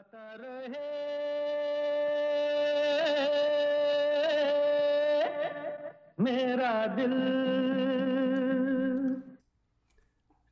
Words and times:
गाता 0.00 0.36
रहे। 0.40 0.88
मेरा 6.20 6.86
दिल। 6.86 7.12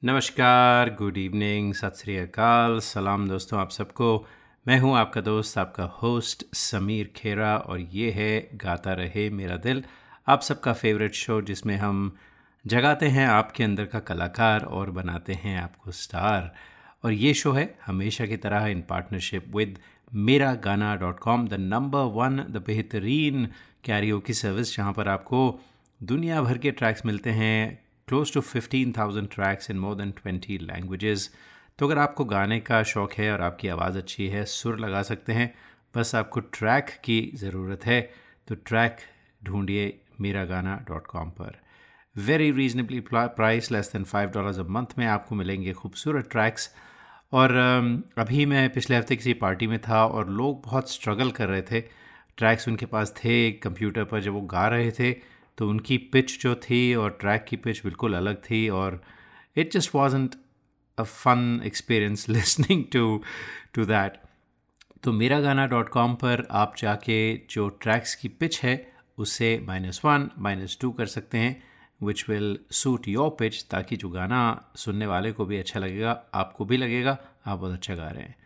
नमस्कार 0.04 0.90
गुड 0.90 1.16
इवनिंग 1.16 1.74
सत 1.74 1.94
श्री 1.96 2.16
अकाल, 2.16 2.78
सलाम 2.78 3.28
दोस्तों 3.28 3.60
आप 3.60 3.70
सबको। 3.70 4.26
मैं 4.68 4.78
हूँ 4.78 4.96
आपका 4.96 5.20
दोस्त, 5.20 5.58
आपका 5.58 5.84
होस्ट 5.84 6.54
समीर 6.54 7.12
खेरा, 7.16 7.56
और 7.56 7.80
ये 7.80 8.10
है 8.10 8.48
गाता 8.54 8.92
रहे 8.92 9.30
मेरा 9.30 9.56
दिल, 9.56 9.84
आप 10.28 10.40
सबका 10.40 10.72
फेवरेट 10.72 11.14
शो 11.14 11.42
जिसमें 11.42 11.76
हम 11.76 12.16
जगाते 12.66 13.08
हैं 13.08 13.28
आपके 13.28 13.64
अंदर 13.64 13.84
का 13.84 14.00
कलाकार 14.00 14.64
और 14.64 14.90
बनाते 14.90 15.32
हैं 15.32 15.62
आपको 15.62 15.90
स्टार 15.90 16.54
और 17.04 17.12
ये 17.12 17.34
शो 17.34 17.52
है 17.52 17.78
हमेशा 17.86 18.26
की 18.26 18.36
तरह 18.36 18.66
इन 18.66 18.82
partnership 18.82 19.56
with 19.56 19.78
Mera 20.14 20.54
Gana 20.54 20.96
dot 20.96 21.18
com 21.18 21.48
the 21.48 21.54
number 21.54 21.98
one 21.98 22.36
the 22.36 22.64
बेहतरीन 22.66 23.46
कैरियो 23.84 24.20
की 24.20 24.34
सर्विस 24.34 24.76
जहाँ 24.76 24.92
पर 24.92 25.08
आपको 25.08 25.60
दुनिया 26.02 26.42
भर 26.42 26.58
के 26.58 26.70
ट्रैक्स 26.70 27.06
मिलते 27.06 27.30
हैं 27.30 27.84
close 28.08 28.32
to 28.32 28.40
fifteen 28.40 28.94
thousand 28.98 29.28
tracks 29.28 29.70
in 29.70 29.78
more 29.78 29.94
than 29.94 30.10
twenty 30.10 30.58
languages 30.58 31.34
तो 31.78 31.86
अगर 31.86 31.98
आपको 31.98 32.24
गाने 32.24 32.60
का 32.60 32.82
शौक़ 32.82 33.20
है 33.20 33.32
और 33.32 33.40
आपकी 33.40 33.68
आवाज़ 33.68 33.98
अच्छी 33.98 34.28
है, 34.28 34.44
सुर 34.44 34.78
लगा 34.78 35.02
सकते 35.02 35.32
हैं, 35.32 35.54
बस 35.96 36.14
आपको 36.14 36.40
ट्रैक 36.40 36.86
की 37.04 37.30
ज़रूरत 37.34 37.86
है 37.86 38.12
तो 38.48 38.54
ट्रैक 38.54 38.96
ढूंढिए 39.44 40.00
मेरा 40.20 40.44
गाना 40.44 40.76
डॉट 40.88 41.06
कॉम 41.06 41.30
पर 41.30 41.60
very 42.16 42.50
reasonably 42.50 43.00
price 43.14 43.72
less 43.72 43.92
than 43.92 44.04
five 44.04 44.30
dollars 44.30 44.58
a 44.58 44.62
month 44.62 44.86
में 44.98 45.06
आपको 45.06 45.34
मिलेंगे 45.34 45.72
खूबसूरत 45.72 46.28
ट्रैक्स 46.30 46.74
और 47.32 47.52
अभी 48.18 48.44
मैं 48.46 48.68
पिछले 48.72 48.96
हफ़्ते 48.96 49.16
किसी 49.16 49.32
पार्टी 49.34 49.66
में 49.66 49.78
था 49.78 50.04
और 50.06 50.30
लोग 50.30 50.62
बहुत 50.64 50.90
स्ट्रगल 50.90 51.30
कर 51.30 51.48
रहे 51.48 51.62
थे। 51.62 51.80
ट्रैक्स 52.36 52.68
उनके 52.68 52.86
पास 52.86 53.12
थे 53.16 53.50
कंप्यूटर 53.52 54.04
पर 54.04 54.20
जब 54.20 54.32
वो 54.32 54.40
गा 54.40 54.66
रहे 54.68 54.90
थे 54.90 55.12
तो 55.58 55.68
उनकी 55.68 55.96
पिच 56.12 56.40
जो 56.42 56.54
थी 56.54 56.94
और 56.94 57.16
ट्रैक 57.20 57.44
की 57.44 57.56
पिच 57.56 57.82
बिल्कुल 57.84 58.14
अलग 58.14 58.36
थी 58.42 58.68
और 58.68 59.00
it 59.56 59.72
just 59.72 59.94
wasn't 59.94 60.34
a 60.98 61.02
fun 61.02 61.60
experience 61.66 62.28
listening 62.28 62.84
to 62.92 63.22
to 63.74 63.84
that 63.84 64.20
तो 65.02 65.12
मेरा 65.12 65.40
गाना 65.40 65.66
डॉट 65.66 65.88
कॉम 65.88 66.14
पर 66.14 66.46
आप 66.50 66.74
जाके 66.78 67.18
जो 67.50 67.68
ट्रैक्स 67.82 68.14
की 68.14 68.28
पिच 68.28 68.62
है 68.62 68.92
उससे 69.18 69.58
माइनस 69.66 70.00
वन 70.04 70.30
माइनस 70.38 70.78
टू 70.80 70.90
कर 70.90 71.06
सकते 71.06 71.38
हैं। 71.38 71.62
Which 72.00 72.24
will 72.28 72.58
suit 72.72 73.08
your 73.08 73.30
pitch 73.38 73.62
ताकि 73.70 73.96
जो 73.96 74.08
गाना 74.08 74.40
सुनने 74.76 75.06
वाले 75.06 75.32
को 75.32 75.44
भी 75.44 75.58
अच्छा 75.58 75.80
लगेगा, 75.80 76.20
आपको 76.34 76.64
भी 76.64 76.76
लगेगा, 76.76 77.16
आप 77.46 77.58
बहुत 77.58 77.72
अच्छा 77.72 77.94
गा 77.94 78.08
रहे 78.08 78.22
हैं। 78.22 78.36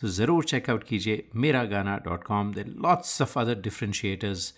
तो 0.00 0.08
ज़रूर 0.10 0.44
चेकआउट 0.44 0.84
कीजिए 0.84 1.26
Mera 1.36 1.64
Gana 1.64 1.96
dot 2.04 2.24
com 2.24 2.52
they 2.54 2.64
lots 2.64 3.20
of 3.22 3.38
other 3.38 3.60
differentiators 3.60 4.52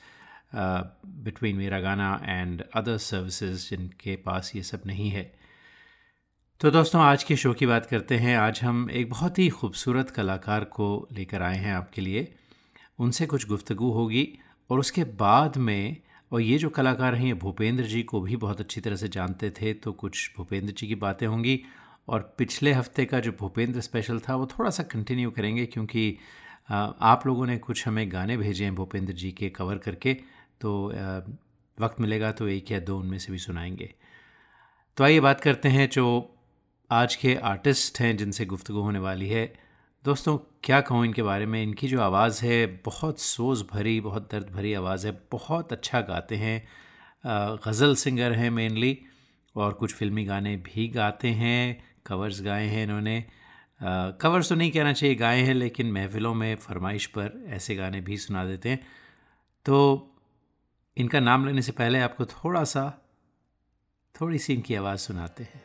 between 0.54 1.56
Mera 1.56 1.80
Gana 1.80 2.08
and 2.24 2.62
other 2.74 2.96
services 2.98 3.68
जिनके 3.70 4.16
पास 4.16 4.52
ये 4.56 4.62
सब 4.62 4.82
नहीं 4.86 5.10
है। 5.10 5.22
तो 6.60 6.70
दोस्तों, 6.70 7.00
आज 7.02 7.22
के 7.22 7.36
शो 7.36 7.52
की 7.54 7.66
बात 7.66 7.86
करते 7.86 8.16
हैं। 8.16 8.36
आज 8.36 8.60
हम 8.62 8.88
एक 8.90 9.10
बहुत 9.10 9.38
ही 9.38 9.48
खूबसूरत 9.50 10.10
कलाकार 10.10 10.64
को 10.64 11.08
लेकर 11.12 11.42
आए 11.42 11.56
हैं 11.56 11.74
आपके 11.74 12.00
लिए। 12.00 12.26
उनसे 12.98 13.26
कुछ 13.26 13.46
गुफ्तगु 13.48 13.90
होगी 13.90 14.28
और 14.70 14.78
उसके 14.78 15.04
बाद 15.16 15.56
में 15.58 15.96
और 16.32 16.40
ये 16.40 16.58
जो 16.58 16.68
कलाकार 16.70 17.14
हैं, 17.14 17.26
ये 17.26 17.34
भूपेंद्र 17.34 17.84
जी 17.84 18.02
को 18.02 18.20
भी 18.20 18.36
बहुत 18.36 18.60
अच्छी 18.60 18.80
तरह 18.80 18.96
से 18.96 19.08
जानते 19.08 19.50
थे 19.50 19.72
तो 19.74 19.92
कुछ 19.94 20.30
भूपेंद्र 20.36 20.72
जी 20.72 20.86
की 20.86 20.94
बातें 20.96 21.26
होंगी। 21.26 21.60
और 22.08 22.34
पिछले 22.38 22.72
हफ़्ते 22.72 23.04
का 23.04 23.20
जो 23.20 23.32
भूपेंद्र 23.32 23.80
स्पेशल 23.80 24.18
था, 24.18 24.36
वो 24.36 24.46
थोड़ा 24.48 24.70
सा 24.70 24.82
कंटिन्यू 24.82 25.30
करेंगे 25.30 25.66
क्योंकि 25.66 26.16
आप 26.70 27.26
लोगों 27.26 27.46
ने 27.46 27.56
कुछ 27.58 27.86
हमें 27.88 28.10
गाने 28.12 28.36
भेजे 28.36 28.64
हैं 28.64 28.74
भूपेंद्र 28.74 29.12
जी 29.12 29.30
के 29.32 29.48
कवर 29.50 29.78
करके 29.78 30.14
तो 30.60 30.70
वक्त 31.78 32.00
मिलेगा 32.00 32.32
तो 32.32 32.48
एक 32.48 32.70
या 32.72 32.78
दो 32.80 32.98
उनमें 32.98 33.18
से 33.18 33.32
भी 33.32 33.38
सुनाएँगे। 33.38 33.92
तो 34.96 35.04
आइए 35.04 35.20
बात 35.20 35.40
करते 35.40 35.68
हैं 35.68 35.88
जो 35.88 36.06
आज 36.90 37.16
के 37.16 37.34
आर्टिस्ट 37.44 38.00
हैं 38.00 38.16
जिनसे 38.16 38.44
गुफ्तु 38.46 38.80
होने 38.80 38.98
वाली 38.98 39.28
है। 39.28 39.44
दोस्तों, 40.04 40.38
क्या 40.64 40.80
कहूँ 40.80 41.04
इनके 41.04 41.22
बारे 41.22 41.46
में? 41.46 41.62
इनकी 41.62 41.88
जो 41.88 42.00
आवाज़ 42.00 42.44
है, 42.44 42.66
बहुत 42.84 43.20
सोज 43.20 43.64
भरी, 43.72 44.00
बहुत 44.00 44.28
दर्द 44.32 44.50
भरी 44.50 44.74
आवाज़ 44.74 45.06
है। 45.06 45.12
बहुत 45.32 45.72
अच्छा 45.72 46.00
गाते 46.00 46.36
हैं। 46.36 46.68
गज़ल 47.66 47.94
सिंगर 47.94 48.32
हैं 48.32 48.50
मेनली, 48.50 48.98
और 49.56 49.72
कुछ 49.72 49.94
फिल्मी 49.94 50.24
गाने 50.24 50.56
भी 50.56 50.88
गाते 50.88 51.28
हैं। 51.28 51.84
कवर्स 52.06 52.42
गाए 52.42 52.66
हैं 52.66 52.82
इन्होंने। 52.84 53.24
कवर्स 54.20 54.48
तो 54.48 54.54
नहीं 54.54 54.70
कहना 54.70 54.92
चाहिए, 54.92 55.14
गाए 55.14 55.40
हैं, 55.40 55.54
लेकिन 55.54 55.92
महफ़िलों 55.92 56.34
में 56.34 56.56
फरमाइश 56.56 57.06
पर 57.06 57.44
ऐसे 57.48 57.74
गाने 57.74 58.00
भी 58.00 58.16
सुना 58.16 58.44
देते 58.44 58.68
हैं। 58.68 58.80
तो 59.64 59.76
इनका 60.96 61.20
नाम 61.20 61.46
लेने 61.46 61.62
से 61.62 61.72
पहले 61.72 62.00
आपको 62.00 62.24
थोड़ा 62.26 62.64
सा 62.64 62.90
थोड़ी 64.20 64.38
सी 64.38 64.54
इनकी 64.54 64.74
आवाज़ 64.74 64.98
सुनाते 64.98 65.44
हैं। 65.44 65.62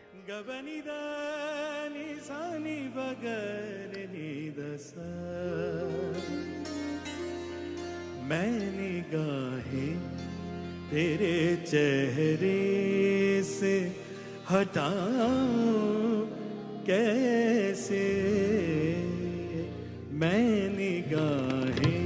मैं 8.30 8.52
निगाहें 8.52 9.97
तेरे 10.90 11.56
चेहरे 11.66 13.44
से 13.44 13.96
हटाऊं 14.52 16.28
कैसे? 16.86 18.03
मैं 20.14 20.70
निगाहें 20.70 22.06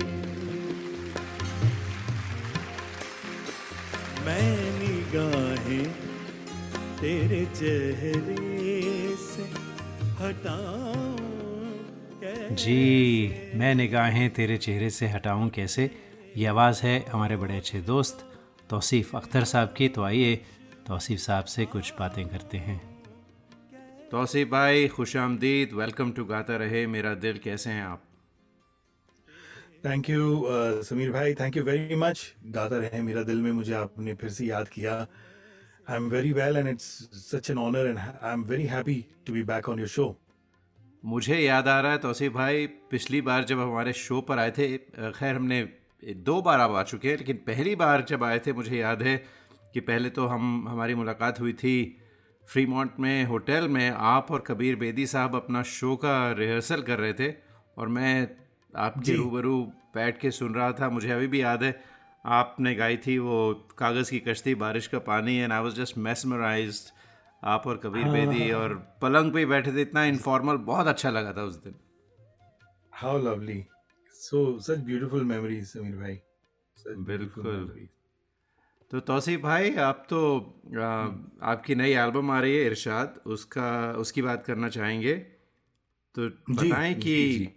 मैं 4.26 4.80
निगाहें 4.80 5.88
तेरे 7.02 7.46
चेहरे 7.46 9.16
से 9.18 9.44
हटाऊं 10.24 11.37
जी 12.52 13.52
मैं 13.56 13.74
निगाहें 13.76 14.30
तेरे 14.30 14.58
चेहरे 14.58 14.90
से 14.90 15.08
हटाऊं 15.08 15.50
कैसे? 15.50 15.90
ये 16.38 16.46
आवाज़ 16.46 16.82
है 16.84 17.00
हमारे 17.10 17.38
बड़े 17.38 17.58
अच्छे 17.58 17.80
दोस्त 17.80 18.26
तौसीफ़ 18.70 19.16
अख्तर 19.18 19.44
साहब 19.44 19.74
की। 19.78 19.88
तो 19.88 20.04
आइए 20.04 20.36
तौसीफ़ 20.88 21.20
साहब 21.20 21.46
से 21.46 21.66
कुछ 21.66 21.94
बातें 22.00 22.28
करते 22.28 22.58
हैं। 22.58 22.78
तौसीफ़ 24.12 24.50
भाई 24.50 24.88
खुश 24.88 25.16
आमदीद। 25.18 25.74
वेलकम 25.74 26.12
टू 26.12 26.26
गाता 26.26 26.58
रहे 26.58 26.86
मेरा 26.88 27.14
दिल। 27.16 27.38
कैसे 27.38 27.70
हैं 27.70 27.84
आप? 27.84 28.04
थैंक 29.86 30.10
यू 30.10 30.46
समीर 30.84 31.12
भाई। 31.12 31.34
थैंक 31.34 31.58
यू 31.58 31.64
वेरी 31.64 31.96
मच 31.96 32.34
गाता 32.46 32.78
रहे 32.78 33.02
मेरा 33.02 33.24
दिल 33.24 33.42
में 33.42 33.52
मुझे 33.52 33.74
आपने 33.74 34.14
फिर 34.14 34.30
से 34.30 34.46
याद 34.46 34.68
किया। 34.68 34.96
I 35.90 35.96
am 35.96 36.10
very 36.10 36.32
well 36.34 36.58
and 36.58 36.68
it's 36.68 36.88
such 37.32 37.50
an 37.52 37.58
honour 37.58 37.90
and 37.90 37.98
I 37.98 38.34
am 38.34 38.44
very 38.44 38.66
happy 38.66 39.06
to 39.28 39.34
be 39.34 39.44
back 39.44 39.70
on 39.70 39.80
your 39.80 39.88
show 39.88 40.08
मुझे 41.04 41.38
याद 41.40 41.68
आ 41.68 41.80
रहा 41.80 41.92
है 41.92 41.98
तौसीफ़ 41.98 42.34
भाई 42.34 42.66
पिछली 42.92 43.22
बार 43.22 43.44
जब 43.44 43.60
हमारे 43.60 43.94
शो 43.94 44.22
पर 44.22 44.40
आए 44.40 44.52
थे 44.52 44.68
खैर 44.78 45.36
हमने 45.36 45.62
दो 46.24 46.42
बार 46.42 46.60
आप 46.60 46.72
आ 46.72 46.84
चुके 46.84 47.10
हैं 47.10 47.18
लेकिन 47.18 47.36
पहली 47.48 47.76
बार 47.76 48.06
जब 48.10 48.24
आए 48.24 48.40
थे 48.40 48.54
मुझे 48.54 48.78
याद 48.78 49.02
है 49.04 49.16
कि 49.74 49.80
पहले 49.80 50.10
तो 50.10 50.26
हम 50.28 50.68
हमारी 50.68 50.96
मुलाकात 50.96 51.40
हुई 51.40 51.54
थी 51.54 51.76
फ्री 52.48 52.66
में 52.66 53.26
होटल 53.26 53.68
में 53.68 53.90
आप 53.90 54.32
और 54.32 54.44
कबीर 54.48 54.76
बेदी 54.76 55.06
साहब 55.08 55.36
अपना 55.36 55.64
शो 55.70 55.96
का 55.96 56.16
रिहर्सल 56.32 56.82
कर 56.82 57.00
रहे 57.00 57.14
थे 57.14 57.34
और 57.78 57.88
मैं 57.88 58.28
आपके 58.74 59.14
रूबरू 59.14 59.62
बैठ 59.96 60.20
के 60.20 60.32
सुन 60.32 60.54
रहा 60.54 60.72
था 60.72 60.90
मुझे 60.90 61.12
अभी 61.12 61.28
भी 61.28 61.42
याद 61.42 61.64
है 61.64 61.76
आपने 62.26 62.74
गाई 62.76 62.98
थी 62.98 63.18
वो 63.18 63.38
कागज़ 63.78 64.12
की 64.12 64.20
कश्ती 64.20 64.56
बारिश 64.56 64.88
का 64.88 65.00
पानी 65.00 65.36
and 65.38 65.54
I 65.54 65.62
was 65.62 65.76
just 65.76 65.98
mesmerise 65.98 66.82
आप 67.44 67.68
और 67.68 67.78
कबीर 67.78 68.04
हाँ, 68.04 68.14
बेदी 68.14 68.50
हाँ, 68.50 68.60
और 68.60 68.74
पलंग 69.02 69.34
पे 69.34 69.46
बैठे 69.46 69.72
थे 69.72 69.82
इतना 69.82 70.04
इनफॉर्मल 70.04 70.58
बहुत 70.58 70.88
अच्छा 70.88 71.10
लगा 71.10 71.34
था 71.34 71.44
उस 71.44 71.64
दिन। 71.64 71.76
How 72.94 73.18
lovely 73.18 73.66
so 74.14 74.60
such 74.60 74.78
beautiful 74.78 75.24
memories 75.24 75.66
Sameer 75.66 75.96
भाई 75.96 76.20
बिल्कुल। 76.88 77.88
तो 78.92 79.00
तौसीफ 79.00 79.40
भाई 79.40 79.76
आप 79.76 80.08
तो 80.10 80.20
आ, 80.78 81.08
आपकी 81.52 81.76
नई 81.76 81.92
एल्बम 81.92 82.32
आ 82.32 82.40
रही 82.40 82.58
है 82.58 82.66
इरशाद। 82.66 83.20
उसका 83.26 83.92
उसकी 83.92 84.22
बात 84.22 84.46
करना 84.46 84.70
चाहेंगे। 84.70 85.14
तो 86.16 86.30
बताएँ 86.50 86.94
कि 86.94 87.50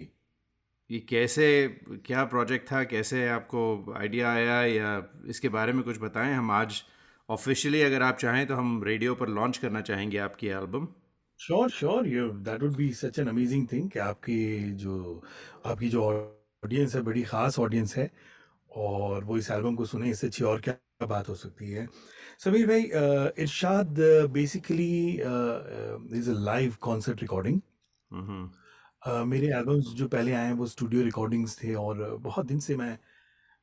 ये 0.90 0.99
कैसे 0.99 1.69
क्या 2.06 2.25
प्रोजेक्ट 2.25 2.72
था? 2.72 2.84
कैसे 2.84 3.28
आपको 3.28 3.94
आइडिया 3.99 4.32
आया? 4.32 4.62
या 4.62 5.06
इसके 5.26 5.49
बारे 5.49 5.72
में 5.72 5.82
कुछ 5.82 6.00
बताएँ? 6.00 6.34
हम 6.34 6.50
आज 6.50 6.82
ऑफिशियली 7.30 7.80
अगर 7.82 8.02
आप 8.02 8.16
चाहें 8.18 8.46
तो 8.46 8.54
हम 8.54 8.82
रेडियो 8.84 9.14
पर 9.14 9.28
लॉन्च 9.28 9.58
करना 9.58 9.80
चाहेंगे 9.80 10.18
आपकी 10.18 10.46
album 10.48 10.86
sure 11.40 11.70
sure 11.70 12.06
you 12.06 12.28
that 12.48 12.62
would 12.62 12.76
be 12.76 12.92
such 12.92 13.18
an 13.18 13.28
amazing 13.28 13.66
thing 13.72 13.90
कि 13.90 13.98
आपकी 13.98 14.40
जो 14.82 14.96
आपकी 15.66 15.88
जो 15.88 16.04
ऑडियंस 16.04 16.94
है 16.94 17.02
बड़ी 17.02 17.22
ख़ास 17.22 17.58
ऑडियंस 17.58 17.96
है 17.96 18.10
और 18.86 19.24
वो 19.24 19.36
इस 19.36 19.50
एल्बम 19.50 19.74
को 19.74 19.84
सुने 19.84 20.10
इससे 20.10 20.26
अच्छी 20.26 20.44
और 20.44 20.60
क्या 20.60 21.06
बात 21.06 21.28
हो 21.28 21.34
सकती 21.34 21.70
है। 21.70 21.86
समीर 22.44 22.66
भाई 22.66 22.82
Irshad 23.42 24.00
basically 24.32 24.90
is 26.18 26.30
a 26.30 26.34
live 26.44 26.76
concert 26.80 27.20
recording 27.22 27.60
मेरे 29.26 29.46
एल्बम्स 29.58 29.92
जो 29.96 30.08
पहले 30.08 30.32
आए 30.32 30.46
हैं 30.46 30.52
वो 30.54 30.66
स्टूडियो 30.66 31.02
रिकॉर्डिंग्स 31.04 31.62
थे 31.62 31.74
और 31.74 32.04
बहुत 32.22 32.46
दिन 32.46 32.58
से 32.60 32.76
मैं 32.76 32.92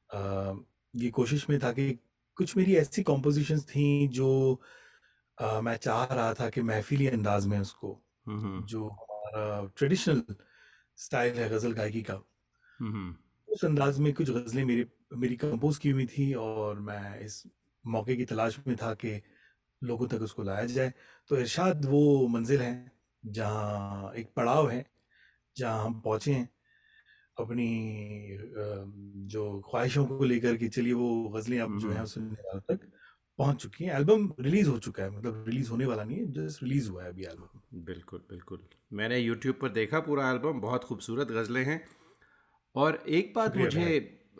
अ, 0.10 0.66
ये 0.94 1.10
कोशिश 1.12 1.50
में 1.50 1.60
था 1.60 1.72
कि 1.72 1.92
कुछ 2.38 2.56
मेरी 2.58 2.76
ऐसी 2.78 3.04
कॉम्पोजिशंस 3.04 3.66
थी 3.70 4.08
जो 4.12 4.30
अ, 5.38 5.62
मैं 5.62 5.76
चाह 5.78 6.04
रहा 6.06 6.34
था 6.34 6.50
कि 6.50 6.62
महफिली 6.64 7.08
अंदाज 7.10 7.46
में 7.48 7.60
उसको 7.60 7.92
जो 8.66 8.88
हमारा 8.90 9.66
ट्रेडिशनल 9.78 10.24
स्टाइल 11.00 11.40
है 11.40 11.50
गज़ल 11.50 11.74
गायकी 11.74 12.02
का। 12.04 12.22
उस 13.48 13.64
अंदाज 13.66 14.00
में 14.00 14.14
कुछ 14.14 14.30
गज़लें 14.30 14.64
मेरी 14.66 14.86
मेरी 15.16 15.36
कंपोज 15.36 15.78
की 15.78 15.90
हुई 15.90 16.06
थी 16.08 16.34
और 16.36 16.80
मैं 16.80 17.20
इस 17.20 17.44
मौके 17.86 18.16
की 18.16 18.26
तलाश 18.26 18.58
में 18.68 18.76
था 18.78 18.94
कि 18.96 19.22
लोगों 19.82 20.08
तक 20.08 20.22
उसको 20.22 20.44
लाया 20.44 20.66
जाए। 20.68 20.94
तो 21.30 21.38
इरशाद 21.38 21.86
वो 21.86 22.28
मंजिल 22.30 22.62
है 22.62 22.74
जहाँ 23.24 24.14
एक 24.16 24.34
पड़ाव 24.36 24.70
है 24.72 24.86
जहाँ 25.58 25.86
हम 25.86 26.02
पहुँचे 26.02 26.34
हैं। 26.34 26.50
अपनी 27.40 27.68
जो 29.32 29.44
ख्वाहिशों 29.62 30.06
को 30.08 30.24
लेकर 30.24 30.56
के 30.58 30.68
चलिए 30.70 30.94
वो 30.94 31.10
गज़लें 31.36 31.60
अब 31.60 31.78
जो 31.80 31.92
हैं 31.92 32.06
सुनने 32.08 32.42
वालों 32.44 32.62
तक 32.70 32.88
पहुँच 33.40 33.62
चुकी 33.62 33.84
हैं। 33.84 33.96
एल्बम 33.96 34.32
रिलीज़ 34.40 34.70
हो 34.70 34.78
चुका 34.80 35.04
है 35.04 35.10
मतलब 35.12 35.44
रिलीज़ 35.48 35.70
होने 35.72 35.86
वाला 35.86 36.04
नहीं 36.04 36.18
है 36.18 36.32
जस्ट 36.34 36.64
रिलीज़ 36.64 36.90
हुआ 36.90 37.04
है 37.04 37.10
अभी 37.10 37.24
एल्बम। 37.26 37.84
बिल्कुल 37.86 38.20
बिल्कुल। 38.30 38.60
मैंने 38.94 39.18
यूट्यूब 39.20 39.56
पर 39.62 39.70
देखा 39.72 40.00
पूरा 40.00 40.30
एल्बम 40.32 40.62
बहुत 40.62 40.84
खूबसूरत 40.84 41.28
गज़लें 41.32 41.64
हैं। 41.66 41.82
और 42.76 43.04
एक 43.10 43.34
बात 43.36 43.58
मुझे 43.58 43.86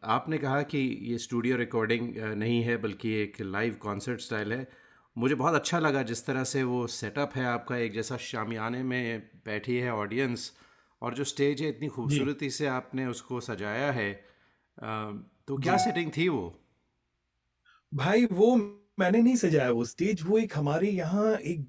आपने 0.06 0.38
कहा 0.38 0.62
कि 0.64 0.78
ये 1.04 1.18
स्टूडियो 1.18 1.58
रिकॉर्डिंग 1.58 2.18
नहीं 2.18 2.62
है 2.64 2.78
बल्कि 2.78 3.14
एक 3.14 3.42
लाइव 3.42 3.78
कॉन्सर्ट 3.82 4.22
स्टाइल 4.22 4.54
है। 4.54 4.68
मुझे 5.16 5.36
बहुत 5.36 5.56
अच्छा 5.56 5.80
लगा 5.80 6.02
जिस 6.04 6.26
तरह 6.26 6.44
से 6.46 6.64
वो 6.64 6.86
सेटअप 6.88 7.32
है 7.36 7.46
आपका 7.46 7.78
एक 7.78 7.94
जैसा 7.94 8.18
शामियाने 8.24 8.84
में 8.84 9.20
बैठी 9.46 9.78
है 9.78 9.94
ऑडियंस। 9.94 10.52
और 11.02 11.14
जो 11.14 11.24
स्टेज 11.24 11.62
है 11.62 11.70
इतनी 11.70 11.88
खूबसूरती 11.88 12.50
से 12.50 12.68
आपने 12.68 13.06
उसको 13.06 13.40
सजाया 13.42 13.92
है 13.92 14.12
तो 15.48 15.58
क्या 15.58 15.78
सेटिंग 15.78 16.12
थी 16.18 16.28
वो? 16.30 16.54
भाई 17.92 18.26
वो 18.32 18.56
मैंने 19.00 19.22
नहीं 19.22 19.36
सजाया 19.36 19.72
वो 19.72 19.86
स्टेज 19.86 20.24
वो 20.26 20.38
एक 20.38 20.58
हमारे 20.58 20.90
यहाँ 20.90 21.34
एक 21.34 21.68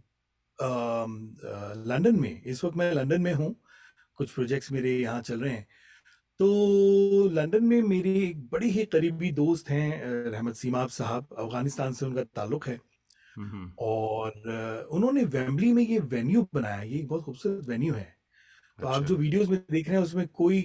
लंदन 1.87 2.19
में 2.21 2.43
इस 2.43 2.65
वक्त 2.65 2.77
मैं 2.77 2.93
लंदन 2.93 3.21
में 3.23 3.33
हूँ 3.33 3.55
कुछ 4.17 4.31
प्रोजेक्ट्स 4.31 4.73
मेरे 4.73 4.97
यहाँ 4.99 5.21
चल 5.23 5.41
रहे 5.41 5.53
हैं। 5.53 5.67
तो 6.41 7.29
लंदन 7.29 7.65
में 7.65 7.83
मेरे 7.83 8.11
एक 8.21 8.49
बड़े 8.51 8.67
ही 8.69 8.85
करीबी 8.85 9.31
दोस्त 9.33 9.71
हैं 9.71 10.03
रहमत 10.31 10.57
सीमाब 10.57 10.89
साहब 10.89 11.29
अफ़गानिस्तान 11.39 11.93
से 11.93 12.07
उनका 12.07 12.23
ताल्लुक 12.37 12.67
है। 12.69 12.79
हम्म 13.37 13.71
और 13.79 14.89
उन्होंने 14.93 15.25
वेम्बली 15.27 15.73
में 15.73 15.83
ये 15.83 15.99
वेन्यू 15.99 16.47
बनाया 16.55 16.83
ये 16.83 17.03
बहुत 17.03 17.23
खूबसूरत 17.25 17.69
वेन्यू 17.69 17.95
है। 17.95 18.18
तो 18.81 18.87
आप 18.87 18.95
अच्छा। 18.95 19.07
जो 19.09 19.17
वीडियोस 19.17 19.49
में 19.49 19.59
देख 19.71 19.89
रहे 19.89 19.97
हैं 19.97 20.05
उसमें 20.05 20.27
कोई 20.29 20.61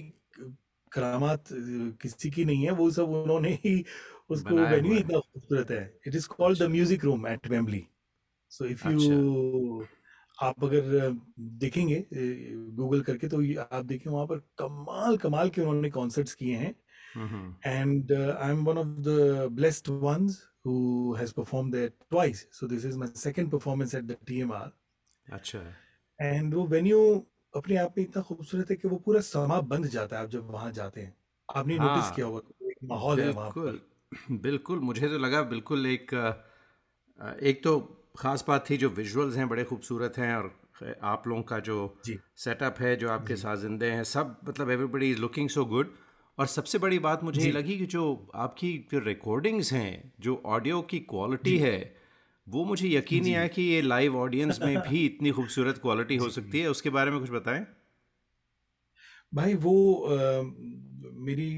करामात 0.92 1.44
किसी 2.02 2.30
की 2.30 2.44
नहीं 2.44 2.64
है 2.64 2.70
वो 2.82 2.90
सब 2.90 3.08
उन्होंने 3.22 3.52
ही 3.64 3.84
उसको 4.30 4.54
वेन्यू 4.54 4.94
इतना 4.96 5.18
खूबसूरत 5.18 5.70
है। 5.70 5.82
इट 6.06 6.14
इज़ 6.14 6.28
कॉल्ड 6.28 6.58
द 6.58 6.62
अच्छा। 6.62 6.72
Music 6.72 7.04
room 7.04 7.26
at 7.26 7.48
Wembley 7.50 7.86
so 8.50 8.64
if 8.66 8.86
अच्छा। 8.88 9.12
यू 9.12 9.86
आप 10.42 10.64
अगर 10.64 11.10
देखेंगे 11.64 12.04
गूगल 12.76 13.00
करके 13.02 13.28
तो 13.28 13.42
आप 13.62 13.84
देखें 13.84 14.10
वहाँ 14.10 14.26
पर 14.26 14.38
कमाल 14.58 15.16
कमाल 15.24 15.50
के 15.50 15.60
उन्होंने 15.60 15.90
कॉन्सर्ट्स 15.90 16.34
किए 16.34 16.56
हैं। 16.56 16.74
and 17.64 18.10
uh, 18.10 18.36
I'm 18.44 18.64
one 18.64 18.78
of 18.78 18.88
the 19.04 19.48
blessed 19.58 19.88
ones 20.04 20.38
who 20.64 20.78
has 21.14 21.32
performed 21.32 21.74
there 21.74 21.90
twice. 22.14 22.40
So 22.50 22.66
this 22.66 22.84
is 22.84 22.96
my 23.02 23.06
second 23.20 23.52
performance 23.52 23.94
at 23.94 24.08
the 24.08 24.16
TMR. 24.30 24.70
अच्छा। 25.32 25.60
And 26.18 26.54
वो 26.54 26.64
वेन्यू 26.72 26.98
अपने 27.54 27.76
आप 27.76 27.94
में 27.98 28.04
इतना 28.04 28.22
खूबसूरत 28.22 28.70
है 28.70 28.76
कि 28.76 28.88
वो 28.88 28.96
पूरा 28.98 29.20
समा 29.22 29.60
बंध 29.66 29.86
जाता 29.88 30.16
है 30.16 30.22
आप 30.22 30.30
जब 30.30 30.50
वहाँ 30.50 30.70
जाते 30.72 31.00
हैं। 31.00 31.14
आपने 31.48 31.78
हाँ, 31.78 31.80
नोटिस 31.80 32.10
किया 32.10 32.26
होगा 32.26 32.68
एक 32.70 32.78
माहौल 32.84 33.20
है 33.20 33.30
वहाँ 33.30 33.50
बिल्कुल 33.50 33.58
पर। 33.62 33.80
बिल्कुल 34.32 34.80
मुझे 34.80 35.08
तो 35.08 35.18
लगा 35.18 35.42
बिल्कुल 35.44 35.86
एक 35.86 36.14
एक 37.42 37.62
तो 37.64 37.78
ख़ास 38.18 38.44
बात 38.48 38.68
थी 38.70 38.76
जो 38.76 38.88
विजुअल्स 38.90 39.36
हैं 39.36 39.48
बड़े 39.48 39.64
खूबसूरत 39.64 40.18
हैं 40.18 40.34
और 40.36 40.52
आप 41.04 41.26
लोगों 41.26 41.42
का 41.42 41.58
जो 41.60 41.76
सेटअप 42.36 42.76
है 42.80 42.94
जो 42.96 43.08
आपके 43.10 43.36
साथ 43.36 43.56
जिंदे 43.56 43.90
हैं 43.90 44.04
सब 44.04 44.36
मतलब 44.48 44.70
everybody 44.70 45.10
is 45.10 45.18
looking 45.18 45.48
so 45.48 45.64
good 45.64 45.94
और 46.38 46.46
सबसे 46.46 46.78
बड़ी 46.78 46.98
बात 46.98 47.22
मुझे 47.24 47.42
ये 47.42 47.50
लगी 47.50 47.78
कि 47.78 47.86
जो 47.86 48.04
आपकी 48.34 48.72
जो 48.92 48.98
रिकॉर्डिंग्स 48.98 49.72
हैं 49.72 50.12
जो 50.20 50.40
ऑडियो 50.46 50.80
की 50.82 50.98
क्वालिटी 51.10 51.56
जी। 51.56 51.58
है 51.58 51.76
वो 52.46 52.64
मुझे 52.64 52.88
यकीन 52.88 53.22
नहीं 53.22 53.34
आया 53.34 53.48
कि 53.48 53.62
ये 53.62 53.80
लाइव 53.82 54.16
ऑडियंस 54.16 54.60
में 54.62 54.80
भी 54.80 55.04
इतनी 55.06 55.30
खूबसूरत 55.32 55.78
क्वालिटी 55.78 56.16
हो 56.16 56.28
सकती 56.30 56.60
है। 56.60 56.68
उसके 56.68 56.90
बारे 56.90 57.10
में 57.10 57.20
कुछ 57.20 57.30
बताएँ? 57.30 57.66
भाई 59.32 59.54
वो 59.56 59.74
अ, 59.94 60.42
मेरी 61.20 61.48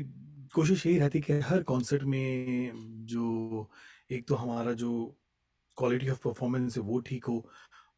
कोशिश 0.54 0.86
यही 0.86 0.98
रहती 0.98 1.20
कि 1.20 1.32
हर 1.40 1.62
कॉन्सर्ट 1.62 2.02
में 2.04 2.72
जो 3.06 3.70
एक 4.10 4.26
तो 4.28 4.34
हमारा 4.34 4.72
जो 4.74 4.90
क्वालिटी 5.76 6.08
ऑफ़ 6.08 6.20
परफॉर्मेंस 6.24 6.76
है 6.76 6.82
वो 6.82 6.98
ठीक 7.00 7.24
हो 7.24 7.44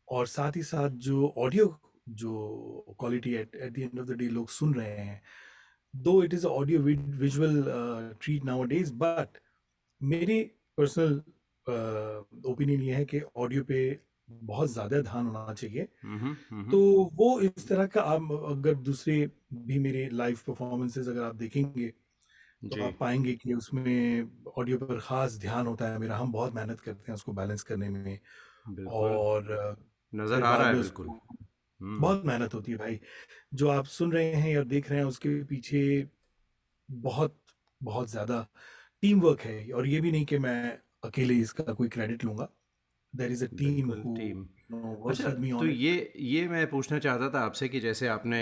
और 0.08 0.26
साथ 0.26 0.56
ही 0.56 0.62
साथ 0.62 0.90
जो 1.08 1.29
ऑडियो 1.38 1.67
जो 2.14 2.96
quality 3.00 3.35
at 3.35 3.55
at 3.56 3.73
the 3.73 3.79
end 3.79 4.00
of 4.00 4.06
the 4.08 4.17
day 4.19 4.29
लोग 4.31 4.49
सुन 4.50 4.75
रहे 4.75 4.96
हैं 4.99 5.20
though 5.94 6.23
it 6.25 6.35
is 6.35 6.46
audio 6.46 6.81
visual 6.81 7.62
treat 8.23 8.44
nowadays 8.67 8.93
but 8.94 9.38
मेरी 10.00 10.43
पर्सनल 10.79 11.23
ओपिनियन 11.69 12.82
ये 12.82 12.94
है 12.94 13.05
कि 13.05 13.20
ऑडियो 13.37 13.65
पे 13.65 13.81
बहुत 14.29 14.70
ज़्यादा 14.70 15.00
ध्यान 15.03 15.26
होना 15.26 15.53
चाहिए। 15.55 15.88
हम्म 16.05 16.35
तो 16.70 16.79
हम्म 16.81 17.09
वो 17.17 17.41
इस 17.43 17.69
तरह 17.69 17.87
का 17.88 18.03
आप 18.05 18.32
अगर 18.50 18.75
दूसरे 18.82 19.17
भी 19.55 19.79
मेरे 19.81 20.09
लाइव 20.12 20.38
परफॉर्मेंसेस 20.47 21.09
अगर 21.09 21.23
आप 21.23 21.35
देखेंगे 21.37 21.88
तो 22.62 22.82
आप 22.82 22.97
पाएँगे 23.00 23.32
कि 23.37 23.55
उसमें 23.55 24.31
ऑडियो 24.59 24.79
पर 24.79 24.99
ख़ास 25.00 25.38
ध्यान 25.41 25.67
होता 25.67 25.88
है 25.88 25.99
मेरा। 25.99 26.17
हम 26.19 26.32
बहुत 26.32 26.55
मेहनत 26.55 26.81
करते 26.81 27.05
हैं 27.09 27.15
उसको 27.15 27.32
बैलेंस 27.35 27.62
करने 27.65 27.88
में 27.91 28.19
और 28.88 29.76
नज़र 30.12 30.43
आ 30.43 30.56
रहा 30.56 30.69
है 30.69 30.75
बिल्कुल। 30.75 31.06
हम्म। 31.81 32.00
बहुत 32.00 32.25
मेहनत 32.26 32.55
होती 32.55 32.73
है 32.73 32.79
भाई। 32.79 33.00
जो 33.55 33.69
आप 33.71 33.87
सुन 33.88 34.12
रहे 34.12 34.32
हैं 34.35 34.55
या 34.55 34.62
देख 34.67 34.91
रहे 34.91 34.99
हैं 35.00 35.06
उसके 35.06 35.43
पीछे 35.47 35.82
बहुत 36.88 37.37
बहुत 37.81 38.11
ज़्यादा 38.11 38.47
टीम 39.03 39.21
वर्क 39.21 39.41
है। 39.43 39.71
और 39.73 39.87
ये 39.88 40.00
भी 40.00 40.12
नहीं 40.12 40.25
कि 40.26 40.38
मैं 40.41 40.79
अकेले 41.03 41.35
इसका 41.35 41.73
कोई 41.73 41.89
क्रेडिट 41.89 42.25
लूँगा। 42.25 42.49
There 43.15 43.33
is 43.33 43.45
a 43.45 43.49
team 43.49 43.93
team 44.17 44.47
अच्छा 45.11 45.31
तो 45.31 45.67
ये 45.67 46.12
ये 46.17 46.49
मैं 46.49 46.67
पूछना 46.71 46.99
चाहता 46.99 47.29
था 47.31 47.41
आपसे 47.41 47.69
कि 47.69 47.81
जैसे 47.81 48.09
आपने 48.09 48.41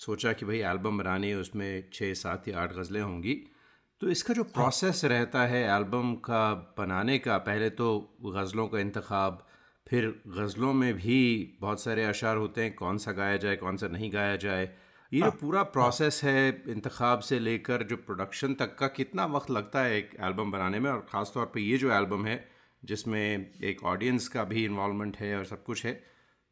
सोचा 0.00 0.32
कि 0.32 0.46
भाई 0.46 0.58
एल्बम 0.58 0.98
बनानी 0.98 1.28
है 1.28 1.36
उसमें 1.36 1.90
छः 1.92 2.12
सात 2.14 2.48
या 2.48 2.60
आठ 2.60 2.72
गज़लें 2.72 3.00
होंगी 3.00 3.34
तो 4.00 4.08
इसका 4.08 4.34
जो 4.34 4.42
हाँ। 4.42 4.52
प्रोसेस 4.52 5.04
रहता 5.04 5.46
है 5.46 5.62
एल्बम 5.76 6.14
का 6.14 6.54
बनाने 6.78 7.18
का 7.18 7.38
पहले 7.38 7.70
तो 7.70 7.88
गज़लों 8.26 8.66
का 8.68 8.78
इंतखब 8.78 9.46
फिर 9.86 10.08
गज़लों 10.28 10.72
में 10.72 10.94
भी 10.94 11.18
बहुत 11.60 11.82
सारे 11.82 12.04
अशार 12.04 12.36
होते 12.36 12.62
हैं 12.62 12.74
कौन 12.74 12.98
सा 12.98 13.12
गाया 13.12 13.36
जाए 13.36 13.56
कौन 13.56 13.76
सा 13.76 13.88
नहीं 13.88 14.12
गाया 14.12 14.36
जाए 14.36 14.70
ये 15.14 15.20
जो 15.20 15.24
हाँ। 15.24 15.30
पूरा 15.40 15.62
प्रोसेस 15.62 16.20
है 16.24 16.48
इंतखब 16.68 17.20
से 17.20 17.38
लेकर 17.38 17.82
जो 17.82 17.96
प्रोडक्शन 17.96 18.54
तक 18.54 18.74
का 18.78 18.86
कितना 18.86 19.26
वक्त 19.26 19.50
लगता 19.50 19.82
है 19.82 19.96
एक 19.96 20.10
एल्बम 20.20 20.50
बनाने 20.50 20.80
में? 20.80 20.90
और 20.90 21.06
ख़ास 21.10 21.30
तौर 21.34 21.50
पे 21.54 21.60
ये 21.60 21.76
जो 21.78 21.92
एल्बम 21.92 22.24
है 22.26 22.36
जिसमें 22.82 23.52
एक 23.64 23.84
ऑडियंस 23.84 24.26
का 24.28 24.44
भी 24.44 24.64
इन्वॉल्वमेंट 24.64 25.16
है 25.16 25.36
और 25.38 25.44
सब 25.44 25.62
कुछ 25.64 25.84
है 25.86 25.92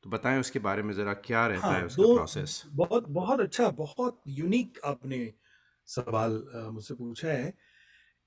तो 0.05 0.11
बताएँ 0.11 0.39
उसके 0.41 0.59
बारे 0.59 0.83
में 0.83 0.93
ज़रा 0.95 1.13
क्या 1.25 1.47
रहता 1.47 1.67
हाँ 1.67 1.79
है 1.79 1.87
उसका 1.87 2.15
प्रोसेस 2.15 2.63
बहुत 2.75 3.09
बहुत 3.09 3.41
अच्छा 3.41 3.69
बहुत 3.71 4.21
यूनिक 4.29 4.79
आपने 4.85 5.21
सवाल 5.89 6.43
मुझसे 6.73 6.95
पूछा 6.95 7.29
है। 7.29 7.53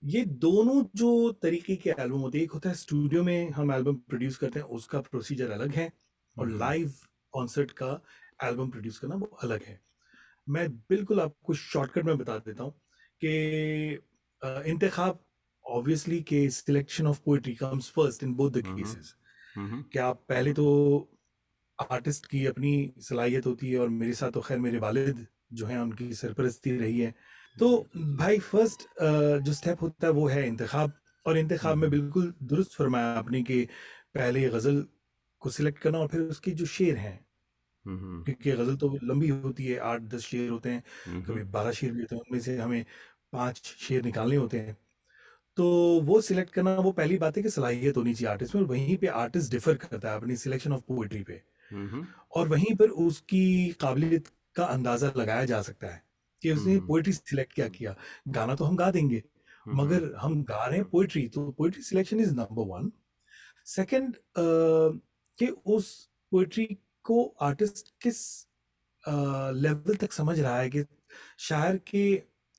ये 0.04 0.25
दोनों 0.42 0.84
जो 0.96 1.32
तरीके 1.42 1.75
के 1.75 1.89
एल्बम 1.89 2.20
होते 2.20 2.38
हैं 2.38 2.46
एक 2.46 2.51
होता 2.51 2.70
है 2.70 2.75
स्टूडियो 2.75 3.24
में 3.24 3.50
हम 3.51 3.72
एल्बम 3.72 3.96
प्रोड्यूस 4.10 4.38
करते 4.38 4.60
हैं 4.60 4.68
उसका 4.77 5.00
प्रोसीजर 5.01 5.51
अलग 5.51 5.72
है 5.72 5.92
और 6.38 6.48
हम्म। 6.48 6.60
लाइव 6.60 6.94
कॉन्सर्ट 7.34 7.72
का 7.72 8.00
एल्बम 8.44 8.70
प्रोड्यूस 8.70 9.00
करना 9.00 9.15
वो 9.15 9.38
अलग 9.44 9.63
है। 9.63 9.85
मैं 10.48 10.70
बिल्कुल 10.90 11.22
आपको 11.22 11.54
शॉर्टकट 11.54 12.04
में 12.06 12.18
बता 12.18 12.38
देता 12.38 12.64
हूँ 12.64 12.72
कि 13.22 14.00
इंतखाब 14.70 15.20
ऑब्वियसली 15.66 16.22
के 16.22 16.50
selection 16.50 17.08
of 17.08 17.22
poetry 17.25 17.56
comes 17.56 17.90
first 17.92 18.24
in 18.24 18.34
both 18.34 18.52
the 18.52 18.64
hmm 18.66 18.78
cases 18.78 19.16
hmm 19.56 19.82
कि 19.84 20.00
आप 20.00 20.25
पहले 20.30 20.54
तो 20.54 20.66
आर्टिस्ट 21.92 22.25
की 22.25 22.46
अपनी 22.46 22.94
सलाहियत 23.00 23.46
होती 23.46 23.72
है 23.72 23.80
और 23.80 23.90
मेरे 23.90 24.14
साथ 24.14 24.32
तो 24.32 24.42
खैर 24.42 24.60
मेरे 24.60 24.78
वालिद 24.78 25.25
जो 25.54 25.66
हैं 25.66 25.80
उनकी 25.80 26.14
सरपरस्ती 26.14 26.78
रही 26.78 27.00
है। 27.00 27.14
तो 27.58 27.90
भाई 27.96 28.40
फ़र्स्ट 28.40 28.88
जो 29.46 29.54
स्टेप 29.54 29.82
होता 29.82 30.08
है 30.08 30.14
वो 30.14 30.28
है 30.28 30.48
इंतखाब 30.48 30.94
और 31.25 31.38
इंतखाब 31.38 31.78
में 31.78 31.88
हम्म। 31.88 32.02
बिल्कुल 32.02 32.34
दुरुस्त 32.44 32.74
फरमाया 32.74 33.08
आपने 33.08 33.44
कि 33.44 33.64
पहले 34.16 34.50
गज़ल 34.50 34.86
को 35.42 35.50
सिलेक्ट 35.50 35.80
करना 35.80 36.00
और 36.00 36.08
फिर 36.08 36.22
उसके 36.22 36.52
जो 36.52 36.66
शेर 36.66 36.98
हैं 36.98 37.25
हम्म। 37.86 38.24
क्योंकि 38.24 38.51
गज़ल 38.51 38.75
तो 38.75 38.98
लंबी 39.04 39.27
होती 39.30 39.65
है 39.65 39.77
आठ 39.89 40.01
दस 40.13 40.22
शेर 40.22 40.50
होते 40.50 40.70
हैं 40.70 40.84
कभी 41.08 41.39
हम्म। 41.39 41.51
बारह 41.51 41.72
शेर 41.72 41.92
भी 41.92 42.01
होते 42.01 42.15
हैं 42.15 42.22
उनमें 42.22 42.39
से 42.42 42.58
हमें 42.58 42.86
पाँच 43.34 43.62
शेर 43.80 44.04
निकालने 44.04 44.36
होते 44.36 44.60
हैं। 44.60 44.77
तो 45.58 45.65
वो 46.04 46.20
सिलेक्ट 46.22 46.51
करना 46.54 46.75
वो 46.77 46.92
पहली 46.94 47.18
बात 47.18 47.38
है 47.38 47.44
कि 47.44 47.50
सलाहियत 47.50 47.98
होनी 47.98 48.13
चाहिए 48.13 48.32
आर्टिस्ट 48.32 48.56
में 48.56 48.62
और 48.62 48.68
वहीं 48.68 48.96
पे 48.98 49.08
आर्टिस्ट 49.20 49.51
डिफर 49.51 49.75
करता 49.75 50.10
है 50.10 50.15
अपनी 50.15 50.36
सिलेक्शन 50.38 50.74
ऑफ़ 50.74 50.82
पोइट्री 50.88 51.24
पे। 51.24 51.42
हम्म। 51.72 52.06
और 52.36 52.48
वहीं 52.48 52.75
पर 52.75 52.89
उसकी 53.04 53.70
काबिलियत 53.82 54.27
का 54.56 54.65
अंदाज़ा 54.65 55.12
लगाया 55.18 55.46
जा 55.46 55.62
सकता 55.62 55.88
है 55.88 56.04
कि 56.42 56.51
उसने 56.51 56.74
हम्म। 56.74 56.88
पोइट्री 56.88 57.13
सिलेक्ट 57.13 57.54
क्या 57.54 57.68
किया। 57.70 57.96
गाना 58.30 58.56
तो 58.56 58.65
हम 58.65 58.75
गा 58.75 58.89
देंगे 58.92 59.24
हम्म, 59.65 59.82
मगर 59.82 60.13
हम 60.18 60.42
गा 60.44 60.65
रहे 60.65 60.77
हैं 60.77 60.89
पोइट्री 60.89 61.27
तो 61.27 61.50
poetry 61.51 61.84
selection 61.84 62.20
is 62.20 62.34
number 62.34 62.68
one. 62.68 62.92
Second 63.68 64.15
कि 64.36 65.48
उस 65.68 65.88
पोइट्री 66.32 66.65
को 67.05 67.24
आर्टिस्ट 67.41 67.93
किस 68.01 68.17
लेवल 69.55 69.95
तक 69.95 70.12
समझ 70.12 70.39
रहा 70.39 70.59
है 70.59 70.69
कि 70.69 70.83
शायर 71.39 71.77
के 71.88 72.15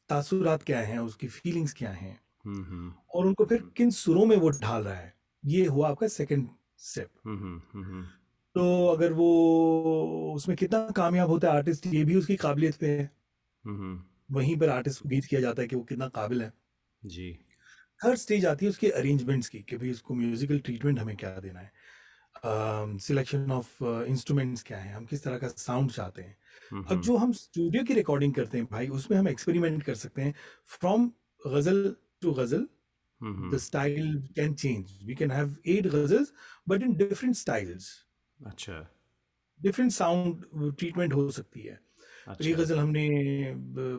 तासुरात 0.08 0.62
क्या 0.62 0.80
हैं 0.80 0.98
उसकी 0.98 1.28
फीलिंग्स 1.28 1.72
क्या 1.72 1.90
हैं? 1.92 2.20
हम्म, 2.44 2.64
हम्म, 2.64 2.92
और 3.14 3.26
उनको 3.26 3.44
फिर 3.44 3.62
किन 3.76 3.90
सुरों 3.92 4.26
में 4.26 4.36
वो 4.36 4.50
ढाल 4.52 4.82
रहा 4.82 4.94
है? 4.94 5.14
ये 5.44 5.64
हुआ 5.66 5.88
आपका 5.90 6.08
सेकंड 6.08 6.48
स्टेप 6.78 7.08
हम्म, 7.26 7.38
हम्म, 7.38 7.84
हम्म, 7.84 8.04
तो 8.54 8.86
अगर 8.86 9.12
वो 9.12 10.32
उसमें 10.36 10.56
कितना 10.56 10.88
कामयाब 10.96 11.28
होता 11.28 11.48
है 11.48 11.54
आर्टिस्ट 11.54 11.86
ये 11.86 12.04
भी 12.04 12.16
उसकी 12.16 12.36
काबिलियत 12.36 12.76
पे 12.76 12.90
है। 12.90 13.10
हम्म, 13.64 14.02
वहीं 14.30 14.56
पर 14.56 14.68
आर्टिस्ट 14.68 15.02
को 15.02 15.08
गीत 15.08 15.24
किया 15.24 15.40
जाता 15.40 15.62
है 15.62 15.68
कि 15.68 15.76
वो 15.76 15.82
कितना 15.82 16.08
काबिल 16.10 16.42
है। 16.42 16.52
जी। 17.02 17.32
थर्ड 18.00 18.18
स्टेज 18.18 18.46
आती 18.46 18.64
है 18.66 18.70
उसके 18.70 18.88
अरेंजमेंट्स 18.92 19.48
की 19.48 19.58
कि 19.60 19.76
भाई 19.76 19.90
उसको 19.90 20.14
म्यूजिकल 20.14 20.58
ट्रीटमेंट 20.58 20.98
हमें 20.98 21.16
क्या 21.16 21.38
देना 21.40 21.60
है। 21.60 21.72
सिलेक्शन 22.44 23.50
ऑफ़ 23.52 23.82
इंस्ट्रूमेंट्स 23.84 24.62
क्या 24.62 24.78
है? 24.78 24.92
हम 24.94 25.04
किस 25.06 25.24
तरह 25.24 25.38
का 25.38 25.48
साउंड 25.48 25.90
चाहते 25.90 26.22
हैं? 26.22 26.36
अब 26.84 27.00
जो 27.02 27.16
हम 27.16 27.32
स्टूडियो 27.32 27.84
की 27.84 27.94
रिकॉर्डिंग 27.94 28.34
करते 28.34 28.58
हैं 28.58 28.66
भाई 28.70 28.88
उसमें 28.88 29.18
हम 29.18 29.28
एक्सपेरिमेंट 29.28 29.82
कर 29.82 29.94
सकते 29.94 30.22
हैं। 30.22 30.34
From 30.78 31.10
ghazal 31.42 31.94
to 32.22 32.32
ghazal 32.32 32.66
the 33.20 33.58
style 33.58 34.16
can 34.36 34.54
change 34.54 34.98
we 35.04 35.14
can 35.14 35.30
have 35.30 35.56
eight 35.66 35.86
ghazals 35.86 36.32
but 36.68 36.82
in 36.82 36.96
different 36.96 37.34
styles 37.36 37.90
अच्छा। 38.38 38.86
डिफरेंट 39.60 39.92
साउंड 39.92 40.44
ट्रीटमेंट 40.78 41.12
हो 41.12 41.30
सकती 41.30 41.60
है। 41.60 41.78
तो 42.26 42.44
एक 42.44 42.52
अच्छा 42.52 42.62
गज़ल 42.62 42.78
हमने 42.78 43.08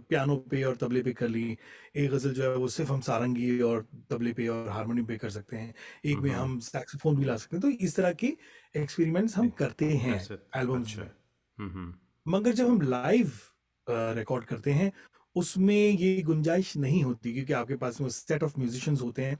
पियानो 0.09 0.35
पे 0.51 0.63
और 0.63 0.75
तबले 0.75 1.01
पे 1.01 1.11
कर 1.13 1.27
ली। 1.27 1.57
एक 1.95 2.09
गज़ल 2.11 2.33
जो 2.33 2.43
है 2.43 2.55
वो 2.57 2.67
सिर्फ़ 2.67 2.91
हम 2.91 3.01
सारंगी 3.01 3.59
और 3.61 3.85
तबले 4.09 4.33
पे 4.33 4.47
और 4.47 4.69
हारमोनियम 4.69 5.05
पे 5.07 5.17
कर 5.17 5.29
सकते 5.29 5.57
हैं। 5.57 5.73
एक 6.05 6.17
में 6.17 6.29
हम्म। 6.31 6.41
हम 6.41 6.59
सैक्सोफोन 6.59 7.15
भी 7.15 7.25
ला 7.25 7.37
सकते 7.37 7.57
हैं। 7.57 7.61
तो 7.61 7.69
इस 7.85 7.95
तरह 7.95 8.13
की 8.13 8.37
एक्सपेरिमेंट्स 8.77 9.37
हम 9.37 9.49
करते 9.49 9.85
हैं 9.85 10.15
एल्बम्स 10.55 10.87
अच्छा। 10.87 11.01
में। 11.01 11.11
हम्म, 11.57 11.71
हम्म, 11.71 11.93
मगर 12.25 12.53
जब 12.53 12.67
हम 12.67 12.81
लाइव 12.81 13.31
रिकॉर्ड 13.87 14.45
करते 14.45 14.71
हैं 14.71 14.91
उसमें 15.35 15.75
ये 15.75 16.21
गुंजाइश 16.21 16.75
नहीं 16.77 17.03
होती 17.03 17.33
क्योंकि 17.33 17.53
आपके 17.53 17.75
पास 17.75 18.01
में 18.01 18.09
सेट 18.09 18.43
ऑफ़ 18.43 18.59
म्यूजिशियंस 18.59 19.01
होते 19.01 19.25
हैं। 19.25 19.37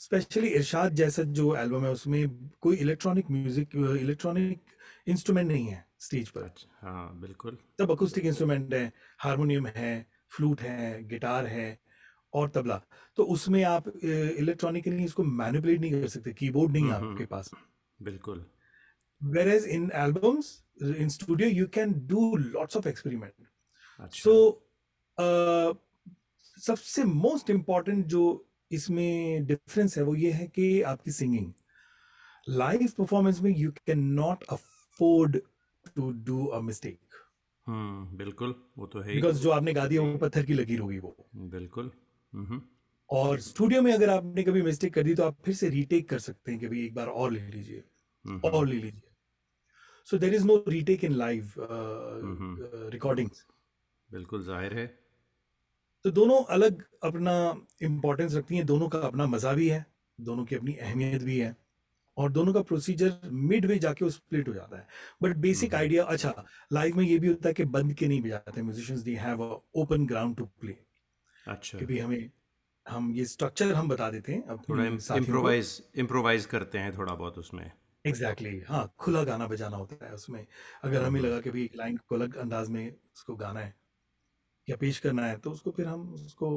स्पेशली 0.00 0.48
इरशाद 0.48 0.94
जैसा 0.94 1.22
जो 1.22 1.54
एल्बम 1.56 1.84
है 1.84 1.90
उसमें 1.90 2.50
कोई 2.60 2.76
इलेक्ट्रॉनिक 2.76 3.30
म्यूज़िक 3.30 3.76
इलेक्ट्रॉनिक 4.00 4.60
इंस्ट्रूमेंट 5.06 5.48
नहीं 5.48 5.66
है। 5.66 5.84
स्टेज 6.00 6.28
पर। 6.28 6.42
अच्छा 6.42 6.88
हाँ 6.88 7.20
बिल्कुल। 7.20 7.58
तब 7.78 7.90
अकुस्टिक 7.90 8.24
इंस्ट्रूमेंट 8.26 8.74
है 8.74 8.92
हारमोनियम 9.18 9.66
है 9.66 10.06
फ्लूट 10.36 10.60
है 10.60 11.02
गिटार 11.08 11.46
है 11.46 11.78
और 12.34 12.48
तबला। 12.48 12.80
तो 13.16 13.24
उसमें 13.34 13.62
आप 13.64 13.88
इलेक्ट्रॉनिकली 14.04 15.04
इसको 15.04 15.24
मैनिपुलेट 15.24 15.80
नहीं 15.80 16.00
कर 16.00 16.08
सकते 16.08 16.32
कीबोर्ड 16.32 16.72
नहीं 16.72 16.84
है 16.84 16.94
हम्म, 16.94 17.10
आपके 17.10 17.24
पास। 17.26 17.50
बिल्कुल। 18.02 18.44
Whereas 19.20 19.64
in 19.76 19.82
albums 20.02 20.46
in 21.00 21.10
studio 21.10 21.46
you 21.46 21.66
can 21.68 21.90
do 22.10 22.20
lots 22.52 22.78
of 22.78 22.86
experiment. 22.86 23.48
अच्छा। 24.00 24.22
So 24.22 24.34
uh, 25.18 25.74
सबसे 26.58 27.04
मोस्ट 27.04 27.50
इंपॉर्टेंट 27.50 28.06
जो 28.06 28.22
इसमें 28.70 29.46
डिफरेंस 29.46 29.96
है 29.98 30.02
वो 30.04 30.14
ये 30.14 30.30
है 30.32 30.46
कि 30.46 30.82
आपकी 30.82 31.10
सिंगिंग 31.10 31.52
लाइव 32.48 32.86
परफॉर्मेंस 32.98 33.40
में 33.40 33.50
you 33.56 33.70
can 33.86 34.04
not 34.14 34.44
afford 34.50 35.36
to 35.86 36.10
do 36.24 36.44
a 36.46 36.60
mistake 36.60 36.98
hmm 37.66 38.16
बिल्कुल 38.16 38.54
वो 38.78 38.86
तो 38.86 39.00
है 39.00 39.14
बिकॉज़ 39.14 39.40
जो 39.42 39.50
आपने 39.50 39.72
गा 39.72 39.86
दिया 39.86 40.02
वो 40.02 40.16
पत्थर 40.18 40.44
की 40.44 40.54
लकीर 40.54 40.80
होगी 40.80 40.98
वो। 40.98 41.16
बिल्कुल 41.34 41.90
हम्म। 42.32 42.60
और 43.10 43.38
स्टूडियो 43.40 43.82
में 43.82 43.92
अगर 43.92 44.10
आपने 44.10 44.42
कभी 44.42 44.62
मिस्टेक 44.62 44.94
कर 44.94 45.02
दी 45.02 45.14
तो 45.14 45.22
आप 45.22 45.36
फिर 45.44 45.54
से 45.54 45.68
रीटेक 45.68 46.08
कर 46.08 46.18
सकते 46.18 46.50
हैं 46.52 46.60
कि 46.60 46.68
भाई 46.68 46.84
एक 46.84 46.94
बार 46.94 47.06
और 47.06 47.30
ले 47.32 47.40
लीजिए 47.40 47.82
हम्म, 48.24 48.40
और 48.44 48.66
ले 48.66 48.76
लीजिए। 48.76 49.02
So 50.08 50.18
there 50.18 50.34
is 50.34 50.44
no 50.46 50.62
retake 50.68 51.04
in 51.04 51.12
live. 51.12 51.52
Recordings 52.92 53.46
बिल्कुल 54.08 54.42
ज़ाहिर 54.44 54.74
है। 54.74 54.86
तो 56.04 56.10
दोनों 56.10 56.42
अलग 56.50 56.84
अपना 57.04 57.32
इम्पोर्टेंस 57.82 58.34
रखती 58.34 58.56
हैं 58.56 58.66
दोनों 58.66 58.88
का 58.88 58.98
अपना 58.98 59.26
मज़ा 59.26 59.52
भी 59.52 59.68
है 59.68 59.84
दोनों 60.18 60.44
की 60.44 60.54
अपनी 60.56 60.74
अहमियत 60.74 61.22
भी 61.22 61.38
है। 61.38 61.56
और 62.16 62.32
दोनों 62.32 62.52
का 62.54 62.62
प्रोसीजर 62.62 63.30
मिड 63.32 63.66
वे 63.66 63.78
जाके 63.78 64.04
वो 64.04 64.10
स्प्लिट 64.10 64.48
हो 64.48 64.54
जाता 64.54 64.78
है। 64.78 64.86
But 65.22 65.36
basic. 65.38 65.74
आइडिया 65.74 66.04
अच्छा 66.06 66.34
लाइव 66.72 66.96
में 66.96 67.04
ये 67.04 67.18
भी 67.18 67.28
होता 67.28 67.48
है 67.48 67.54
कि 67.54 67.64
बंद 67.76 67.94
के 67.94 68.08
नहीं 68.08 68.22
बजाते 68.22 68.62
musicians 68.62 69.02
they 69.02 69.14
have 69.16 69.42
open 69.76 70.06
ground 70.06 70.36
to 70.36 70.44
play 70.60 70.76
अच्छा। 71.46 71.78
कि 71.78 71.86
भी 71.86 71.98
हमें 71.98 72.30
हम 72.86 73.12
ये 73.14 73.24
स्ट्रक्चर 73.26 73.72
हम 73.74 73.88
बता 73.88 74.10
देते 74.10 74.32
हैं 74.32 74.42
अब 74.44 74.62
थोड़ा 74.68 74.84
इम्प्रोवाइज 75.16 75.82
इम्प्रोवाइज 75.98 76.46
करते 76.46 76.78
हैं 76.78 76.96
थोड़ा 76.98 77.14
बहुत 77.14 77.38
उसमें। 77.38 77.70
एग्जैक्टली 78.04 78.50
exactly, 78.50 78.70
हाँ 78.70 78.94
खुला 78.98 79.22
गाना 79.24 79.46
बजाना 79.46 79.76
होता 79.76 80.06
है 80.06 80.12
उसमें। 80.14 80.46
अगर 80.84 81.04
हमें। 81.04 81.20
लगा 81.20 81.40
कि 81.40 81.50
भी 81.50 81.64
एक 81.64 81.76
लाइन 81.76 81.96
को 82.08 82.14
अलग 82.16 82.36
अंदाज 82.36 82.68
में 82.68 82.90
उसको 83.14 83.36
गाना 83.36 83.60
है 83.60 83.74
या 84.68 84.76
पेश 84.76 84.98
करना 85.00 85.26
है 85.26 85.36
तो 85.38 85.50
उसको 85.52 85.70
फिर 85.70 85.86
हम 85.86 86.08
उसको 86.14 86.50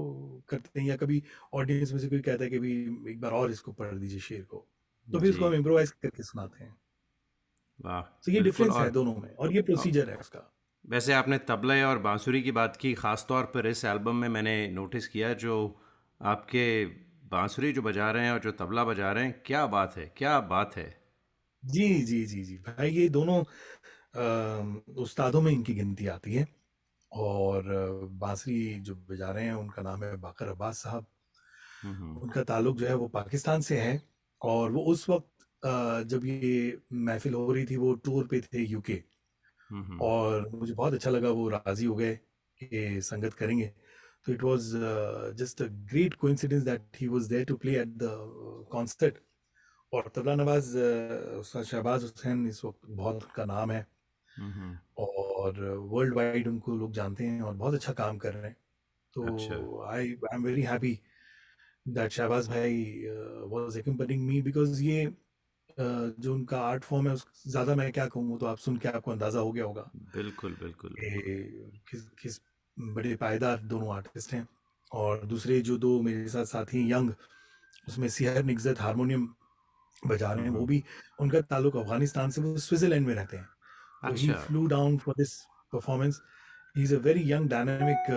करते 0.49 0.79
हैं। 0.79 0.87
या 0.87 0.97
कभी 0.97 1.23
ऑडियंस 1.53 1.91
में 1.93 1.99
से 1.99 2.09
कोई 2.09 2.19
कहता 2.21 2.43
है 2.43 2.49
कि 2.49 2.59
भी 2.59 2.73
एक 3.11 3.21
बार 3.21 3.31
और 3.33 3.51
इसको 3.51 3.71
पढ़ 3.73 3.95
दीजिए 3.95 4.19
शेर 4.21 4.43
को। 4.45 4.67
तो 5.07 5.19
फिर 5.19 5.29
उसको 5.29 5.45
हम 5.45 5.53
इम्प्रोवाइज 5.53 5.91
करके 5.93 6.23
सुनाते 6.23 6.63
हैं। 6.63 6.75
वाह 7.79 8.01
तो 8.01 8.31
ये 8.31 8.41
डिफरेंस 8.41 8.75
है 8.75 8.89
दोनों 8.91 9.15
में 9.15 9.29
और 9.35 9.53
ये 9.53 9.61
प्रोसीजर 9.61 10.09
है 10.09 10.15
उसका। 10.17 10.49
वैसे 10.85 11.13
आपने 11.13 11.37
तबले 11.47 11.81
और 11.83 11.99
बांसुरी 11.99 12.41
की 12.41 12.51
बात 12.51 12.75
की 12.77 12.93
ख़ास 12.95 13.25
तौर 13.29 13.43
पर 13.53 13.67
इस 13.67 13.83
एल्बम 13.85 14.15
में 14.15 14.29
मैंने 14.29 14.55
नोटिस 14.71 15.07
किया 15.07 15.33
जो 15.33 15.55
आपके 16.21 16.85
बांसुरी 17.31 17.71
जो 17.73 17.81
बजा 17.81 18.09
रहे 18.11 18.25
हैं 18.25 18.31
और 18.31 18.39
जो 18.39 18.51
तबला 18.53 18.83
बजा 18.85 19.11
रहे 19.11 19.23
हैं 19.25 19.41
क्या 19.45 19.65
बात 19.67 19.95
है 19.97 20.05
क्या 20.17 20.39
बात 20.49 20.75
है? 20.77 20.87
जी 21.63 21.87
जी 22.01 22.25
जी 22.25 22.43
जी। 22.43 22.57
भाई 22.59 22.89
ये 22.89 23.07
दोनों 23.09 23.43
उस्तादों 25.03 25.41
में 25.41 25.51
इनकी 25.51 25.73
गिनती 25.73 26.07
आती 26.07 26.33
है 26.33 26.47
और 27.11 27.63
बांसुरी 28.19 28.79
जो 28.79 28.95
बजा 29.09 29.31
रहे 29.31 29.45
हैं 29.45 29.53
उनका 29.55 29.81
नाम 29.81 30.03
है 30.03 30.15
बाकर 30.17 30.47
अब्बास 30.47 30.77
साहब। 30.77 31.05
हम्म, 31.83 32.17
उनका 32.17 32.43
ताल्लुक 32.43 32.77
जो 32.77 32.87
है 32.87 32.95
वो 32.95 33.07
पाकिस्तान 33.09 33.61
से 33.61 33.79
है। 33.79 34.01
और 34.43 34.71
वो 34.71 34.81
उस 34.91 35.09
वक्त 35.09 35.29
जब 36.09 36.25
ये 36.25 36.79
महफिल 36.93 37.33
हो 37.33 37.51
रही 37.53 37.65
थी 37.65 37.75
वो 37.77 37.93
टूर 38.05 38.27
पे 38.27 38.41
थे 38.43 38.63
यूके 38.65 39.01
और 40.01 40.49
मुझे 40.49 40.73
बहुत 40.73 40.93
अच्छा 40.93 41.09
लगा 41.11 41.29
वो 41.31 41.47
राज़ी 41.49 41.85
हो 41.85 41.95
गए 41.95 42.15
कि 42.61 43.01
संगत 43.01 43.33
करेंगे। 43.33 43.67
तो 44.25 44.33
it 44.33 44.43
was 44.43 44.71
just 45.37 45.61
a 45.61 45.67
great 45.91 46.13
coincidence 46.15 46.63
that 46.63 46.97
he 47.01 47.07
was 47.07 47.27
there 47.27 47.45
to 47.45 47.55
play 47.57 47.79
at 47.81 47.87
the 47.97 48.09
concert 48.71 49.17
और 49.93 50.11
तबला 50.15 50.35
नवाज़ 50.35 50.71
शहबाज 51.63 52.03
हुसैन 52.03 52.47
इस 52.47 52.63
वक्त 52.65 52.79
बहुत 52.87 53.23
उनका 53.23 53.45
नाम 53.45 53.71
है। 53.71 53.85
और 54.97 55.59
वर्ल्ड 55.91 56.13
वाइड 56.15 56.47
उनको 56.47 56.75
लोग 56.77 56.93
जानते 56.93 57.23
हैं 57.23 57.41
और 57.41 57.53
बहुत 57.55 57.73
अच्छा 57.73 57.93
काम 57.93 58.17
कर 58.17 58.33
रहे 58.33 58.47
हैं। 58.47 58.57
तो 59.13 59.83
I 59.83 60.07
I 60.23 60.35
am 60.35 60.43
very 60.43 60.61
happy 60.63 60.99
that 61.85 62.11
Shahbaz 62.11 62.47
भाई 62.49 62.83
वाज 63.51 63.77
एक्म्पनिंग 63.77 64.25
मी 64.27 64.41
बिकॉज़ 64.41 64.81
ये 64.83 65.05
uh, 65.05 66.19
जो 66.19 66.33
उनका 66.33 66.59
आर्ट 66.61 66.83
फॉर्म 66.83 67.07
है 67.07 67.13
उस 67.13 67.25
ज़्यादा 67.47 67.75
मैं 67.75 67.91
क्या 67.91 68.05
कहूँ 68.07 68.39
तो 68.39 68.45
आप 68.45 68.57
सुन 68.57 68.77
के 68.77 68.87
आपको 68.87 69.11
अंदाज़ा 69.11 69.39
हो 69.39 69.51
गया 69.51 69.63
होगा। 69.63 69.89
बिल्कुल 70.15 70.55
बिल्कुल 70.61 70.95
किस 71.91 72.03
किस 72.21 72.39
बड़े 72.77 73.15
पायदार 73.15 73.57
दोनों 73.63 73.93
आर्टिस्ट 73.95 74.33
हैं। 74.33 74.47
और 74.91 75.25
दूसरे 75.25 75.61
जो 75.61 75.77
दो 75.77 76.01
मेरे 76.01 76.27
साथ 76.29 76.45
साथी 76.45 76.81
हैं 76.81 76.89
यंग 76.91 77.13
उसमें 77.87 78.07
सिहर 78.09 78.43
निगजत 78.43 78.81
हारमोनियम 78.81 79.27
बजा 80.07 80.31
रहे 80.33 80.43
हैं 80.43 80.51
वो 80.51 80.57
हम्म, 80.57 80.67
भी 80.67 80.83
उनका 81.19 81.41
ताल्लुक 81.41 81.75
अफ़गानिस्तान 81.77 82.31
से 82.31 82.41
वो 82.41 82.57
स्विट्जरलैंड 82.57 83.07
में 83.07 83.13
रहते 83.15 83.37
हैं। 83.37 83.47
So 84.03 84.09
he 84.11 84.29
अच्छा 84.29 84.39
flew 84.45 84.61
down 84.67 84.95
for 84.99 85.13
this 85.17 85.33
performance. 85.71 86.17
He's 86.75 86.91
a 86.91 86.97
very 86.99 87.21
young, 87.23 87.45
dynamic 87.47 88.09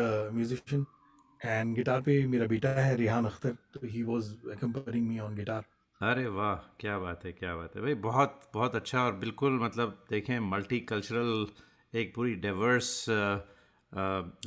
And 1.40 1.74
guitar 1.76 2.00
पे 2.02 2.14
मेरा 2.26 2.46
बेटा 2.46 2.68
है 2.80 2.94
रिहान 2.96 3.24
अख्तर 3.26 3.56
तो 3.74 3.86
ही 3.86 4.02
was 4.04 4.28
accompanying 4.54 5.08
me 5.08 5.18
on 5.20 5.34
guitar. 5.34 5.62
अरे 6.00 6.26
वाह 6.28 6.54
क्या 6.80 6.98
बात 6.98 7.24
है 7.24 7.32
क्या 7.32 7.54
बात 7.56 7.76
है 7.76 7.82
भाई 7.82 7.94
बहुत 8.06 8.40
बहुत 8.54 8.74
अच्छा 8.76 9.04
और 9.04 9.16
बिल्कुल 9.16 9.58
मतलब 9.60 9.96
देखें 10.10 10.38
मल्टी 10.50 10.80
कल्चरल 10.92 11.46
एक 11.92 12.14
पूरी 12.14 12.34
डाइवर्स 12.46 12.90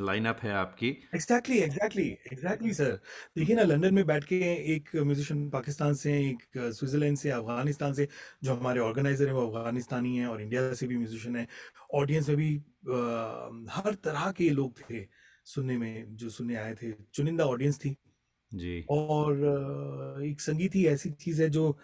लाइनअप 0.02 0.40
है 0.44 0.52
आपकी 0.56 0.96
Exactly, 1.12 1.56
exactly, 1.64 2.20
exactly 2.32 2.72
sir. 2.72 2.90
देखिए 3.38 3.56
ना 3.56 3.64
लंदन 3.64 3.94
में 3.94 4.06
बैठ 4.06 4.24
के 4.24 4.36
एक 4.76 4.90
म्यूजिशियन 4.96 5.50
पाकिस्तान 5.50 5.94
से 6.02 6.12
एक 6.26 6.44
स्विट्जरलैंड 6.58 7.18
से 7.18 7.30
अफ़गानिस्तान 7.32 7.94
से 8.00 8.08
जो 8.44 8.54
हमारे 8.56 8.80
ऑर्गेनाइजर 8.80 9.28
हैं 9.28 9.34
वो 9.34 9.48
अफगानिस्तानी 9.48 10.16
हैं 10.18 10.28
और 10.28 10.42
इंडिया 10.42 10.74
से 10.82 10.88
भी 10.88 10.98
म्यूजिशियन 10.98 11.36
हैं 11.36 11.48
ऑडियंस 12.02 12.30
में 12.30 12.38
भी 12.38 12.56
अ, 12.58 13.72
हर 13.78 13.94
तरह 14.04 14.32
के 14.38 14.50
लोग 14.50 14.80
थे 14.90 15.02
सुनने 15.50 15.78
में 15.78 16.16
जो 16.16 16.30
सुनने 16.32 16.56
आए 16.58 16.76
थे 16.76 16.92
चुनिंदा 17.14 17.46
ऑडियंस 17.48 17.80
थी। 17.80 17.96
जी। 18.52 18.90
और 18.90 19.36
एक 20.26 20.42
संगीत 20.42 20.76
ही 20.76 20.86
ऐसी 20.88 21.12
चीज़ 21.12 21.42
है 21.44 21.50
जो 21.52 21.78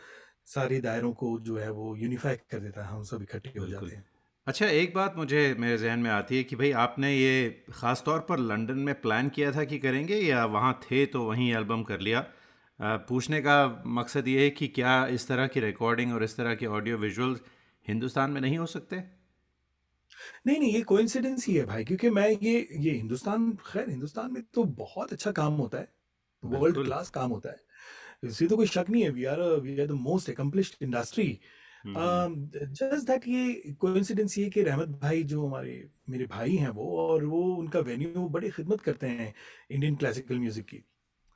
सारे 0.47 0.81
दायरों 0.81 1.13
को 1.15 1.39
जो 1.41 1.57
है 1.57 1.69
वो 1.71 1.95
यूनिफाई 1.97 2.35
कर 2.51 2.59
देता 2.59 2.85
है 2.85 2.91
हम 2.91 3.03
सब 3.05 3.21
इकट्ठे 3.23 3.59
हो 3.59 3.67
जाते 3.67 3.95
हैं। 3.95 4.05
अच्छा 4.47 4.65
एक 4.67 4.93
बात 4.93 5.15
मुझे 5.17 5.39
मेरे 5.59 5.77
जहन 5.77 5.99
में 5.99 6.09
आती 6.11 6.37
है 6.37 6.43
कि 6.43 6.55
भाई 6.55 6.71
आपने 6.79 7.11
ये 7.13 7.49
ख़ास 7.73 8.03
तौर 8.05 8.19
पर 8.21 8.39
लंदन 8.41 8.77
में 8.79 8.93
प्लान 9.01 9.29
किया 9.29 9.51
था 9.51 9.63
कि 9.63 9.77
करेंगे 9.79 10.15
या 10.17 10.43
वहाँ 10.47 10.73
थे 10.83 11.05
तो 11.05 11.23
वहीं 11.23 11.51
एल्बम 11.53 11.83
कर 11.83 11.99
लिया? 11.99 12.19
आ, 12.79 12.95
पूछने 12.99 13.41
का 13.41 13.55
मकसद 13.89 14.27
ये 14.27 14.43
है 14.43 14.49
कि 14.51 14.67
क्या 14.69 15.05
इस 15.09 15.27
तरह 15.27 15.47
की 15.47 15.59
रिकॉर्डिंग 15.59 16.13
और 16.13 16.23
इस 16.23 16.37
तरह 16.37 16.55
के 16.55 16.65
ऑडियो 16.69 16.97
विजुअल्स 16.97 17.41
हिंदुस्तान 17.85 18.31
में 18.31 18.41
नहीं 18.41 18.57
हो 18.57 18.65
सकते? 18.67 19.03
नहीं 20.47 20.59
नहीं 20.59 20.73
ये 20.73 20.81
कोइंसिडेंस 20.81 21.47
ही 21.47 21.55
है 21.55 21.65
भाई 21.65 21.83
क्योंकि 21.85 22.09
मैं 22.09 22.29
ये 22.29 22.67
ये 22.71 22.91
हिंदुस्तान 22.91 23.51
खैर 23.67 23.89
हिंदुस्तान 23.89 24.31
में 24.33 24.43
तो 24.53 24.63
बहुत 24.63 25.13
अच्छा 25.13 25.31
काम 25.31 25.53
होता 25.53 25.77
है 25.77 25.93
वर्ल्ड 26.43 26.83
क्लास 26.85 27.09
काम 27.09 27.29
होता 27.29 27.49
है 27.49 27.63
इससे 28.23 28.47
तो 28.47 28.57
कोई 28.57 28.67
शक 28.67 28.89
नहीं 28.89 29.03
है 29.03 29.09
we 29.09 29.25
are 29.25 29.41
we 29.61 29.79
are 29.81 29.87
the 29.87 29.91
most 29.91 30.29
accomplished 30.29 30.83
industry 30.83 31.39
just 31.87 33.07
that 33.07 33.27
ये 33.27 33.75
कोइंसिडेंस 33.79 34.37
ये 34.37 34.49
कि 34.49 34.61
रहमत 34.61 34.87
भाई 35.01 35.23
जो 35.23 35.45
हमारे 35.47 35.89
मेरे 36.09 36.25
भाई 36.25 36.55
हैं 36.55 36.69
वो 36.69 36.97
और 36.97 37.25
वो 37.25 37.41
उनका 37.55 37.79
वेन्यू 37.79 38.27
बड़ी 38.29 38.49
खिदमत 38.49 38.81
करते 38.81 39.07
हैं 39.07 39.33
इंडियन 39.71 39.95
क्लासिकल 39.95 40.39
म्यूज़िक 40.39 40.65
की। 40.65 40.83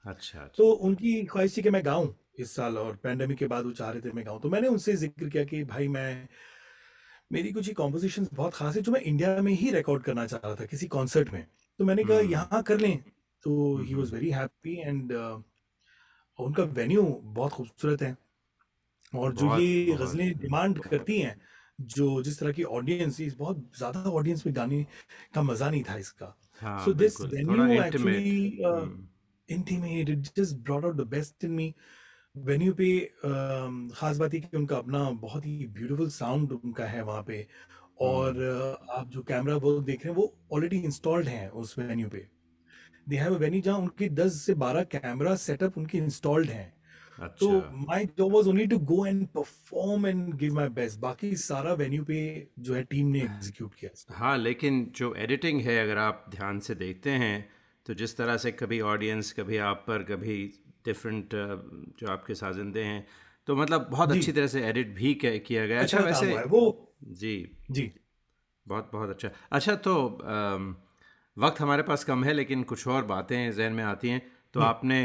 अच्छा 0.05 0.39
अच्छा। 0.39 0.53
तो 0.57 0.71
उनकी 0.71 1.23
ख्वाहिश 1.23 1.57
थी 1.57 1.61
कि 1.61 1.69
मैं 1.69 1.85
गाऊं 1.85 2.13
इस 2.39 2.55
साल 2.55 2.77
और 2.77 2.95
पैंडेमिक 2.95 3.37
के 3.37 3.47
बाद 3.47 3.65
वो 3.65 3.71
चाह 3.71 3.91
रहे 3.91 4.01
थे 4.01 4.11
मैं 4.11 4.25
गाऊं 4.25 4.39
तो 4.39 4.49
मैंने 4.49 4.67
उनसे 4.67 4.95
ज़िक्र 4.95 5.29
किया 5.29 5.43
कि 5.43 5.63
भाई 5.63 5.87
मैं 5.87 6.27
मेरी 7.31 7.51
कुछ 7.53 7.69
कॉम्पोजिशन 7.73 8.27
बहुत 8.33 8.53
खास 8.53 8.75
है 8.75 8.81
जो 8.81 8.91
मैं 8.91 9.01
इंडिया 9.01 9.41
में 9.41 9.51
ही 9.53 9.71
रिकॉर्ड 9.71 10.03
करना 10.03 10.25
चाह 10.27 10.39
रहा 10.45 10.55
था 10.55 10.65
किसी 10.65 10.87
कॉन्सर्ट 10.87 11.33
में। 11.33 11.45
तो 11.79 11.85
मैंने 11.85 12.03
कहा 12.03 12.17
हम्म। 12.17 12.31
यहाँ 12.31 12.61
कर 12.63 12.79
लें। 12.79 12.97
तो 13.45 13.77
he 13.77 13.93
was 13.93 14.13
very 14.13 14.29
happy 14.31 14.75
and 14.79 15.11
उनका 16.39 16.63
वेन्यू 16.63 17.03
बहुत 17.23 17.51
खूबसूरत 17.51 18.01
है। 18.01 18.15
और 19.13 19.33
जो 19.35 19.57
ये 19.59 19.95
गज़लें 19.95 20.37
डिमांड 20.39 20.79
करती 20.79 21.19
हैं 21.19 21.39
जो 21.79 22.21
जिस 22.23 22.39
तरह 22.39 22.51
की 22.51 22.63
ऑडियंस 22.63 23.19
इस 23.21 23.35
बहुत 23.35 23.71
ज़्यादा 23.77 23.99
ऑडियंस 24.11 24.45
में 24.45 24.55
गाने 24.55 24.85
का 25.33 25.41
मज़ा 25.41 25.69
नहीं 25.69 25.83
था 25.83 25.95
इसका। 25.97 26.35
So 26.85 26.93
this 26.93 27.21
venue 27.21 27.71
actually 27.73 28.59
intimate 29.49 30.09
it 30.09 30.27
just 30.37 30.55
brought 30.57 30.85
out 30.85 30.95
the 30.95 31.07
best 31.09 31.43
in 31.43 31.51
me 31.51 31.73
venue 32.35 32.73
पे 32.73 32.89
अम, 33.25 33.89
खास 33.95 34.17
बात 34.17 34.33
है 34.33 34.39
कि 34.39 34.57
उनका 34.57 34.77
अपना 34.77 35.09
बहुत 35.11 35.45
ही 35.45 35.65
ब्यूटीफुल 35.67 36.09
साउंड 36.09 36.51
उनका 36.51 36.85
है 36.85 37.01
वहाँ 37.03 37.23
पे 37.23 37.45
और 38.01 38.41
अ, 38.41 38.93
आप 38.93 39.09
जो 39.09 39.21
कैमरा 39.21 39.55
वर्क 39.55 39.83
देख 39.85 40.05
रहे 40.05 40.13
हैं 40.13 40.15
वो 40.15 40.33
ऑलरेडी 40.53 40.77
इंस्टॉल्ड 40.79 41.27
हैं 41.27 41.49
उस 41.49 41.77
वेन्यू 41.79 42.09
पे। 42.09 42.27
दे 43.09 43.17
हैव 43.17 43.35
अ 43.35 43.37
वेन्यू 43.37 43.61
जहाँ 43.61 43.77
उनके 43.77 44.09
10 44.09 44.41
से 44.41 44.53
12 44.55 44.83
कैमरा 44.83 45.35
सेटअप 45.35 45.77
उनके 45.77 45.97
इंस्टॉल्ड 45.97 46.49
हैं। 46.49 46.73
तो 47.39 47.49
my 47.87 48.05
job 48.17 48.33
was 48.35 48.47
only 48.47 48.65
to 48.67 48.77
go 48.79 49.05
and 49.05 49.25
perform 49.27 50.07
and 50.07 50.33
give 50.33 50.53
my 50.53 50.69
best 50.69 50.99
बाकी 50.99 51.35
सारा 51.35 51.73
वेन्यू 51.73 52.03
पे 52.03 52.19
जो 52.59 52.75
है 52.75 52.83
टीम 52.83 53.07
ने 53.07 53.19
एग्जीक्यूट 53.19 53.73
किया 53.75 54.15
हाँ। 54.15 54.37
लेकिन 54.37 54.85
जो 54.95 55.13
एडिटिंग 55.15 55.61
है 55.61 55.77
अगर 55.83 55.97
आप 55.97 56.25
ध्यान 56.31 56.59
से 56.59 56.75
देखते 56.75 57.11
हैं 57.11 57.49
तो 57.85 57.93
जिस 57.93 58.17
तरह 58.17 58.37
से 58.37 58.51
कभी 58.51 58.79
ऑडियंस 58.81 59.31
कभी 59.31 59.57
आप 59.57 59.83
पर 59.87 60.03
कभी 60.03 60.37
डिफरेंट 60.89 61.35
जो 61.99 62.11
आपके 62.11 62.35
साजिंदे 62.35 62.83
हैं। 62.83 63.05
तो 63.47 63.55
मतलब 63.55 63.87
बहुत 63.91 64.11
अच्छी 64.11 64.31
तरह 64.31 64.47
से 64.47 64.65
एडिट 64.65 64.93
भी 64.95 65.13
किया 65.15 65.65
गया। 65.65 65.81
अच्छा 65.81 65.97
अच्छा 65.99 66.19
वैसे 66.21 66.43
वो 66.47 66.61
जी। 67.15 67.35
जी। 67.71 67.91
बहुत 68.67 68.89
बहुत 68.93 69.09
अच्छा। 69.09 69.29
अच्छा 69.51 69.75
तो 69.75 69.93
वक्त 71.37 71.59
हमारे 71.61 71.83
पास 71.83 72.03
कम 72.03 72.23
है 72.23 72.33
लेकिन 72.33 72.63
कुछ 72.63 72.87
और 72.87 73.05
बातें 73.05 73.51
जहन 73.51 73.73
में 73.73 73.83
आती 73.83 74.09
हैं। 74.09 74.21
तो 74.53 74.59
आपने 74.61 74.99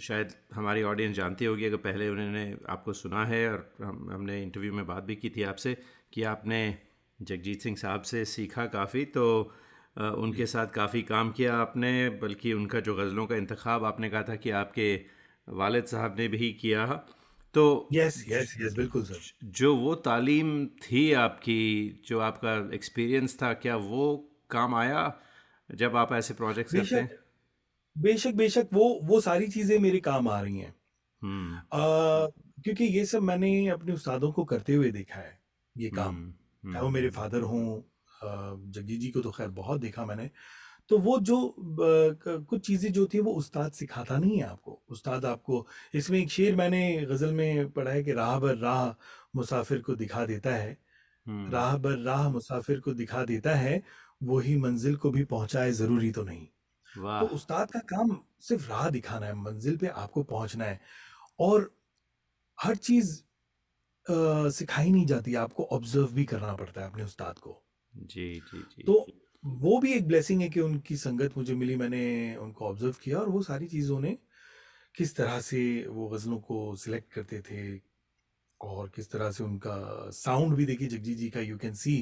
शायद 0.00 0.32
हमारी 0.54 0.82
ऑडियंस 0.82 1.16
जानती 1.16 1.44
होगी 1.44 1.64
अगर 1.64 1.76
पहले 1.82 2.08
उन्होंने 2.08 2.44
आपको 2.68 2.92
सुना 2.92 3.24
है 3.26 3.40
और 3.50 3.58
हम 3.82 4.08
हमने 4.12 4.42
इंटरव्यू 4.42 4.72
में 4.72 4.86
बात 4.86 5.02
भी 5.02 5.16
की 5.16 5.30
थी 5.30 5.42
आपसे 5.44 5.76
कि 6.12 6.22
आपने 6.28 6.60
जगजीत 7.18 7.62
सिंह 7.62 7.76
साहब 7.76 8.02
से 8.02 8.24
सीखा 8.24 8.66
काफ़ी। 8.68 9.04
तो 9.04 9.24
उनके 9.96 10.46
साथ 10.46 10.66
काफ़ी 10.66 11.02
काम 11.02 11.30
किया 11.30 11.56
आपने 11.56 12.08
बल्कि 12.10 12.52
उनका 12.52 12.80
जो 12.80 12.94
गज़लों 12.94 13.26
का 13.26 13.36
इंतखाब 13.36 13.84
आपने 13.84 14.10
कहा 14.10 14.22
था 14.22 14.36
कि 14.36 14.50
आपके 14.50 14.94
वालिद 15.48 15.84
साहब 15.84 16.14
ने 16.18 16.28
भी 16.28 16.52
किया। 16.52 16.86
तो 17.54 17.88
यस 17.92 18.24
यस 18.28 18.56
यस 18.60 18.74
बिल्कुल 18.74 19.02
सर। 19.02 19.18
जो 19.44 19.76
वो 19.76 19.94
तालीम 19.94 20.66
थी 20.66 21.12
आपकी 21.12 21.60
जो 22.06 22.18
आपका 22.20 22.74
एक्सपीरियंस 22.74 23.36
था 23.42 23.52
क्या 23.54 23.76
वो 23.76 24.04
काम 24.50 24.74
आया 24.74 25.02
जब 25.74 25.96
आप 25.96 26.12
ऐसे 26.12 26.34
प्रोजेक्ट्स 26.34 26.74
करते 26.74 26.96
हैं? 26.96 27.10
बेशक 27.96 28.34
बेशक 28.34 28.68
वो 28.72 29.00
वो 29.02 29.20
सारी 29.20 29.48
चीज़ें 29.48 29.78
मेरे 29.78 29.98
काम 30.00 30.28
आ 30.28 30.40
रही 30.40 30.58
हैं। 30.58 30.74
हम्म। 31.22 31.60
क्योंकि 32.62 32.84
ये 32.84 33.04
सब 33.04 33.22
मैंने 33.22 33.68
अपने 33.68 33.92
उस्तादों 33.92 34.32
को 34.32 34.44
करते 34.44 34.74
हुए 34.74 34.90
देखा 34.90 35.20
है 35.20 35.38
ये 35.76 35.90
काम। 35.90 36.14
हम्म 36.14 36.72
चाहे 36.72 36.82
वो 36.82 36.90
मेरे 36.90 37.06
हम्म। 37.06 37.16
फादर 37.16 37.40
हों 37.40 37.82
जगजीत 38.24 39.00
जी 39.00 39.10
को 39.10 39.20
तो 39.22 39.30
खैर 39.32 39.48
बहुत 39.52 39.80
देखा 39.80 40.04
मैंने। 40.06 40.30
तो 40.90 40.98
वो 41.00 41.18
जो 41.22 41.38
कुछ 41.60 42.66
चीज़ें 42.66 42.92
जो 42.92 43.06
थी 43.14 43.20
वो 43.20 43.32
उस्ताद 43.34 43.72
सिखाता 43.74 44.18
नहीं 44.18 44.38
है 44.38 44.44
आपको। 44.44 44.82
उस्ताद 44.90 45.24
आपको 45.26 45.66
इसमें 45.96 46.18
एक 46.20 46.30
शेर 46.30 46.56
मैंने 46.56 46.82
गज़ल 47.06 47.34
में 47.34 47.70
पढ़ा 47.72 47.92
है 47.92 48.04
कि 48.04 48.12
राह 48.14 48.38
बर 48.40 48.56
राह 48.58 48.88
मुसाफिर 49.36 49.82
को 49.82 49.96
दिखा 49.96 50.26
देता 50.26 50.54
है। 50.54 50.78
राह 51.48 51.76
बर 51.78 51.98
राह 52.00 52.28
मुसाफिर 52.30 52.80
को 52.80 52.94
दिखा 52.94 53.24
देता 53.26 53.54
है 53.56 53.82
वही 54.24 54.56
मंजिल 54.58 54.96
को 54.98 55.10
भी 55.12 55.24
पहुँचाए 55.26 55.72
ज़रूरी 55.74 56.10
तो 56.12 56.22
नहीं। 56.24 56.46
तो 57.18 57.26
उस्ताद 57.28 57.70
का 57.72 57.80
काम 57.88 58.18
सिर्फ़ 58.42 58.68
राह 58.70 58.88
दिखाना 58.90 59.26
है 59.26 59.34
मंजिल 59.36 59.76
पे 59.78 59.88
आपको 59.88 60.22
पहुँचना 60.24 60.64
है। 60.64 60.80
और 61.40 61.70
हर 62.58 62.76
चीज़ 62.78 63.12
सिखाई 64.52 64.90
नहीं 64.90 65.06
जाती 65.06 65.34
आपको 65.36 65.64
ऑब्ज़र्व 65.72 66.12
भी 66.14 66.24
करना 66.26 66.54
पड़ता 66.56 66.80
है 66.80 66.90
अपने 66.90 67.04
उस्ताद 67.04 67.38
को। 67.38 67.62
जी 67.94 68.28
जी 68.34 68.58
जी 68.58 68.82
तो 68.82 69.06
वो 69.44 69.78
भी 69.80 69.92
एक 69.92 70.06
ब्लेसिंग 70.08 70.42
है 70.42 70.48
कि 70.48 70.60
उनकी 70.60 70.96
संगत 70.96 71.36
मुझे 71.36 71.54
मिली 71.54 71.76
मैंने 71.76 72.04
उनको 72.36 72.68
ऑब्ज़र्व 72.68 72.94
किया 73.02 73.18
और 73.18 73.28
वो 73.28 73.42
सारी 73.42 73.66
चीज़ों 73.66 74.00
ने 74.00 74.16
किस 74.94 75.16
तरह 75.16 75.40
से 75.40 75.62
वो 75.88 76.08
गज़लों 76.08 76.38
को 76.40 76.74
सिलेक्ट 76.76 77.12
करते 77.12 77.40
थे 77.40 77.62
और 78.60 78.88
किस 78.94 79.10
तरह 79.10 79.30
से 79.30 79.44
उनका 79.44 79.76
साउंड 80.14 80.54
भी 80.54 80.66
देखिए 80.66 80.88
जगजीत 80.88 81.18
जी 81.18 81.30
का 81.30 81.40
यू 81.40 81.56
कैन 81.58 81.74
सी 81.74 81.96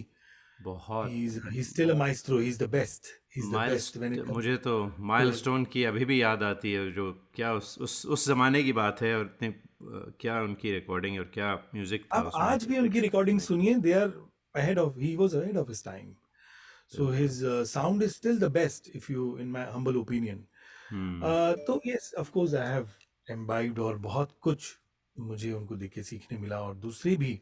बहुत 0.63 1.11
is 1.11 1.41
still 1.63 1.93
maestro 1.97 2.41
is 2.41 2.59
the 2.65 2.69
best 2.71 3.07
is 3.37 3.47
the 3.47 3.53
mile 3.53 3.73
best 3.73 3.97
when 3.97 4.15
it 4.15 4.21
comes 4.21 4.35
मुझे 4.37 4.57
तो 4.57 4.75
माइलस्टोन 5.07 5.65
की 5.65 5.85
अभी 5.85 6.05
भी 6.05 6.23
याद 6.23 6.43
आती 6.43 6.73
है 6.73 6.91
जो 6.93 7.13
क्या 7.35 7.53
उस 7.55 7.77
उस 7.79 8.05
उस 8.07 8.27
ज़माने 8.27 8.63
की 8.63 8.73
बात 8.73 9.03
है 9.03 9.17
और 9.19 9.25
इतने 9.25 9.53
क्या 10.21 10.41
उनकी 10.43 10.73
रिकॉर्डिंग 10.73 11.19
और 11.19 11.31
क्या 11.35 11.55
म्यूज़िक 11.75 12.05
था 12.05 12.23
उसमें। 12.23 12.43
आज 12.43 12.65
भी 12.65 12.79
उनकी 12.79 13.01
रिकॉर्डिंग 13.01 13.41
सुनिए 13.41 13.75
they 13.79 13.93
are 13.93 14.13
ahead 14.57 14.79
of 14.79 14.99
he 14.99 15.17
was 15.17 15.35
ahead 15.35 15.57
of 15.57 15.69
his 15.69 15.85
time 15.85 16.13
so 16.89 17.07
बिल्कुल 17.07 17.15
his 17.15 17.45
sound 17.45 18.03
is 18.03 18.11
still 18.11 18.39
the 18.39 18.45
best 18.45 18.91
if 18.97 19.13
you 19.13 19.39
in 19.39 19.49
my 19.49 19.65
humble 19.65 19.97
opinion 19.97 20.45
hmm 20.91 21.23
Uh, 21.23 21.57
तो 21.67 21.81
yes 21.87 22.15
of 22.19 22.31
course 22.31 22.55
I 22.55 22.69
have 22.69 22.91
imbibed 23.31 23.79
और 23.79 23.99
बहुत 23.99 24.39
कुछ 24.41 24.79
मुझे 25.19 25.53
उनको 25.53 25.77
देख 25.77 25.93
के 25.93 26.03
सीखने 26.03 26.39
मिला 26.39 26.61
और 26.61 26.75
दूसरे 26.75 27.17
भी 27.17 27.41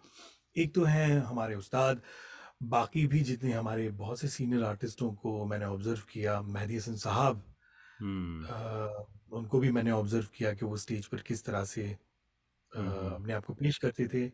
एक 0.56 0.74
तो 0.74 0.84
हैं 0.84 1.18
हमारे 1.18 1.54
उस्ताद 1.54 2.02
बाकी 2.62 3.06
भी 3.06 3.20
जितने 3.20 3.52
हमारे 3.52 3.90
बहुत 3.90 4.20
से 4.20 4.28
सीनियर 4.28 4.64
आर्टिस्टों 4.64 5.12
को 5.12 5.44
मैंने 5.44 5.64
ऑब्ज़र्व 5.64 6.00
किया 6.12 6.42
मेहदी 6.42 6.76
हसन 6.76 6.96
साहब 6.96 7.54
uh, 8.42 9.32
उनको 9.32 9.60
भी 9.60 9.70
मैंने 9.70 9.90
ऑब्ज़र्व 9.90 10.26
किया 10.34 10.52
कि 10.52 10.66
वो 10.66 10.76
स्टेज 10.76 11.06
पर 11.06 11.18
किस 11.18 11.44
तरह 11.44 11.64
से 11.64 11.98
uh, 12.72 12.80
हम्म 12.80 13.14
अपने 13.14 13.32
आप 13.32 13.44
को 13.44 13.54
पेश 13.54 13.78
करते 13.78 14.08
थे। 14.08 14.32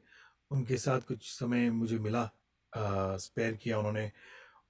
उनके 0.51 0.77
साथ 0.77 1.01
कुछ 1.01 1.39
समय 1.39 1.71
मुझे 1.71 1.99
मिला। 1.99 2.31
स्पेयर 2.77 3.55
किया 3.55 3.79
उन्होंने 3.79 4.11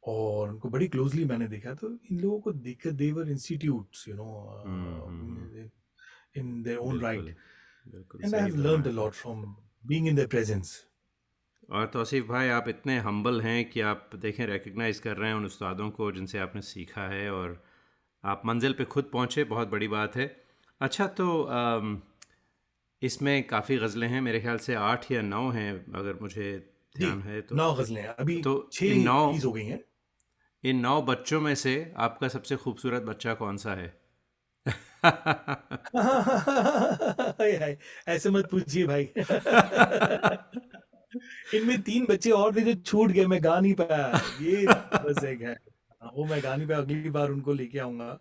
और 0.06 0.48
उनको 0.48 0.68
बड़ी 0.68 0.88
क्लोजली 0.88 1.24
मैंने 1.24 1.48
देखा। 1.48 1.74
तो 1.74 1.90
इन 2.10 2.20
लोगों 2.20 2.40
को 2.40 2.52
देखकर 2.52 2.90
they were 2.92 3.30
institutes 3.30 4.08
you 4.08 4.14
know 4.14 4.28
in 6.36 6.62
their 6.62 6.78
own 6.78 7.00
right 7.00 7.36
and 8.24 8.34
I 8.34 8.40
have 8.40 8.56
learned 8.56 8.86
a 8.86 8.90
lot 8.90 9.12
from 9.12 9.44
being 9.86 10.08
in 10.08 10.14
their 10.14 10.28
presence 10.28 10.84
और 11.70 11.86
तौसीफ 11.86 12.26
भाई 12.26 12.48
आप 12.48 12.68
इतने 12.68 12.98
हम्बल 12.98 13.40
हैं 13.40 13.64
कि 13.70 13.80
आप 13.80 14.10
देखें 14.16 14.46
रिकग्नाइज 14.46 14.98
कर 14.98 15.16
रहे 15.16 15.28
हैं 15.30 15.36
उन 15.36 15.44
उस्तादों 15.44 15.90
को 15.90 16.10
जिनसे 16.12 16.38
आपने 16.38 16.62
सीखा 16.62 17.06
है 17.08 17.30
और 17.32 17.62
आप 18.24 18.42
मंजिल 18.46 18.72
पे 18.72 18.84
खुद 18.84 19.04
पहुँचे 19.12 19.44
बहुत 19.44 19.68
बड़ी 19.68 19.88
बात 19.88 20.16
है। 20.16 20.26
अच्छा 20.80 21.06
तो 21.20 21.26
इसमें 23.02 23.46
काफ़ी 23.46 23.76
गज़लें 23.76 24.08
हैं। 24.08 24.20
मेरे 24.20 24.40
ख्याल 24.40 24.58
से 24.58 24.74
आठ 24.74 25.10
या 25.12 25.22
नौ 25.22 25.48
हैं 25.50 25.72
अगर 25.94 26.18
मुझे 26.20 26.46
ध्यान 26.98 27.22
है 27.22 27.40
तो 27.40 27.54
नौ 27.54 27.74
गजलें 27.74 28.02
हैं। 28.02 28.08
अभी 28.08 28.42
तो 28.42 28.70
छह 28.72 28.86
इन 28.86 29.02
नौ 29.02 29.32
हो 29.32 29.52
गई 29.52 29.64
हैं। 29.64 29.84
इन 30.64 30.76
नौ 30.76 31.02
बच्चों 31.02 31.40
में 31.40 31.54
से 31.54 31.92
आपका 31.96 32.28
सबसे 32.28 32.56
खूबसूरत 32.56 33.02
बच्चा 33.02 33.34
कौन 33.34 33.56
सा 33.56 33.74
है? 33.74 34.04
ऐसे 38.08 38.30
मत 38.30 38.50
पूछिए 38.50 38.86
भाई। 38.86 39.08
इनमें 41.54 41.82
तीन 41.82 42.06
बच्चे 42.10 42.30
और 42.30 42.56
थे 42.56 42.60
जो 42.60 42.82
छूट 42.82 43.10
गए 43.10 43.26
मैं 43.26 43.44
गा 43.44 43.60
नहीं 43.60 43.74
पाया। 43.74 44.20
ये 44.40 44.66
बस 44.70 45.24
एक 45.24 45.40
है। 45.40 45.56
वो 46.14 46.24
मैं 46.24 46.42
गा 46.42 46.56
नहीं 46.56 46.68
पाया 46.68 46.80
अगली 46.80 47.10
बार 47.10 47.30
उनको 47.30 47.52
लेके 47.52 47.78
आऊँगा। 47.78 48.20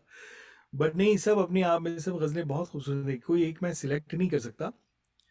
बट 0.76 0.96
नहीं 0.96 1.18
सब 1.18 1.38
अपने 1.38 1.62
आप 1.62 1.82
में 1.82 2.00
सब 2.00 2.18
गजलें 2.18 2.48
बहुत 2.48 2.70
खूबसूरत 2.70 3.08
है। 3.08 3.18
कोई 3.18 3.44
एक 3.44 3.64
मैं 3.64 3.74
सिलेक्ट 3.74 4.14
नहीं 4.14 4.30
कर 4.30 4.40
सकता। 4.40 4.72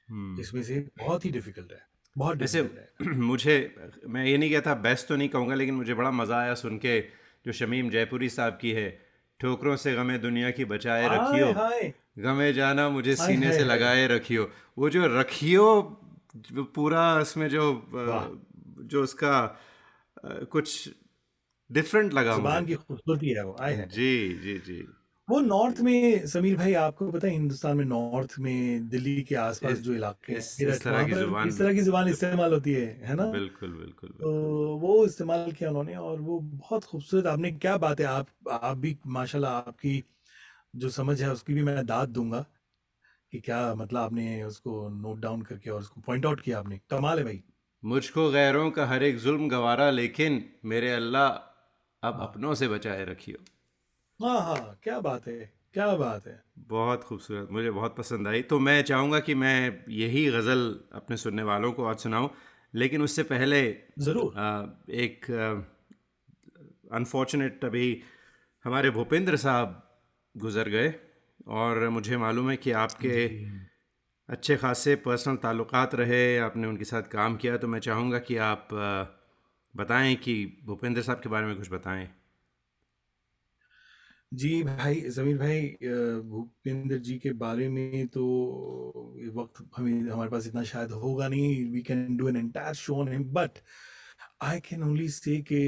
हम्म। 0.09 0.41
इसमें 0.41 0.63
से 0.63 0.89
बहुत 0.99 1.25
ही 1.25 1.31
डिफ़िकल्ट 1.31 1.73
है। 1.73 1.92
बहुत 2.17 2.39
जैसे 2.39 2.63
मुझे 3.03 3.57
मैं 4.07 4.25
ये 4.27 4.37
नहीं 4.39 4.51
कहता 4.51 4.75
बेस्ट 4.75 5.09
तो 5.09 5.17
नहीं 5.17 5.29
कहूँगा 5.29 5.55
लेकिन 5.55 5.75
मुझे 5.75 5.95
बड़ा 5.95 6.11
मज़ा 6.11 6.39
आया 6.41 6.55
सुन 6.55 6.79
के 6.79 7.01
जो 7.47 7.53
शमीम 7.53 7.91
जयपुरी 7.91 8.29
साहब 8.29 8.59
की 8.61 8.71
है 8.73 8.89
ठोकरों 9.41 9.77
से 9.77 9.95
गमे 9.95 10.19
दुनिया 10.19 10.51
की 10.51 10.65
बचाए 10.65 11.09
रखियो 11.09 11.53
गमे 12.19 12.53
जाना 12.53 12.89
मुझे 12.89 13.15
सीने 13.17 13.53
से 13.53 13.65
लगाए 13.65 14.07
रखियो 14.07 14.51
वो 14.79 14.91
जो 14.91 15.07
रखियो 15.21 15.67
जो 16.37 16.65
पूरा 16.77 17.05
उसमें 17.19 17.49
जो 17.49 17.65
जो 18.93 19.03
उसका 19.03 19.35
कुछ 20.53 20.89
डिफरेंट 21.71 22.13
लगा 22.15 22.35
ज़ुबान 22.37 22.67
की 22.67 22.75
खूबसूरती 22.75 23.29
है 23.29 23.45
वो 23.45 23.57
आए 23.61 23.75
है। 23.75 23.89
जी 23.89 24.13
जी 24.43 24.59
जी। 24.59 24.87
वो 25.33 25.41
नॉर्थ 25.41 25.81
में 25.81 26.27
समीर 26.27 26.57
भाई 26.57 26.73
आपको 26.79 27.11
पता 27.11 27.27
है 27.27 27.33
हिंदुस्तान 27.33 27.77
में 27.77 27.85
नॉर्थ 27.85 28.35
में 28.47 28.89
दिल्ली 28.89 29.23
के 29.29 29.35
आसपास 29.43 29.79
जो 29.85 29.95
इलाके 29.95 30.33
हैं 30.33 30.39
इस 30.39 30.57
इस 30.61 30.83
तरह 30.83 31.05
की 31.09 31.13
ज़ुबान 31.15 31.49
इस 31.49 31.59
तरह 31.59 31.75
की 31.75 31.81
ज़ुबान 31.81 32.09
इस्तेमाल 32.09 32.53
होती 32.53 32.73
है 32.73 32.87
है 33.09 33.15
ना? 33.15 33.27
बिल्कुल 33.33 33.71
बिल्कुल 33.73 34.11
तो 34.21 34.33
वो 34.79 35.05
इस्तेमाल 35.07 35.53
किया 35.53 35.71
उन्होंने 35.71 35.95
और 36.09 36.21
वो 36.21 36.39
बहुत 36.41 36.85
खूबसूरत 36.85 37.27
आपने 37.27 37.53
क्या 37.65 37.77
बात 37.85 38.01
है 38.01 38.07
आप 38.07 38.27
आप 38.63 38.77
भी 38.77 38.97
माशाल्लाह 39.17 39.53
आपकी 39.53 39.95
जो 40.77 40.89
समझ 40.89 41.21
है 41.23 41.31
उसकी 41.31 41.55
भी 41.55 41.63
मैं 41.63 41.85
दाद 41.87 42.09
दूँगा 42.09 42.45
कि 43.33 43.41
क्या 43.41 43.63
मतलब 43.75 44.01
आपने 44.01 44.43
उसको 44.45 44.89
नोट 44.99 45.21
डाउन 45.21 45.43
करके 45.43 45.71
और 45.71 45.81
उसको 45.81 46.01
पॉइंट 46.01 46.27
आउट 46.27 46.41
किया 46.41 46.59
आपने। 46.59 46.81
कमाल 46.91 47.19
है 47.19 47.25
भाई। 47.25 47.43
मुझको 47.83 48.31
गैरों 48.31 48.71
का 48.71 48.87
हर 48.87 49.03
एक 49.03 49.19
जुल्म 49.19 49.49
गवारा 49.49 49.91
लेकिन 49.91 50.45
मेरे 50.65 50.93
अल्लाह 50.93 51.29
अब 52.03 52.21
अपनों 52.21 52.55
से 52.55 52.69
बचाए 52.69 53.05
रखियो। 53.05 53.39
हाँ 54.21 54.41
हाँ 54.43 54.79
क्या 54.85 54.99
बात 55.01 55.27
है 55.29 55.35
क्या 55.75 55.87
बात 55.97 56.27
है। 56.27 56.39
बहुत 56.69 57.05
खूबसूरत 57.05 57.49
मुझे 57.53 57.71
बहुत 57.71 57.97
पसंद 57.97 58.29
आई। 58.29 58.43
तो 58.43 58.59
मैं 58.59 58.83
चाहूँगा 58.83 59.21
कि 59.21 59.35
मैं 59.35 59.85
यही 59.91 60.25
गज़ल 60.31 60.65
अपने 60.95 61.17
सुनने 61.17 61.43
वालों 61.43 61.73
को 61.73 61.85
आज 61.85 61.99
सुनाऊँ 61.99 62.31
लेकिन 62.75 63.03
उससे 63.03 63.23
पहले 63.23 63.63
ज़रूर। 64.01 64.35
एक 64.97 65.31
अनफॉर्चुनेट 66.95 67.65
अभी 67.65 67.87
हमारे 68.65 68.91
भूपेंद्र 68.91 69.37
साहब 69.37 69.83
गुज़र 70.35 70.69
गए 70.69 70.95
और 71.51 71.89
मुझे 71.89 72.17
मालूम 72.17 72.51
है 72.51 72.57
कि 72.57 72.73
आपके 72.79 73.27
अच्छे 74.29 74.57
खासे 74.57 74.95
पर्सनल 74.97 75.37
ताल्लुकात 75.37 75.95
रहे 75.95 76.23
आपने 76.39 76.67
उनके 76.67 76.85
साथ 76.85 77.03
काम 77.13 77.37
किया 77.37 77.57
तो 77.57 77.69
मैं 77.69 77.81
चाहूँगा 77.81 78.19
कि 78.21 78.37
आप 78.45 78.69
बताएँ 79.75 80.15
कि 80.17 80.35
भूपेंद्र 80.67 81.03
साहब 81.03 81.21
के 81.21 81.29
बारे 81.29 81.47
में 81.47 81.57
कुछ 81.57 81.71
बताएँ। 81.73 82.09
जी 84.33 84.63
भाई 84.63 85.01
जमीर 85.11 85.39
भाई 85.39 85.67
अ, 85.69 86.21
भूपेंद्र 86.23 86.99
जी 86.99 87.19
के 87.19 87.33
बारे 87.33 87.69
में 87.69 88.07
तो 88.09 88.23
ये 89.19 89.29
वक्त 89.29 89.65
हमें 89.77 90.11
हमारे 90.11 90.31
पास 90.31 90.47
इतना 90.47 90.63
शायद 90.63 90.91
होगा 90.91 91.29
नहीं। 91.29 91.71
We 91.71 91.83
can 91.83 92.17
do 92.17 92.29
an 92.29 92.37
entire 92.37 92.75
show 92.75 92.97
on 92.97 93.09
him 93.09 93.25
but 93.25 93.59
I 94.43 94.61
can 94.61 94.83
only 94.83 95.09
say 95.09 95.37
कि 95.43 95.61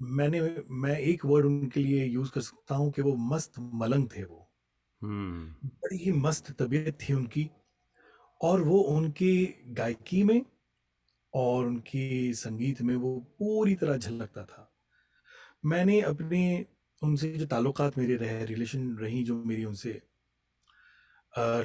मैंने 0.00 0.40
मैं 0.70 0.98
एक 0.98 1.24
वर्ड 1.26 1.46
उनके 1.46 1.80
लिए 1.80 2.04
यूज़ 2.04 2.30
कर 2.32 2.40
सकता 2.40 2.74
हूँ 2.74 2.90
कि 2.92 3.02
वो 3.02 3.14
मस्त 3.16 3.52
मलंग 3.74 4.08
थे 4.16 4.24
वो। 4.24 4.48
हम्म। 5.02 5.68
बड़ी 5.68 5.96
ही 5.96 6.12
मस्त 6.12 6.50
तबीयत 6.62 6.98
थी 7.00 7.12
उनकी 7.12 7.50
और 8.40 8.62
वो 8.62 8.80
उनकी 8.80 9.32
गायकी 9.68 10.22
में 10.22 10.40
और 11.34 11.66
उनकी 11.66 12.32
संगीत 12.34 12.82
में 12.82 12.96
वो 12.96 13.16
पूरी 13.38 13.74
तरह 13.74 13.96
झलकता 13.96 14.44
था। 14.44 14.72
मैंने 15.64 16.00
अपने 16.00 16.66
उनसे 17.02 17.32
जो 17.34 17.46
ताल्लुकात 17.46 17.98
मेरे 17.98 18.16
रहे 18.16 18.44
रिलेशन 18.46 18.96
रही 18.98 19.22
जो 19.24 19.42
मेरी 19.44 19.64
उनसे 19.64 20.00
अ, 21.34 21.64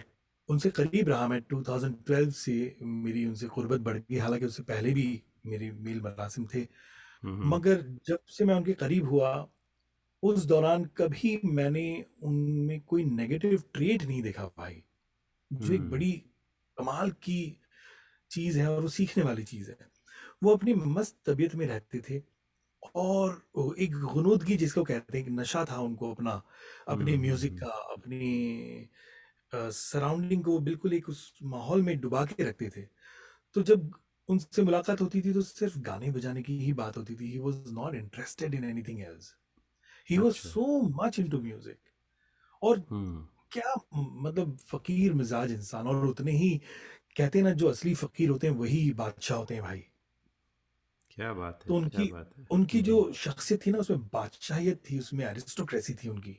उनसे 0.50 0.70
करीब 0.72 1.10
रहा 1.10 1.28
मैं 1.28 1.42
2012 1.44 2.30
से 2.36 2.54
मेरी 2.84 3.26
उनसे 3.26 3.48
गुर्बत 3.48 3.80
बढ़ 3.82 3.98
गई। 3.98 4.18
हालाँकि 4.18 4.46
उससे 4.46 4.64
पहले 4.64 4.94
भी 4.94 5.06
मेरे 5.46 5.72
मेल 5.80 6.02
मरासिम 6.02 6.48
थे। 6.48 6.68
मगर 7.46 7.82
जब 8.08 8.20
से 8.30 8.46
मैं 8.46 8.56
उनके 8.56 8.74
करीब 8.76 9.06
हुआ 9.10 9.32
उस 10.24 10.46
दौरान 10.46 10.86
कभी 10.98 11.40
मैंने 11.46 11.86
उनमें 12.24 12.82
कोई 12.84 13.06
नेगेटिव 13.06 13.64
ट्रेट 13.74 14.04
नहीं 14.04 14.22
देखा 14.24 14.46
भाई 14.58 14.84
जो 15.52 15.74
एक 15.74 15.90
बड़ी 15.90 16.12
कमाल 16.78 17.12
की 17.24 17.40
चीज़ 18.32 18.60
है 18.60 18.68
और 18.70 18.82
वो 18.82 18.88
सीखने 18.90 19.24
वाली 19.24 19.44
चीज़ 19.44 19.72
है। 19.72 19.78
वो 20.44 20.56
अपनी 20.56 20.74
मस्त 20.76 21.18
तबीयत 21.28 21.56
में 21.56 21.66
रहते 21.68 22.02
थे। 22.10 22.20
और 22.96 23.76
एक 23.80 23.96
गुनूदगी 24.04 24.56
जिसको 24.58 24.84
कहते 24.84 25.18
हैं 25.18 25.26
कि 25.26 25.32
नशा 25.32 25.66
था 25.66 25.80
उनको 25.82 26.12
अपना 26.14 26.42
अपने 26.90 27.18
म्यूज़िक 27.18 27.52
हम्म। 27.54 27.62
का 27.62 27.94
अपने 27.94 28.90
सराउंडिंग 29.74 30.44
को 30.44 30.60
बिल्कुल 30.62 30.94
एक 30.94 31.10
उस 31.10 31.34
माहौल 31.44 31.82
में 31.82 32.00
डुबा 32.02 32.26
के 32.26 32.44
रखते 32.44 32.70
थे। 32.70 32.82
तो 33.56 33.62
जब 33.64 33.92
उनसे 34.30 34.64
मुलाकात 34.64 35.02
होती 35.02 35.22
थी 35.22 35.34
तो 35.34 35.42
सिर्फ़ 35.42 35.78
गाने 35.80 36.12
बजाने 36.12 36.42
की 36.44 36.58
ही 36.60 36.74
बात 36.74 36.98
होती 36.98 37.16
थी। 37.16 37.32
He 37.32 37.40
was 37.40 37.74
not 37.74 37.96
interested 37.96 38.54
in 38.56 38.64
anything 38.64 39.02
else 39.02 39.34
he 40.10 40.18
was 40.18 40.36
so 40.36 40.82
much 41.04 41.20
into 41.20 41.42
music 41.42 41.78
और 42.62 42.86
हम्म। 42.92 43.28
क्या 43.52 43.74
मतलब 43.94 44.58
फकीर 44.68 45.14
मिजाज 45.14 45.52
इंसान 45.52 45.88
और 45.88 46.06
उतने 46.08 46.32
ही 46.32 46.50
कहते 47.18 47.40
हैं 47.40 47.46
ना 47.46 47.52
जो 47.54 47.70
असली 47.70 47.94
फकीर 47.96 48.30
होते 48.30 48.48
हैं 48.48 48.54
वही 48.56 48.92
बादशाह 48.94 49.38
होते 49.38 49.54
हैं 49.54 49.64
भाई। 49.64 49.84
क्या 51.16 51.34
बात 51.34 51.64
तो 51.68 51.80
है 51.80 51.90
क्या 51.90 52.02
उनकी 52.02 52.14
बात 52.14 52.32
है। 52.38 52.46
उनकी 52.52 52.82
जो। 52.82 53.02
हम्म 53.04 53.14
शख्सियत 53.14 53.66
थी 53.66 53.72
ना 53.72 53.78
उसमें 53.78 54.00
बादशाहियत 54.00 54.82
थी 54.92 55.00
उसमें 55.00 55.26
एरिस्टोक्रेसी 55.26 55.94
थी 55.94 56.10
उनकी। 56.10 56.38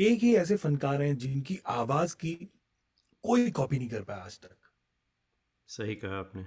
एक 0.00 0.20
ही 0.20 0.36
ऐसे 0.36 0.56
फनकार 0.56 1.02
हैं 1.02 1.18
जिनकी 1.18 1.60
आवाज़ 1.66 2.16
की 2.16 2.34
कोई 3.22 3.50
कॉपी 3.50 3.78
नहीं 3.78 3.88
कर 3.88 4.02
पाया 4.02 4.20
आज 4.20 4.40
तक। 4.40 4.56
सही 5.68 5.94
कहा 5.94 6.18
आपने। 6.18 6.42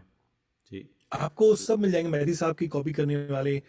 जी। 0.71 0.95
आपको 1.13 1.55
सब 1.55 1.79
मिल 1.79 1.91
जाएँगे 1.91 2.09
मेहदी 2.09 2.33
साहब 2.33 2.55
की 2.55 2.67
कॉपी 2.67 2.91
करने 2.91 3.27
वाले 3.27 3.63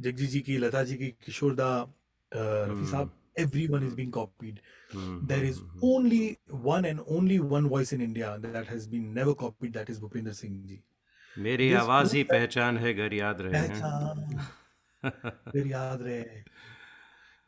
जगजी 0.00 0.26
जी 0.26 0.40
की 0.40 0.58
लता 0.58 0.84
जी 0.84 0.96
की 0.96 1.08
किशोर 1.08 1.54
दा 1.54 1.74
अ, 1.76 1.86
रफी 2.34 2.70
हम्म। 2.70 2.90
साहब 2.90 3.18
is 3.38 3.46
being 3.46 4.10
copied 4.10 4.56
hmm 4.94 5.26
hmm 5.26 5.50
is 5.50 5.58
hmm 5.58 5.70
hmm. 5.70 5.80
only 5.80 6.36
one 6.66 6.86
and 6.90 7.00
only 7.16 7.38
one 7.56 7.68
voice 7.72 7.92
in 7.96 8.02
india 8.06 8.30
that 8.44 8.66
has 8.72 8.86
been 8.94 9.06
never 9.18 9.34
copied 9.44 9.72
that 9.76 9.90
is 9.94 10.00
bhupinder 10.02 10.34
singh 10.40 10.58
ji 10.66 10.76
मेरी 11.36 11.72
आवाज़ 11.72 12.14
ही 12.16 12.22
पहचान 12.24 12.78
है 12.78 12.92
घर 12.94 13.12
याद 13.14 13.40
रहे 13.40 13.52
पहचान 13.52 14.38
फिर 15.52 15.66
याद 15.66 16.02
रहे 16.02 16.22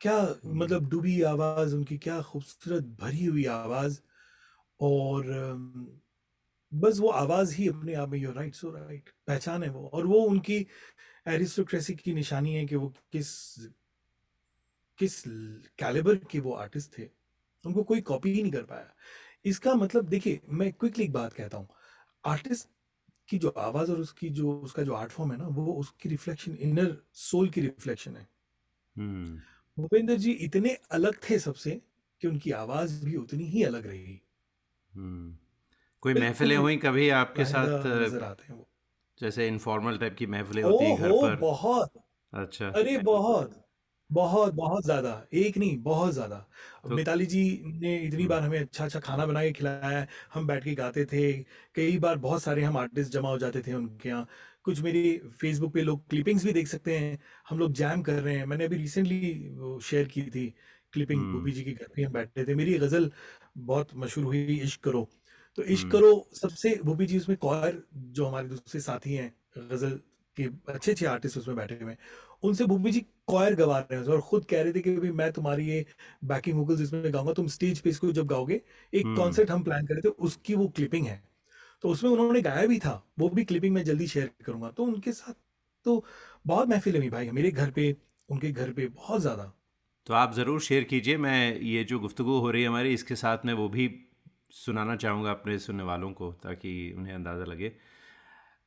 क्या 0.01 0.17
हम्म। 0.17 0.59
मतलब 0.59 0.89
डूबी 0.91 1.21
आवाज़ 1.23 1.75
उनकी 1.75 1.99
क्या 1.99 2.21
खूबसूरत 2.23 2.85
भरी 3.01 3.25
हुई 3.25 3.45
आवाज़ 3.45 4.01
और 4.81 5.25
बस 6.73 6.99
वो 6.99 7.09
आवाज़ 7.09 7.55
ही 7.55 7.69
अपने 7.69 7.95
आप 7.95 8.09
में 8.09 8.19
यूर 8.19 8.35
राइट 8.35 8.55
सो 8.55 8.71
राइट 8.71 9.11
पहचान 9.27 9.63
है 9.63 9.69
वो। 9.71 9.87
और 9.95 10.07
वो 10.07 10.21
उनकी 10.25 10.67
एरिस्टोक्रेसी 11.29 11.95
की 11.95 12.15
निशानी 12.15 12.55
है 12.55 12.65
कि 12.67 12.77
वो 12.77 12.93
किस 13.13 13.31
किस 14.99 15.23
कैलिबर 15.79 16.17
के 16.31 16.41
वो 16.41 16.53
आर्टिस्ट 16.53 16.99
थे। 16.99 17.09
उनको 17.65 17.83
कोई 17.83 18.01
कॉपी 18.01 18.33
ही 18.33 18.43
नहीं 18.43 18.53
कर 18.53 18.63
पाया। 18.63 18.95
इसका 19.45 19.75
मतलब 19.75 20.09
देखिए 20.09 20.41
मैं 20.49 20.73
क्विकली 20.73 21.05
एक 21.05 21.13
बात 21.13 21.33
कहता 21.33 21.57
हूँ। 21.59 21.69
आर्टिस्ट 22.25 22.69
की 23.29 23.39
जो 23.39 23.49
आवाज़ 23.61 23.91
और 23.93 24.01
उसकी 24.01 24.29
जो 24.31 24.53
उसका 24.61 24.83
जो 24.83 24.95
आर्ट 24.95 25.13
फॉर्म 25.13 25.33
है 25.33 25.39
ना 25.39 25.47
वो 25.51 25.73
उसकी 25.75 26.09
रिफ्लेक्शन 26.09 26.57
इनर 26.63 26.97
सोल 27.23 27.49
की 27.51 27.61
रिफ्लेक्शन 27.61 28.17
है। 28.17 28.29
हम्म। 28.97 29.43
भूपेंद्र 29.79 30.15
जी 30.17 30.33
इतने 30.45 30.75
अलग 30.91 31.17
थे 31.21 31.39
सबसे 31.39 31.71
कि 32.21 32.29
उनकी 32.29 32.51
आवाज़ 32.55 33.05
भी 33.05 33.17
उतनी 33.17 33.45
ही 33.47 33.63
अलग 33.65 33.87
रहेगी 33.87 34.21
हम्म। 34.91 35.37
कोई 36.03 36.15
महफिलें 36.17 36.57
हुई 36.59 36.77
कभी 36.79 37.09
आपके 37.15 37.45
साथ 37.47 37.87
नज़र 37.89 38.23
आते 38.25 38.45
हैं 38.49 38.57
वो। 38.57 38.69
जैसे 39.21 39.47
इनफॉर्मल 39.49 39.99
टाइप 39.99 40.17
की 40.17 40.27
महफिलें 40.29 40.63
होती 40.65 40.85
हैं 40.85 40.97
घर 40.97 41.13
पर? 41.15 41.37
बहुत। 41.39 41.93
अच्छा। 42.33 42.71
अरे 42.73 42.99
बहुत। 43.01 43.64
बहुत 44.11 44.55
बहुत 44.55 44.85
ज़्यादा 44.85 45.13
एक 45.35 45.57
नहीं 45.59 45.77
बहुत 45.83 46.13
ज़्यादा। 46.15 46.37
तो 46.83 46.89
मिताली 46.89 47.27
जी 47.27 47.43
ने 47.81 47.97
इतनी 47.99 48.27
बार 48.27 48.43
हमें 48.43 48.59
अच्छा 48.61 48.85
अच्छा 48.85 49.01
खाना 49.01 49.27
बना 49.27 49.43
के 49.43 49.53
खिलाया 49.53 49.89
है 49.89 50.07
हम 50.35 50.47
बैठ 50.47 50.65
के 50.65 50.75
गाते 50.75 51.05
थे 51.05 51.33
कई 51.75 51.99
बार 51.99 52.17
बहुत 52.19 52.43
सारे 52.43 52.63
हम 52.63 52.77
आर्टिस्ट 52.77 53.13
जमा 53.13 53.29
हो 53.29 53.39
जाते 53.39 53.63
थे 53.67 53.73
उनके 53.73 54.09
यहाँ। 54.09 54.27
कुछ 54.65 54.81
मेरी 54.81 55.17
फेसबुक 55.41 55.73
पे 55.75 55.83
लोग 55.83 56.07
क्लिपिंग्स 56.11 56.45
भी 56.45 56.53
देख 56.53 56.69
सकते 56.69 56.97
हैं 56.99 57.19
हम 57.49 57.59
लोग 57.59 57.73
जैम 57.73 58.03
कर 58.03 58.21
रहे 58.21 58.37
हैं। 58.37 58.47
मैंने 58.47 58.65
अभी 58.65 58.77
रिसेंटली 58.77 59.21
शेयर 59.83 60.09
की 60.09 60.23
थी 60.31 60.47
क्लिपिंग 60.93 61.21
हम्म। 61.21 61.33
भूपी 61.33 61.53
जी 61.53 61.63
के 61.65 61.73
घर 61.73 61.89
पे 61.97 62.03
हम 62.03 62.13
बैठे 62.13 62.45
थे। 62.45 62.55
मेरी 62.55 62.79
गज़ल 62.79 63.11
बहुत 63.59 63.91
मशहूर 63.97 64.25
हुई 64.25 64.59
इश्क 64.59 64.83
करो। 64.85 65.09
तो 65.59 65.63
इश्क 65.65 65.83
हम्म। 65.83 65.93
करो 65.93 66.27
सबसे 66.35 66.79
भूपी 66.85 67.07
जी 67.07 67.19
उसमें 67.19 67.37
कौर 67.39 67.83
जो 67.97 68.27
हमारे 68.27 68.49
दूसरे 68.49 68.81
साथी 68.81 69.15
हैं 69.15 69.33
गज़ल 69.59 70.01
के 70.37 70.45
अच्छे 70.69 70.91
अच्छे 70.93 71.07
आर्टिस्ट 71.07 71.39
उसमें 71.39 71.57
बैठे 71.57 71.79
हुए 71.83 71.91
हैं। 71.91 71.99
उनसे 72.45 72.65
भूपी 72.67 72.91
जी 72.91 73.01
कॉयर 73.27 73.55
गवा 73.57 73.79
रहे 73.81 73.99
हैं 73.99 74.07
और 74.07 74.21
खुद 74.23 74.45
कह 74.45 74.63
रहे 74.63 74.73
थे 74.73 74.81
कि 74.81 74.97
भाई 74.97 75.11
मैं 75.13 75.31
तुम्हारी 75.33 75.67
ये 75.67 75.85
बैकिंग 76.25 76.57
वोकल्स 76.59 76.81
इसमें 76.81 77.13
गाऊँगा 77.15 77.33
तुम 77.33 77.47
स्टेज 77.49 77.81
पे 77.81 77.91
इसको 77.91 78.13
जब 78.13 78.27
गाओगे 78.27 78.61
एक 78.93 79.07
हम्म। 79.07 79.17
कॉन्सर्ट 79.17 79.51
हम 79.51 79.63
प्लान 79.65 79.87
करे 79.87 80.01
थे 80.01 80.09
उसकी 80.09 80.55
वो 80.55 80.69
क्लिपिंग 80.71 81.07
है। 81.07 81.23
तो 81.85 81.89
उसमें 81.89 82.11
उन्होंने 82.11 82.41
गाया 82.43 82.67
भी 82.67 82.79
था 82.79 82.93
वो 83.19 83.29
भी 83.31 83.45
क्लिपिंग 83.45 83.75
मैं 83.75 83.85
जल्दी 83.85 84.07
शेयर 84.07 84.31
करूँगा। 84.47 84.71
तो 84.71 84.85
उनके 84.85 85.13
साथ 85.13 85.35
तो 85.87 86.05
बहुत 86.47 86.69
महफिल 86.69 86.97
हुई 86.97 87.09
भाई 87.11 87.31
मेरे 87.33 87.51
घर 87.53 87.71
पे 87.71 87.95
उनके 88.29 88.51
घर 88.53 88.73
पे 88.73 88.87
बहुत 88.89 89.21
ज़्यादा। 89.21 89.53
तो 90.07 90.15
आप 90.15 90.35
ज़रूर 90.35 90.61
शेयर 90.61 90.85
कीजिए 90.85 91.17
मैं 91.19 91.61
ये 91.63 91.85
जो 91.85 91.99
गुफ्तु 91.99 92.25
हो 92.25 92.51
रही 92.51 92.63
है 92.63 92.69
हमारी 92.69 92.93
इसके 92.95 93.17
साथ 93.17 93.45
में 93.45 93.53
वो 93.55 93.69
भी 93.69 93.91
सुनाना 94.55 94.97
चाहूँगा 94.97 95.31
अपने 95.31 95.59
सुनने 95.59 95.83
वालों 95.85 96.13
को 96.13 96.33
ताकि 96.43 96.73
उन्हें 96.99 97.15
अंदाज़ा 97.15 97.45
लगे। 97.45 97.69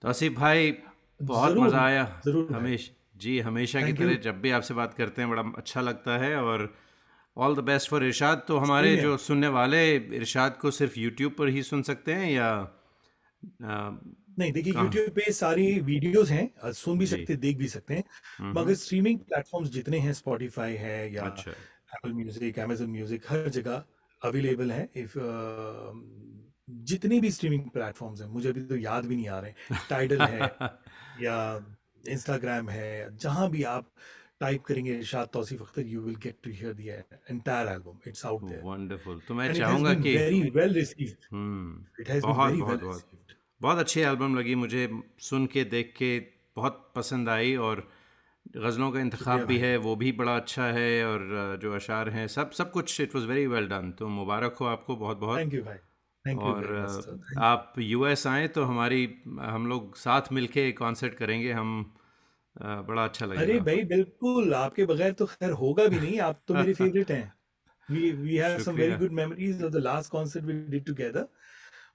तो 0.03 0.07
आसिफ 0.07 0.33
भाई 0.33 0.77
बहुत 1.19 1.57
मज़ा 1.57 1.81
आया 1.81 2.05
ज़रूर 2.25 2.53
हमेशा। 2.53 2.93
जी 3.17 3.39
हमेशा 3.39 3.82
की 3.84 3.93
तरह 3.93 4.15
जब 4.21 4.39
भी 4.41 4.51
आपसे 4.51 4.73
बात 4.73 4.93
करते 4.93 5.21
हैं 5.21 5.30
बड़ा 5.32 5.43
अच्छा 5.58 5.82
लगता 5.82 6.17
है 6.17 6.36
और 6.41 6.73
all 7.38 7.56
the 7.56 7.60
best 7.63 7.89
for 7.89 8.03
Irshad 8.06 8.43
तो 8.47 8.58
हमारे 8.60 8.95
जो 8.97 9.17
सुनने 9.19 9.47
वाले 9.58 9.82
इरशाद 10.15 10.58
को 10.58 10.71
सिर्फ़ 10.71 10.99
यूट्यूब 10.99 11.36
पर 11.39 11.47
ही 11.49 11.63
सुन 11.63 11.82
सकते 11.84 12.13
हैं 12.13 12.32
या 12.32 12.49
आ, 13.63 13.91
नहीं 14.39 14.51
देखिए 14.53 14.73
यूट्यूब 14.73 15.10
पे 15.12 15.32
सारी 15.34 15.65
वीडियोस 15.82 16.30
हैं 16.30 16.71
सुन 16.73 16.99
भी। 16.99 17.06
सकते 17.08 17.36
देख 17.38 17.58
भी 17.58 17.67
सकते 17.67 17.93
हैं। 17.93 18.03
मगर 18.53 18.73
स्ट्रीमिंग 18.75 19.19
प्लेटफॉर्म्स 19.21 19.69
जितने 19.71 19.99
हैं 19.99 20.13
स्पॉटिफाई 20.13 20.75
है 20.75 20.97
या 21.13 21.25
एप्पल 21.95 22.13
म्यूज़िक 22.13 22.58
amazon 22.60 22.88
म्यूज़िक 22.89 23.25
हर 23.30 23.49
जगह 23.49 23.84
अवेलेबल 24.21 24.71
है। 24.71 24.89
इफ़ 24.95 25.13
जितने 26.88 27.19
भी 27.19 27.32
स्ट्रीमिंग 27.32 27.69
प्लेटफॉर्म्स 27.69 28.21
हैं 28.21 28.27
मुझे 28.30 28.49
अभी 28.49 28.62
तो 28.65 28.75
याद 28.77 29.06
भी 29.06 29.15
नहीं 29.15 29.27
आ 29.30 29.39
रहे 29.39 29.53
टाइडल 29.89 30.25
है 30.25 30.43
या 31.17 31.36
इंस्टाग्राम 32.08 32.70
है 32.70 33.17
जहाँ 33.17 33.50
भी 33.52 33.63
आप 33.72 33.89
टाइप 34.39 34.63
करेंगे 34.63 34.93
Irshad 34.96 35.30
Tauseef 35.34 35.62
Akhtar 35.62 35.86
you 35.88 36.02
will 36.02 36.15
get 36.24 36.38
to 36.43 36.52
hear 36.52 36.74
the 36.74 37.04
entire 37.32 37.67
album 37.67 38.00
it's 38.08 38.26
out 38.26 38.43
there 38.43 38.62
wonderful 38.63 39.22
तो 39.28 39.34
मैं 39.34 39.52
चाहूँगा 39.54 39.93
कि 39.96 40.15
very 40.17 40.41
well 40.56 40.74
received 40.74 41.28
hmm 41.32 42.02
it 42.02 42.10
has 42.10 42.26
been 42.26 42.34
बहुत 42.34 42.52
वेरी 42.52 42.62
वेल 42.62 42.78
बहुत। 42.78 42.96
रिसीव्ड 42.96 43.36
बहुत 43.62 43.78
अच्छी 43.80 44.02
एल्बम 44.02 44.38
लगी 44.38 44.56
मुझे 44.56 44.89
सुन 45.30 45.46
के 45.54 45.63
देख 45.67 45.93
के 45.98 46.12
बहुत 46.56 46.91
पसंद 46.96 47.30
आई 47.30 47.56
और 47.65 47.88
गज़लों 48.58 48.91
का 48.91 49.00
इंतखाब 49.00 49.43
भी 49.46 49.58
है 49.58 49.76
वो 49.78 49.96
भी 49.96 50.12
बड़ा 50.20 50.36
अच्छा 50.36 50.65
है 50.72 50.91
और 51.06 51.58
जो 51.62 51.74
अशार 51.76 52.10
हैं 52.10 52.28
सब 52.28 52.52
सब 52.52 52.72
कुछ 52.72 53.02
it 53.02 53.15
was 53.15 53.26
very 53.26 53.48
well 53.48 53.67
done 53.67 53.91
तो 54.00 54.08
मुबारक 54.08 54.56
हो 54.62 54.65
आपको 54.65 54.96
बहुत 54.96 55.17
बहुत। 55.17 55.39
थैंक 55.39 55.54
यू 55.54 55.62
भाई। 55.63 55.78
थैंक 56.26 56.41
यू 56.41 56.48
और 56.48 57.34
आप 57.48 57.74
यूएस 57.80 58.26
आए 58.28 58.48
तो 58.48 58.63
हमारी 58.63 59.02
हम 59.39 59.67
लोग 59.67 59.96
साथ 59.96 60.32
मिलके 60.34 60.72
कॉन्सर्ट 60.80 61.13
करेंगे 61.13 61.52
हम 61.52 61.74
बड़ा 62.62 63.04
अच्छा 63.04 63.26
लगेगा 63.26 63.41
अरे 63.41 63.60
भाई 63.60 63.84
बिल्कुल 63.86 64.54
आपके 64.54 64.86
बगैर 64.86 65.12
तो 65.13 65.26
खैर 65.26 65.52
होगा 65.62 65.86
भी 65.88 66.00
नहीं 66.00 66.20
आप 66.20 66.41
तो 66.48 66.54
मेरे 66.54 66.74
फेवरेट 66.74 67.12
हैं। 67.12 67.34
We 67.89 68.12
we 68.12 68.36
have 68.36 68.58
some 68.63 68.72
very 68.72 68.91
शुक्रिया। 68.91 68.98
Good 68.98 69.12
memories 69.12 69.63
of 69.63 69.72
the 69.74 69.84
last 69.84 70.12
concert 70.12 70.46
we 70.46 70.54
did 70.70 70.86
together 70.86 71.28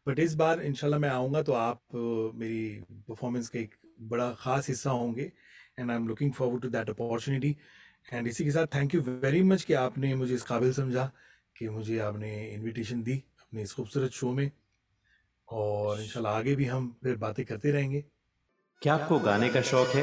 but 0.09 0.18
इस 0.18 0.35
बार 0.35 0.61
इंशाल्लाह 0.62 1.01
मैं 1.01 1.09
आऊँगा 1.11 1.42
तो 1.42 1.53
आप 1.53 1.81
मेरी 1.94 2.62
परफॉर्मेंस 3.09 3.48
का 3.48 3.59
एक 3.59 3.75
बड़ा 4.12 4.31
खास 4.38 4.68
हिस्सा 4.68 4.90
होंगे 4.90 5.31
and 5.79 5.90
I 5.90 5.96
am 5.96 6.09
looking 6.09 6.33
forward 6.33 6.62
to 6.62 6.68
that 6.68 6.90
opportunity 6.90 7.57
and 8.12 8.29
इसी 8.29 8.44
के 8.44 8.51
साथ 8.51 8.75
थैंक 8.75 8.94
यू 8.94 9.01
वेरी 9.01 9.42
मच 9.42 9.64
कि 9.64 9.75
आपने 9.75 10.14
मुझे 10.14 10.35
इस 10.35 10.42
काबिल 10.42 10.72
समझा 10.72 11.11
कि 11.57 11.68
मुझे 11.68 11.98
आपने 11.98 12.35
इनविटेशन 12.46 13.03
दी 13.03 13.22
अपने 13.40 13.62
इस 13.62 13.72
खूबसूरत 13.72 14.11
शो 14.12 14.33
में। 14.33 14.51
और 15.48 16.01
इंशाल्लाह 16.01 16.33
आगे 16.33 16.55
भी 16.57 16.64
हम 16.64 16.87
फिर 17.03 17.16
बातें 17.16 17.44
करते 17.44 17.70
रहेंगे। 17.72 18.05
क्या 18.83 18.94
आपको 18.94 19.18
गाने 19.20 19.48
का 19.48 19.61
शौक 19.62 19.88
है? 19.88 20.03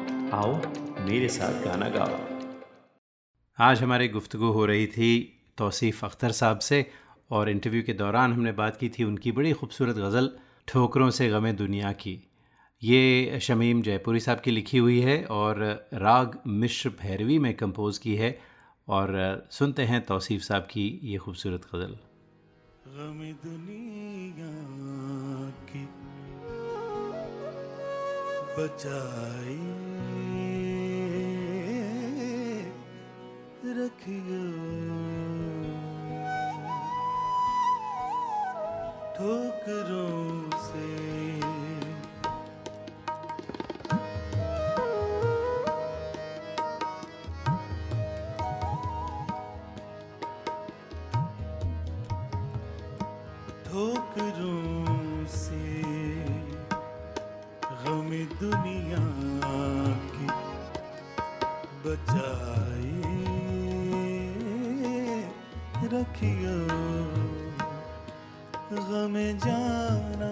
आओ 0.33 0.51
मेरे 1.05 1.27
साथ 1.27 1.63
गाना 1.63 1.87
गाओ। 1.89 2.17
आज 3.57 3.81
हमारी 3.83 4.07
गुफ्तु 4.07 4.37
हो 4.37 4.65
रही 4.65 4.85
थी 4.87 5.09
तौसीफ़ 5.57 6.05
अख्तर 6.05 6.31
साहब 6.31 6.59
से 6.59 6.79
और 7.31 7.49
इंटरव्यू 7.49 7.81
के 7.83 7.93
दौरान 7.93 8.33
हमने 8.33 8.51
बात 8.51 8.77
की 8.77 8.89
थी 8.89 9.03
उनकी 9.03 9.31
बड़ी 9.31 9.51
खूबसूरत 9.53 9.95
गज़ल 9.95 10.29
ठोकरों 10.67 11.09
से 11.09 11.29
गमे 11.29 11.53
दुनिया 11.53 11.91
की। 11.91 12.15
ये 12.81 13.39
शमीम 13.41 13.81
जयपुरी 13.81 14.19
साहब 14.19 14.39
की 14.39 14.51
लिखी 14.51 14.77
हुई 14.77 14.99
है 15.01 15.23
और 15.31 15.61
राग 15.93 16.39
मिश्र 16.47 16.89
भैरवी 17.01 17.39
में 17.39 17.53
कंपोज़ 17.53 17.99
की 17.99 18.15
है 18.15 18.31
और 18.87 19.47
सुनते 19.51 19.83
हैं 19.83 20.01
तौसीफ़ 20.05 20.43
साहब 20.43 20.67
की 20.71 20.89
ये 21.03 21.17
खूबसूरत 21.17 21.67
गज़ल। 21.75 21.97
गम 22.87 23.19
दुनिया 23.43 24.53
की 25.67 25.85
बचाई 28.57 29.90
रखियो। 33.71 34.43
ठोकरों 39.15 40.49
से। 40.59 41.11
ठोकरों 53.65 55.25
से 55.25 55.83
गम 57.83 58.09
दुनिया 58.39 59.03
की 60.13 60.27
बचाए 61.83 62.90
रखियो। 65.93 66.57
गम 68.89 69.15
जाना 69.45 70.31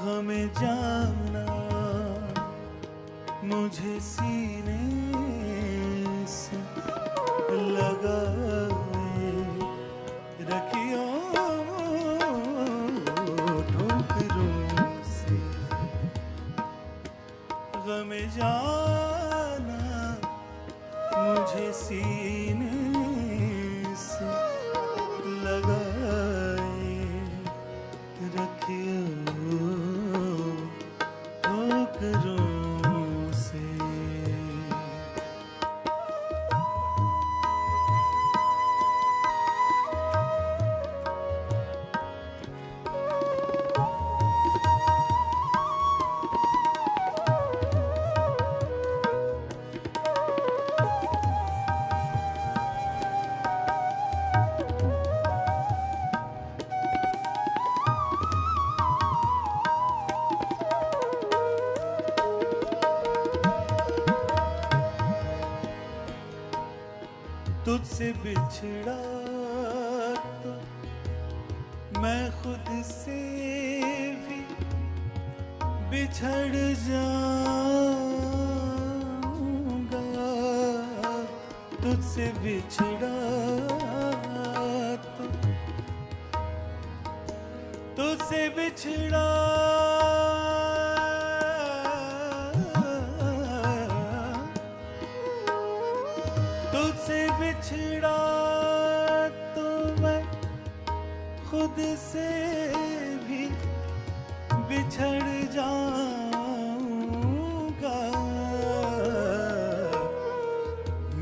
गम 0.00 0.28
जाना, 0.58 1.44
मुझे 3.44 3.94
सीने 4.00 4.82
से 6.26 6.58
लगा 7.74 8.20
रखियो। 10.50 11.06
ठोकरों 13.70 14.90
से। 15.14 15.38
गम 17.88 18.10
जाना, 18.36 19.80
मुझे 21.16 21.72
सीने 21.82 22.97
से 24.18 24.47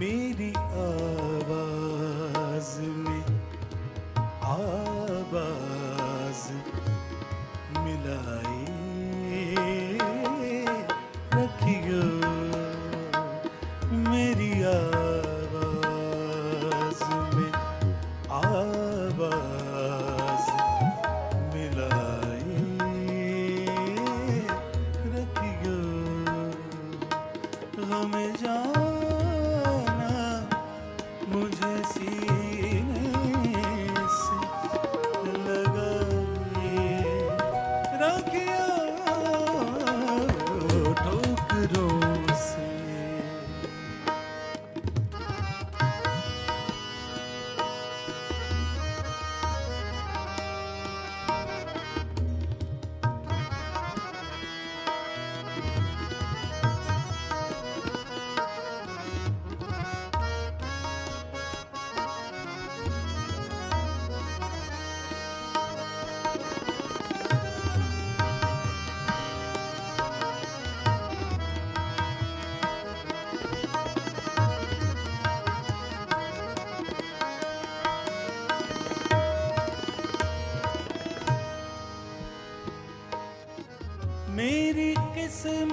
be. 0.07 1.06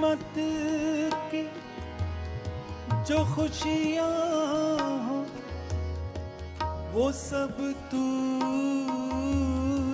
किस्मत 0.03 0.33
की 1.31 1.43
जो 3.07 3.19
खुशियाँ 3.35 4.07
हो, 5.05 5.19
वो 6.93 7.11
सब 7.11 7.55
तू 7.91 8.03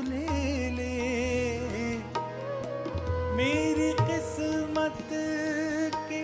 ले 0.10 0.70
ले। 0.78 0.96
मेरी 3.38 3.92
किस्मत 4.02 5.06
की 6.10 6.24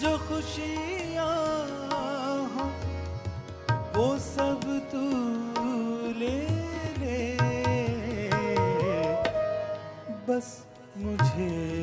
जो 0.00 0.16
खुशियाँ 0.28 1.28
हो, 2.54 2.66
वो 3.98 4.08
सब 4.30 4.64
तू 4.92 5.04
ले 6.20 6.38
ले। 7.00 7.20
बस 10.28 10.48
मुझे 10.96 11.79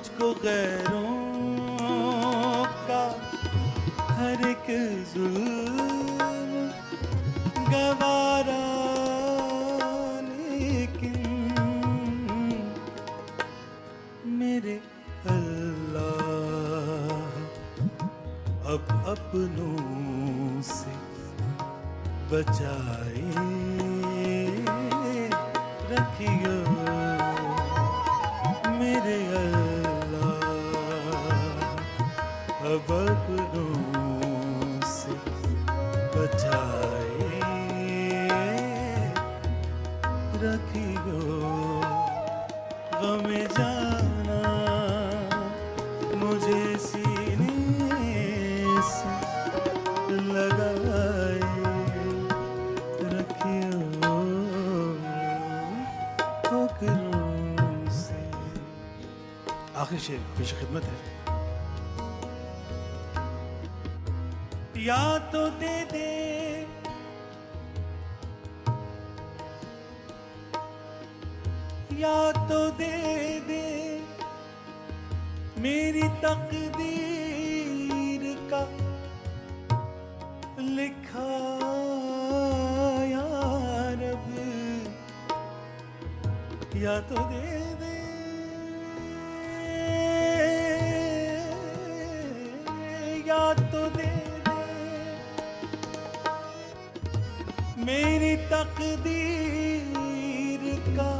मुझको 0.00 0.28
गैरों 0.42 1.08
का 2.88 3.00
हर 4.18 4.44
एक 4.48 4.68
जुल्म 5.10 5.84
गवारा 7.66 8.62
लेकिन 10.28 11.18
मेरे 14.38 14.76
अल्लाह 15.34 16.32
अब 18.72 18.96
अपनों 19.14 20.62
से 20.70 20.96
बचाए 22.32 23.09
तकदीर 98.80 100.62
का 100.96 101.12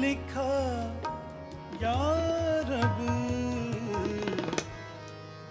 लिखा 0.00 0.52
यारब 1.82 2.98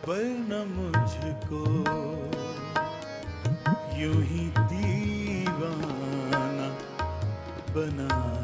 वरना 0.07 0.61
मुझको 0.75 1.61
यूँ 3.99 4.19
ही 4.31 4.45
दीवाना 4.73 6.69
बना। 7.73 8.38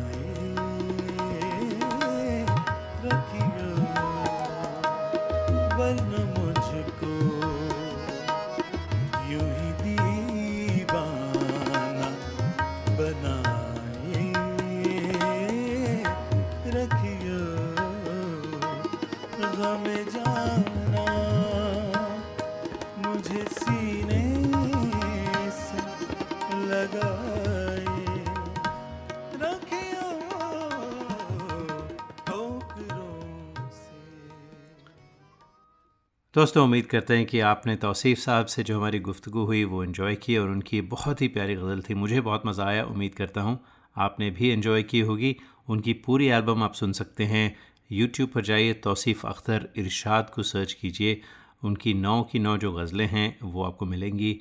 दोस्तों, 36.35 36.63
उम्मीद 36.63 36.85
करते 36.85 37.17
हैं 37.17 37.25
कि 37.25 37.39
आपने 37.39 37.75
तौसीफ़ 37.75 38.19
साहब 38.19 38.45
से 38.45 38.63
जो 38.63 38.77
हमारी 38.77 38.99
गुफ्तु 38.99 39.31
हुई, 39.31 39.63
वो 39.63 39.83
इन्जॉय 39.83 40.15
की 40.15 40.37
और 40.37 40.49
उनकी 40.49 40.81
बहुत 40.81 41.21
ही 41.21 41.27
प्यारी 41.27 41.55
गज़ल 41.55 41.81
थी। 41.81 41.93
मुझे 41.93 42.21
बहुत 42.21 42.41
मज़ा 42.45 42.65
आया, 42.65 42.83
उम्मीद 42.85 43.15
करता 43.15 43.41
हूँ 43.41 43.59
आपने 43.97 44.29
भी 44.29 44.51
इन्जॉय 44.53 44.83
की 44.83 44.99
होगी। 44.99 45.35
उनकी 45.69 45.93
पूरी 45.93 46.27
एल्बम 46.27 46.63
आप 46.63 46.73
सुन 46.73 46.93
सकते 46.93 47.23
हैं। 47.23 47.55
यूट्यूब 47.91 48.29
पर 48.29 48.41
जाइए, 48.41 48.73
तौसीफ़ 48.73 49.27
अख्तर, 49.27 49.69
इरशाद 49.77 50.29
को 50.29 50.43
सर्च 50.43 50.73
कीजिए। 50.73 51.21
उनकी 51.63 51.93
नौ 51.93 52.21
की 52.23 52.39
नौ 52.39 52.57
जो 52.57 52.71
गज़लें 52.71 53.07
हैं, 53.07 53.37
वो 53.43 53.63
आपको 53.63 53.85
मिलेंगी। 53.85 54.39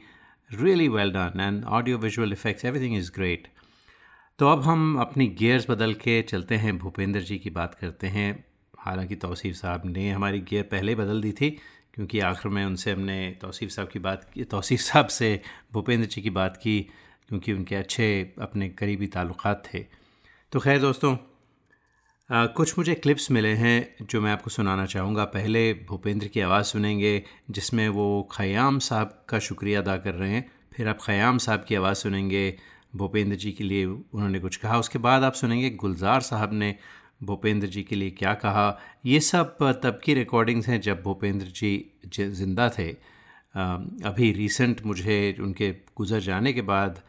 Really 0.50 0.88
well 0.88 1.10
done 1.10 1.40
and 1.40 1.64
audio 1.64 1.98
visual 1.98 2.32
effects 2.32 2.64
everything 2.64 2.96
is 2.96 3.12
great 3.12 3.48
तो 4.38 4.48
अब 4.48 4.62
हम 4.62 4.98
अपनी 5.00 5.26
गियर्स 5.26 5.70
बदल 5.70 5.94
के 5.94 6.22
चलते 6.22 6.54
हैं। 6.54 6.76
भूपेंद्र 6.78 7.20
जी 7.20 7.38
की 7.38 7.50
बात 7.50 7.74
करते 7.74 8.06
हैं। 8.06 8.44
हालाँकि 8.78 9.16
तौसीफ़ 9.16 9.56
साहब 9.56 9.82
ने 9.86 10.10
हमारी 10.10 10.40
गियर 10.40 10.62
पहले 10.62 10.94
बदल 10.94 11.20
दी 11.22 11.32
थी 11.32 11.56
क्योंकि 11.94 12.20
आखिर 12.20 12.52
में 12.52 12.64
उनसे 12.64 12.92
हमने 12.92 13.18
तौसीफ़ 13.40 13.70
साहब 13.70 13.88
की 13.88 13.98
बात 13.98 14.24
की 14.34 14.44
तौसीफ़ 14.44 14.80
साहब 14.80 15.06
से 15.08 15.40
भूपेंद्र 15.72 16.06
जी 16.06 16.22
की 16.22 16.30
बात 16.30 16.56
की 16.56 16.80
क्योंकि 17.28 17.52
उनके 17.52 17.74
अच्छे 17.74 18.08
अपने 18.40 18.68
करीबी 18.68 19.06
ताल्लुक़ात 19.06 19.62
थे। 19.66 19.84
तो 20.52 20.60
खैर 20.60 20.80
दोस्तों 20.80 21.16
आ, 22.30 22.46
कुछ 22.46 22.78
मुझे 22.78 22.94
क्लिप्स 22.94 23.30
मिले 23.30 23.48
हैं 23.54 24.06
जो 24.06 24.20
मैं 24.20 24.30
आपको 24.32 24.50
सुनाना 24.50 24.84
चाहूँगा। 24.86 25.24
पहले 25.24 25.72
भूपेंद्र 25.88 26.28
की 26.28 26.40
आवाज़ 26.40 26.66
सुनेंगे 26.66 27.12
जिसमें 27.50 27.88
वो 27.88 28.06
ख़याम 28.32 28.78
साहब 28.78 29.24
का 29.28 29.38
शुक्रिया 29.38 29.80
अदा 29.80 29.96
कर 29.96 30.14
रहे 30.14 30.30
हैं। 30.30 30.44
फिर 30.76 30.88
आप 30.88 30.98
ख़याम 31.00 31.38
साहब 31.38 31.64
की 31.68 31.74
आवाज़ 31.74 31.96
सुनेंगे 31.96 32.44
भूपेंद्र 32.96 33.36
जी 33.36 33.52
के 33.52 33.64
लिए 33.64 33.84
उन्होंने 33.84 34.38
कुछ 34.38 34.56
कहा 34.56 34.78
उसके 34.78 34.98
बाद 34.98 35.22
आप 35.22 35.34
सुनेंगे 35.34 35.70
गुलजार 35.76 36.20
साहब 36.20 36.52
ने 36.52 36.74
भूपेंद्र 37.20 37.68
जी 37.68 37.82
के 37.82 37.96
लिए 37.96 38.10
क्या 38.10 38.34
कहा? 38.34 38.78
ये 39.06 39.20
सब 39.20 39.56
तब 39.82 40.00
की 40.04 40.14
रिकॉर्डिंग्स 40.14 40.68
हैं 40.68 40.80
जब 40.80 41.02
भूपेंद्र 41.02 41.46
जी 41.46 41.90
ज़िंदा 42.10 42.68
थे। 42.68 42.88
अभी 44.04 44.30
रिसेंट 44.32 44.84
मुझे 44.86 45.36
उनके 45.40 45.70
गुज़र 45.96 46.20
जाने 46.20 46.52
के 46.52 46.62
बाद 46.62 47.02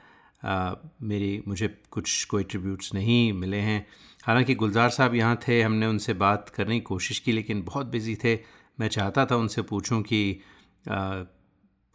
मेरी, 0.44 1.44
मुझे 1.48 1.68
कुछ, 1.92 2.24
कोई 2.26 2.44
ट्रिब्यूट्स 2.44 2.94
नहीं 2.94 3.32
मिले 3.34 3.58
हैं। 3.60 3.86
हालाँकि 4.24 4.56
गुलजार 4.56 4.90
साहब 4.90 5.16
यहाँ 5.16 5.40
थे, 5.48 5.62
हमने 5.62 5.86
उनसे 5.86 6.14
बात 6.16 6.50
करने 6.50 6.76
की 6.76 6.82
कोशिश 6.82 7.20
की, 7.20 7.32
लेकिन 7.32 7.62
बहुत 7.64 7.88
बिज़ी 7.88 8.16
थे। 8.24 8.38
मैं 8.80 8.88
चाहता 8.88 9.26
था 9.26 9.36
उनसे 9.36 9.62
पूछूँ 9.62 10.02
कि 10.04 10.40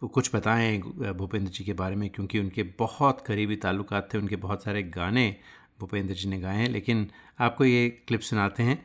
कुछ 0.01 0.29
बताएँ 0.35 0.77
भूपेंद्र 0.79 1.51
जी 1.51 1.63
के 1.63 1.73
बारे 1.73 1.95
में, 1.95 2.09
क्योंकि 2.09 2.39
उनके 2.39 2.63
बहुत 2.79 3.21
करीबी 3.21 3.55
ताल्लुकात 3.55 4.09
थे, 4.13 4.17
उनके 4.17 4.35
बहुत 4.37 4.63
सारे 4.63 4.83
गाने 4.83 5.35
भूपेंद्र 5.81 6.13
जी 6.13 6.29
ने 6.29 6.39
गाए 6.39 6.55
हैं 6.55 6.69
लेकिन 6.69 7.07
आपको 7.39 7.65
ये 7.65 7.89
क्लिप 8.07 8.21
सुनाते 8.21 8.63
हैं 8.63 8.77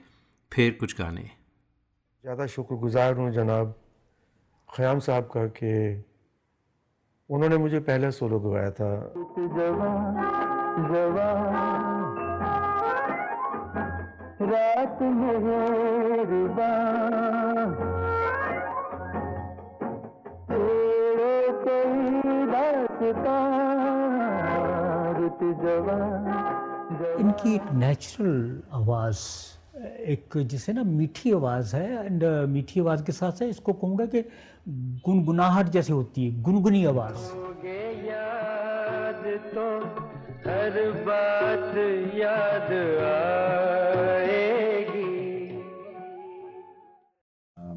फिर 0.52 0.76
कुछ 0.80 0.98
गाने। 0.98 1.30
ज़्यादा 2.24 2.46
शुक्रगुजार 2.46 3.14
हूँ 3.14 3.30
जनाब 3.32 3.74
ख़याम 4.68 4.98
साहब 4.98 5.24
का 5.24 5.46
कि 5.58 5.72
उन्होंने 7.30 7.56
मुझे 7.56 7.80
पहला 7.80 8.10
सोलो 8.10 8.40
गवाया 8.40 8.70
था। 8.70 8.90
रात 14.42 14.98
कोई 25.38 25.52
जवान। 25.54 26.65
इनकी 27.20 27.54
एक 27.54 27.72
नेचुरल 27.72 28.62
आवाज़ 28.72 29.20
एक 30.12 30.36
जिसे 30.50 30.72
ना 30.72 30.82
मीठी 30.82 31.32
आवाज़ 31.32 31.74
है 31.76 32.06
एंड 32.06 32.24
मीठी 32.48 32.80
आवाज़ 32.80 33.04
के 33.04 33.12
साथ 33.12 33.32
साथ 33.32 33.46
इसको 33.46 33.72
कहूँगा 33.72 34.06
कि 34.14 34.20
गुनगुनाहट 35.06 35.66
जैसे 35.76 35.92
होती 35.92 36.24
है 36.24 36.42
गुनगुनी 36.42 36.84
आवाज़। 36.84 37.22
तो 39.54 39.66
हर 40.46 40.74
बात 41.06 41.76
याद 42.16 42.70
आएगी। 43.06 44.32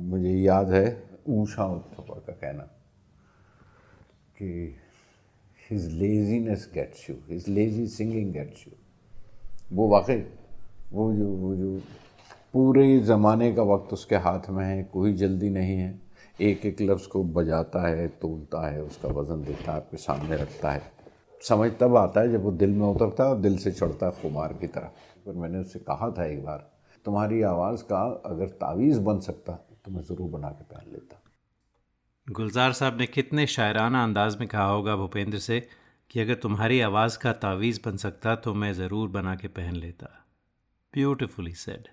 मुझे 0.09 0.29
याद 0.29 0.71
है 0.73 0.85
ऊषा 1.29 1.65
उत्थपा 1.65 2.15
का 2.27 2.33
कहना 2.33 2.63
कि 4.37 4.49
his 5.69 5.83
laziness 5.93 6.69
gets 6.73 7.09
you 7.09 7.15
his 7.29 7.47
lazy 7.49 7.87
singing 7.87 8.31
gets 8.33 8.67
you 8.67 8.73
वो 9.71 9.87
वाकई, 9.87 10.23
वो 10.91 11.13
जो 11.13 11.27
वो 11.27 11.55
जो 11.55 11.79
पूरे 12.53 12.99
ज़माने 13.01 13.51
का 13.53 13.63
वक्त 13.65 13.93
उसके 13.93 14.15
हाथ 14.17 14.49
में 14.49 14.63
है, 14.65 14.83
कोई 14.83 15.13
जल्दी 15.15 15.49
नहीं 15.49 15.77
है। 15.77 15.99
एक 16.39 16.65
एक 16.65 16.81
लफ्ज़ 16.81 17.07
को 17.07 17.23
बजाता 17.25 17.87
है, 17.87 18.07
तोलता 18.07 18.67
है, 18.67 18.81
उसका 18.83 19.09
वज़न 19.11 19.43
देता 19.43 19.71
है, 19.71 19.77
आपके 19.77 19.97
सामने 19.97 20.35
रखता 20.35 20.71
है। 20.71 20.81
समझ 21.41 21.71
तब 21.79 21.95
आता 21.97 22.21
है 22.21 22.31
जब 22.31 22.43
वो 22.43 22.51
दिल 22.53 22.69
में 22.71 22.87
उतरता 22.87 23.23
है 23.23 23.29
और 23.29 23.39
दिल 23.39 23.57
से 23.57 23.71
चढ़ता 23.71 24.05
है 24.05 24.11
खुमार 24.21 24.53
की 24.53 24.67
तरह। 24.67 24.91
पर 25.25 25.33
मैंने 25.33 25.59
उससे 25.59 25.79
कहा 25.81 26.09
था 26.11 26.25
एक 26.25 26.43
बार, 26.45 26.69
तुम्हारी 27.05 27.41
आवाज़ 27.43 27.83
का 27.83 28.01
अगर 28.25 28.47
तावीज़ 28.59 28.99
बन 29.01 29.19
सकता 29.19 29.53
तो 29.85 29.91
मैं 29.91 30.01
ज़रूर 30.03 30.29
बना 30.29 30.49
के 30.49 30.63
पहन 30.65 30.91
लेता। 30.91 31.21
गुलजार 32.27 32.73
साहब 32.73 32.97
ने 32.99 33.05
कितने 33.07 33.45
शायराना 33.47 34.03
अंदाज 34.03 34.35
में 34.39 34.47
कहा 34.47 34.65
होगा 34.65 34.95
भूपेंद्र 34.95 35.37
से 35.39 35.59
कि 36.11 36.19
अगर 36.19 36.33
तुम्हारी 36.33 36.79
आवाज़ 36.81 37.17
का 37.17 37.31
तावीज़ 37.39 37.79
बन 37.85 37.97
सकता 37.97 38.35
तो 38.35 38.53
मैं 38.53 38.73
ज़रूर 38.73 39.09
बना 39.09 39.35
के 39.35 39.47
पहन 39.47 39.75
लेता। 39.75 40.07
ब्यूटिफुली 40.93 41.53
सेड 41.53 41.87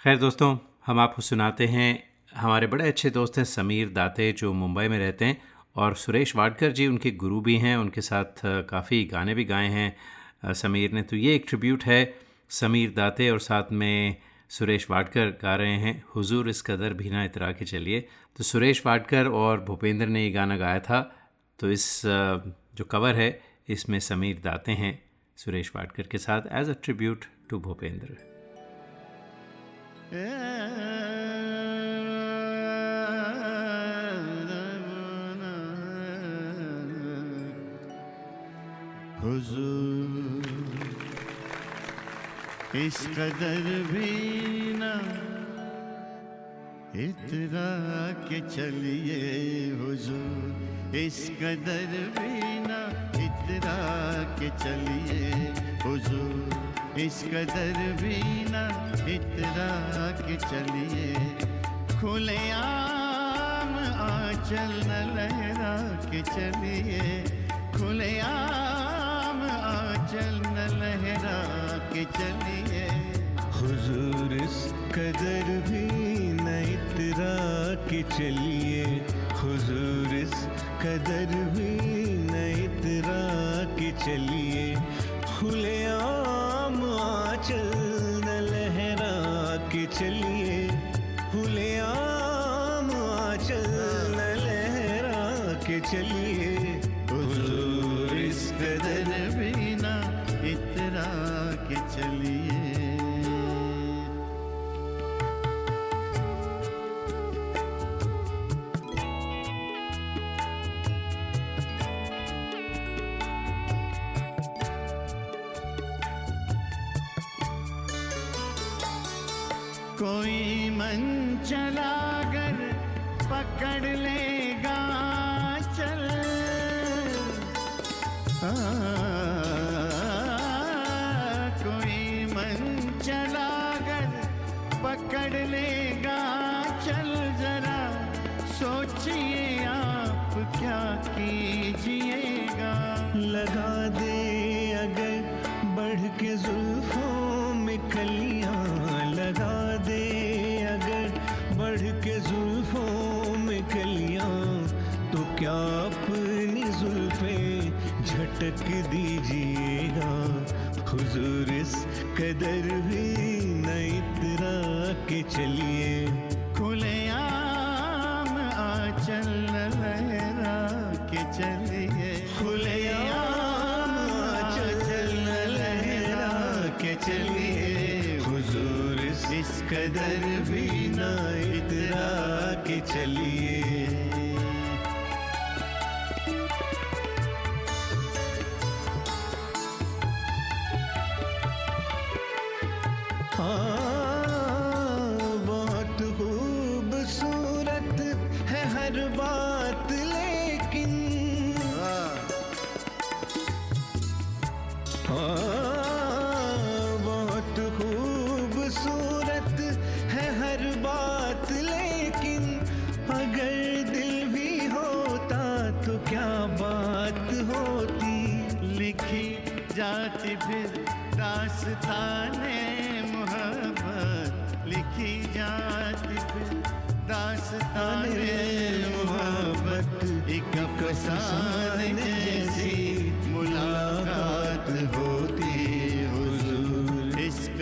खैर 0.00 0.18
दोस्तों, 0.18 0.56
हम 0.86 1.00
आपको 1.00 1.22
सुनाते 1.22 1.66
हैं। 1.66 2.02
हमारे 2.34 2.66
बड़े 2.66 2.86
अच्छे 2.88 3.10
दोस्त 3.10 3.36
हैं 3.38 3.44
समीर 3.44 3.88
दाते, 3.88 4.32
जो 4.32 4.52
मुंबई 4.52 4.88
में 4.88 4.98
रहते 4.98 5.24
हैं, 5.24 5.40
और 5.76 5.94
सुरेश 5.94 6.34
वाडकर 6.36 6.72
जी 6.72 6.86
उनके 6.86 7.10
गुरु 7.16 7.40
भी 7.40 7.56
हैं। 7.56 7.76
उनके 7.76 8.00
साथ 8.00 8.40
काफ़ी 8.70 9.04
गाने 9.04 9.34
भी 9.34 9.44
गाए 9.44 9.68
हैं। 9.68 10.54
समीर 10.54 10.92
ने 10.92 11.02
तो 11.02 11.16
ये 11.16 11.34
एक 11.34 11.44
ट्रिब्यूट 11.48 11.84
है। 11.84 12.00
समीर 12.50 12.92
दाते 12.96 13.30
और 13.30 13.38
साथ 13.40 13.72
में 13.72 14.16
सुरेश 14.50 14.90
वाडकर 14.90 15.30
गा 15.42 15.54
रहे 15.56 15.76
हैं। 15.76 16.02
हुजूर 16.14 16.48
इस 16.48 16.62
कदर 16.62 16.94
भी 16.94 17.10
ना 17.10 17.24
इतरा 17.24 17.50
के 17.52 17.64
चलिए। 17.64 18.00
तो 18.36 18.44
सुरेश 18.44 18.84
वाडकर 18.86 19.28
और 19.28 19.60
भूपेंद्र 19.60 20.06
ने 20.06 20.24
ये 20.24 20.30
गाना 20.30 20.56
गाया 20.56 20.80
था। 20.80 21.00
तो 21.58 21.70
इस 21.70 22.02
जो 22.74 22.84
कवर 22.84 23.14
है, 23.14 23.42
इसमें 23.68 23.98
समीर 24.00 24.40
दाते 24.44 24.72
हैं, 24.72 25.02
सुरेश 25.36 25.72
वाडकर 25.76 26.02
के 26.02 26.18
साथ 26.18 26.42
as 26.52 26.70
a 26.70 26.74
tribute 26.82 27.24
to 27.50 27.58
Bhupendra. 27.58 28.16
इस 42.74 43.06
कदर 43.06 43.82
भी 43.92 44.10
ना 44.78 45.29
इतरा 46.96 48.12
के 48.28 48.40
चलिए 48.40 49.18
हुजूर, 49.74 50.96
इस 50.96 51.30
कदर 51.40 51.92
भी 52.16 52.58
ना 52.66 52.80
इतरा 53.24 53.76
के 54.40 54.48
चलिए 54.48 55.30
हुजूर, 55.84 56.98
इस 57.00 57.22
कदर 57.22 57.78
भी 58.02 58.16
ना 58.50 58.64
इतरा 59.14 59.70
के 60.10 60.36
चलिए। 60.36 61.14
खुले 62.00 62.50
आम, 62.50 63.74
आंचल 64.08 64.72
न 64.86 64.98
लहरा 65.16 65.76
के 66.10 66.22
चलिए। 66.22 67.24
खुले 67.78 68.20
आम, 68.20 69.40
आंचल 69.50 70.42
न 70.46 70.58
लहरा 70.80 71.38
के 71.94 72.04
चलिए। 72.04 72.88
हुजूर, 73.60 74.32
इस 74.34 74.72
कदर 74.94 75.62
भी 75.68 76.29
इतरा 77.00 77.74
के 77.88 78.02
चलिए, 78.12 78.84
हुजूर 79.40 80.14
इस 80.16 80.34
कदर 80.82 81.30
भी 81.54 81.72
न 82.28 82.34
इतरा 82.64 83.22
के 83.78 83.90
चलिए। 84.04 84.64
खुले 85.30 85.78
आम 85.86 86.76
आंचल 87.00 87.70
न 88.24 88.36
लहरा 88.50 89.14
के 89.72 89.84
चलिए 89.96 90.49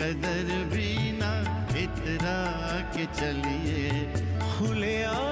कदर 0.09 0.47
भी 0.71 1.11
ना 1.17 1.31
इतरा 1.77 2.39
के 2.93 3.05
चलिए। 3.17 3.89
खुले 4.41 4.95
आम 5.05 5.28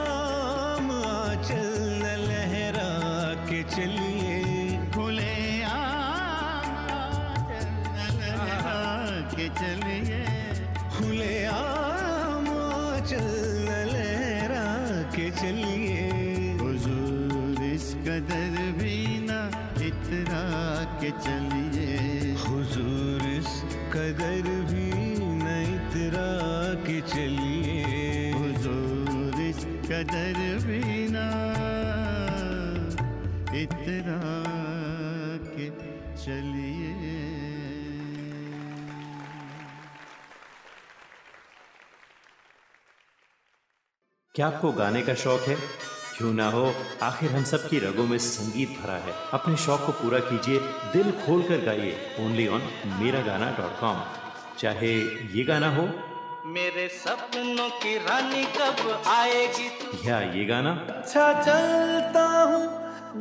कदर 29.97 30.57
भी 30.65 31.07
ना 31.09 31.27
इतरा 33.57 34.19
के 35.55 35.69
चलिए। 36.15 36.93
क्या 44.35 44.47
आपको 44.47 44.71
गाने 44.71 45.01
का 45.01 45.13
शौक 45.13 45.41
है? 45.41 45.55
क्यों 46.17 46.33
ना 46.33 46.49
हो? 46.49 46.73
आखिर 47.03 47.31
हम 47.31 47.43
सब 47.43 47.69
की 47.69 47.79
रगों 47.79 48.07
में 48.07 48.17
संगीत 48.17 48.69
भरा 48.69 48.97
है। 48.97 49.13
अपने 49.33 49.57
शौक 49.57 49.85
को 49.85 49.91
पूरा 49.91 50.19
कीजिए, 50.19 50.59
दिल 50.93 51.11
खोल 51.11 51.43
कर 51.43 51.65
गाइए। 51.65 52.15
ओनली 52.19 52.47
ऑन 52.47 52.61
मेरा 52.85 53.21
गाना 53.21 53.51
डॉट 53.51 53.79
कॉम 53.79 54.03
चाहे 54.59 54.99
ये 55.37 55.43
गाना 55.43 55.75
हो 55.75 56.06
मेरे 56.55 56.87
सपनों 56.87 57.69
की 57.83 57.95
रानी 57.97 58.43
कब 58.57 59.03
आएगी 59.07 59.67
तू 59.79 60.07
या 60.07 60.19
ये 60.33 60.43
गाना 60.45 60.71
अच्छा 60.89 61.23
चलता 61.43 62.21
हूँ 62.51 62.61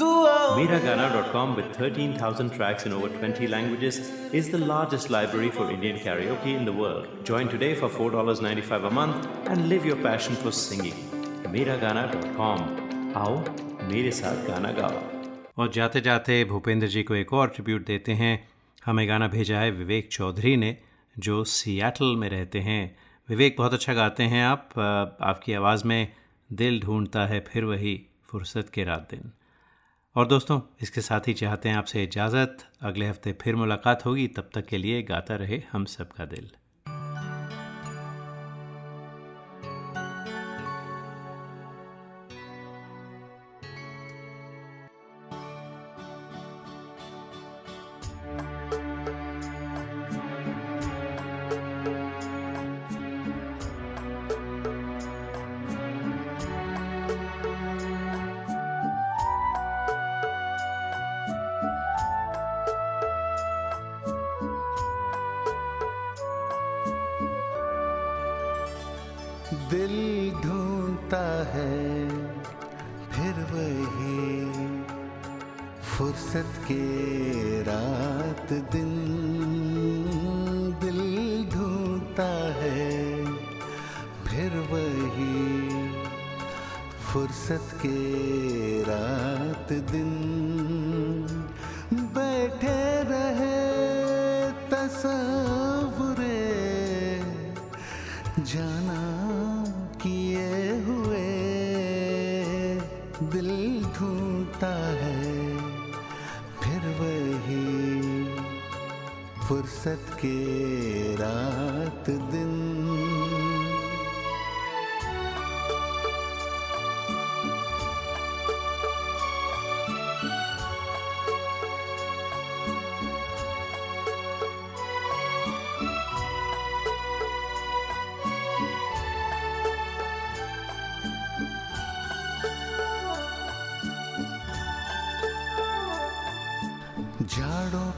दुआ 0.00 0.34
Mera 0.58 0.78
Gana.com 0.84 1.54
with 1.58 1.72
13,000 1.78 2.52
tracks 2.56 2.86
in 2.88 2.92
over 2.92 3.08
20 3.14 3.48
languages 3.54 3.98
is 4.40 4.50
the 4.50 4.60
largest 4.64 5.10
library 5.14 5.50
for 5.56 5.66
Indian 5.76 5.98
karaoke 5.98 6.54
in 6.58 6.64
the 6.68 6.74
world. 6.80 7.08
Join 7.30 7.50
today 7.54 7.70
for 7.74 7.88
$4.95 7.88 8.86
a 8.88 8.90
month 8.98 9.26
and 9.46 9.68
live 9.70 9.88
your 9.90 9.96
passion 10.08 10.36
for 10.44 10.52
singing. 10.60 11.00
Miragana.com. 11.56 12.60
आओ 13.16 13.34
मेरे 13.90 14.10
साथ 14.12 14.46
गाना 14.48 14.72
गाओ 14.78 15.00
और 15.58 15.72
जाते 15.78 16.00
जाते 16.10 16.44
भूपेंद्र 16.52 16.88
जी 16.94 17.02
को 17.10 17.14
एक 17.14 17.32
और 17.32 17.48
ट्रिब्यूट 17.56 17.86
देते 17.86 18.12
हैं 18.22 18.32
हमें 18.86 19.06
गाना 19.08 19.28
भेजा 19.34 19.60
है 19.60 19.70
विवेक 19.80 20.12
चौधरी 20.12 20.56
ने 20.64 20.76
जो 21.16 21.42
सियाटल 21.56 22.16
में 22.22 22.28
रहते 22.28 22.60
हैं 22.68 22.80
विवेक, 23.28 23.54
बहुत 23.58 23.74
अच्छा 23.74 23.94
गाते 23.94 24.22
हैं 24.22 24.44
आप। 24.44 24.78
आपकी 25.20 25.52
आवाज़ 25.52 25.84
में 25.84 26.12
दिल 26.52 26.80
ढूंढता 26.80 27.26
है 27.26 27.40
फिर 27.40 27.64
वही 27.64 28.06
फुर्सत 28.24 28.68
के 28.68 28.84
रात 28.84 29.08
दिन। 29.10 29.32
और 30.16 30.26
दोस्तों, 30.26 30.60
इसके 30.82 31.00
साथ 31.00 31.20
ही 31.28 31.32
चाहते 31.32 31.68
हैं 31.68 31.76
आपसे 31.76 32.04
इजाज़त। 32.04 32.58
अगले 32.80 33.06
हफ़्ते 33.06 33.32
फिर 33.32 33.56
मुलाकात 33.56 34.04
होगी। 34.06 34.28
तब 34.28 34.50
तक 34.54 34.66
के 34.66 34.78
लिए 34.78 35.02
गाता 35.02 35.36
रहे 35.36 35.62
हम 35.72 35.84
सब 35.84 36.12
का 36.12 36.24
दिल। 36.24 36.50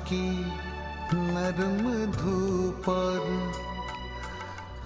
की 0.09 0.27
नरम 1.15 1.83
धूप 2.13 2.89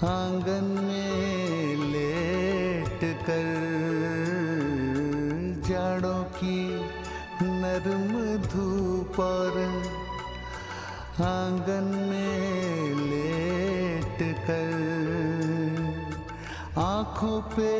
आँगन 0.04 0.64
में 0.84 1.76
लेट 1.92 3.00
कर 3.26 3.50
जाड़ों 5.68 6.22
की 6.38 6.58
नरम 7.42 8.12
धूप 8.46 9.20
आँगन 11.20 11.90
में 12.10 12.94
लेट 13.10 14.22
कर 14.46 14.72
आँखों 16.80 17.40
पे 17.54 17.70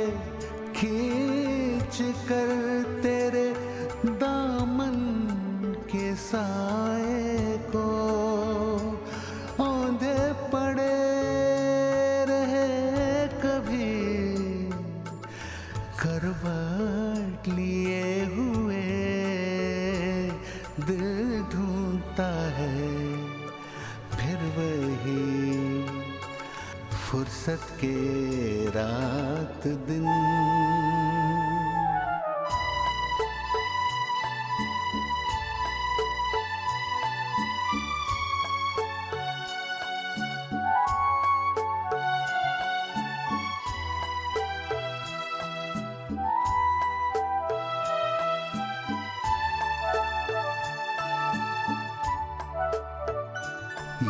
फुर्सत 27.43 27.63
के 27.81 28.71
रात 28.71 29.67
दिन। 29.87 30.07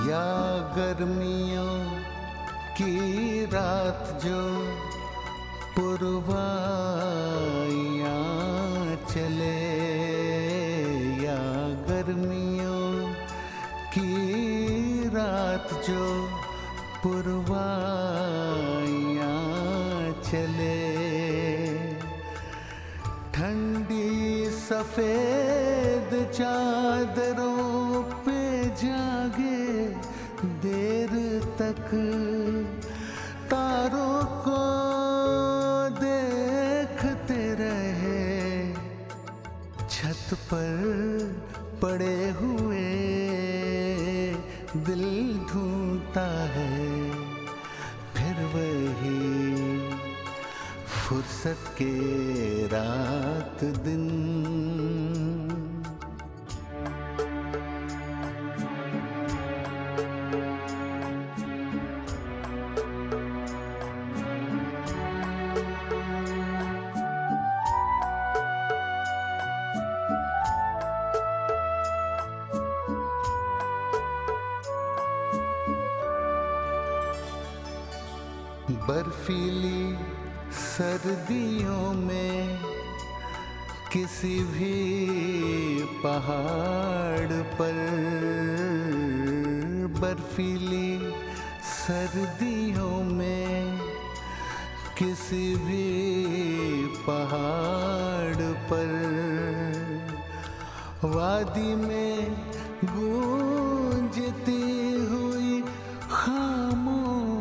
या 0.09 0.27
गर्मियों 0.77 2.22
की 2.77 3.45
रात 3.45 4.03
जो 4.25 4.41
पुरवाइया 5.75 6.31
चले, 9.05 9.61
या 11.25 11.41
गर्मियों 11.89 12.87
की 13.95 14.13
रात 15.09 15.69
जो 15.89 16.07
पुरवाइया 17.03 17.61
चले। 20.23 20.81
ठंडी 23.35 24.11
सफ़ेद 24.61 26.11
चादरों 26.33 28.03
पे 28.25 28.41
जागे, 28.83 29.63
देर 30.65 31.13
तक 31.59 31.89
पर 40.55 41.35
पड़े 41.83 42.31
हुए 42.31 42.81
दिल 44.87 45.05
ढूंढता 45.53 46.27
है 46.55 46.79
फिर 48.15 48.45
वही 48.55 49.21
फुर्सत 50.87 51.65
के 51.79 51.93
रात 52.67 53.65
दिन। 53.85 54.07
सर्दियों 92.63 93.03
में 93.19 93.79
किसी 94.99 95.47
भी 95.67 95.87
पहाड़ 97.07 98.43
पर 98.71 98.91
वादी 101.05 101.75
में 101.77 102.19
गूंजती 102.85 104.63
हुई 105.11 105.55
खामोशियाँ 106.13 107.35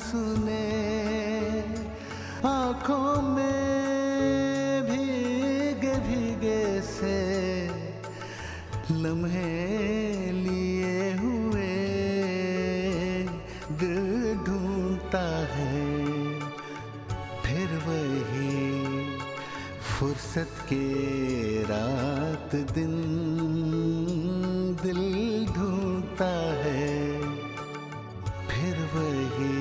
सुने। 0.00 0.68
आँखों 2.48 3.12
में 3.34 4.82
भीगे 4.90 5.94
भीगे 6.08 6.64
से 6.92 7.18
लम्हे 9.02 9.57
फुर्सत 20.38 20.58
के 20.62 21.62
रात 21.62 22.54
दिन 22.74 22.92
दिल 24.82 25.00
ढूंढता 25.46 26.28
है। 26.62 26.94
फिर 28.48 28.76
वही 28.94 29.56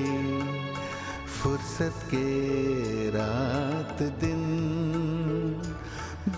फुर्सत 1.37 2.05
के 2.13 3.09
रात 3.09 4.03
दिन 4.21 4.43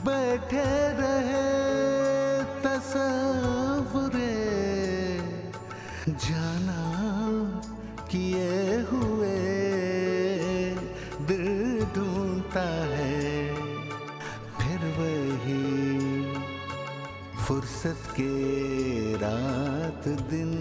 बैठे 0.07 0.65
रहे 0.99 1.08
दिन 20.07 20.58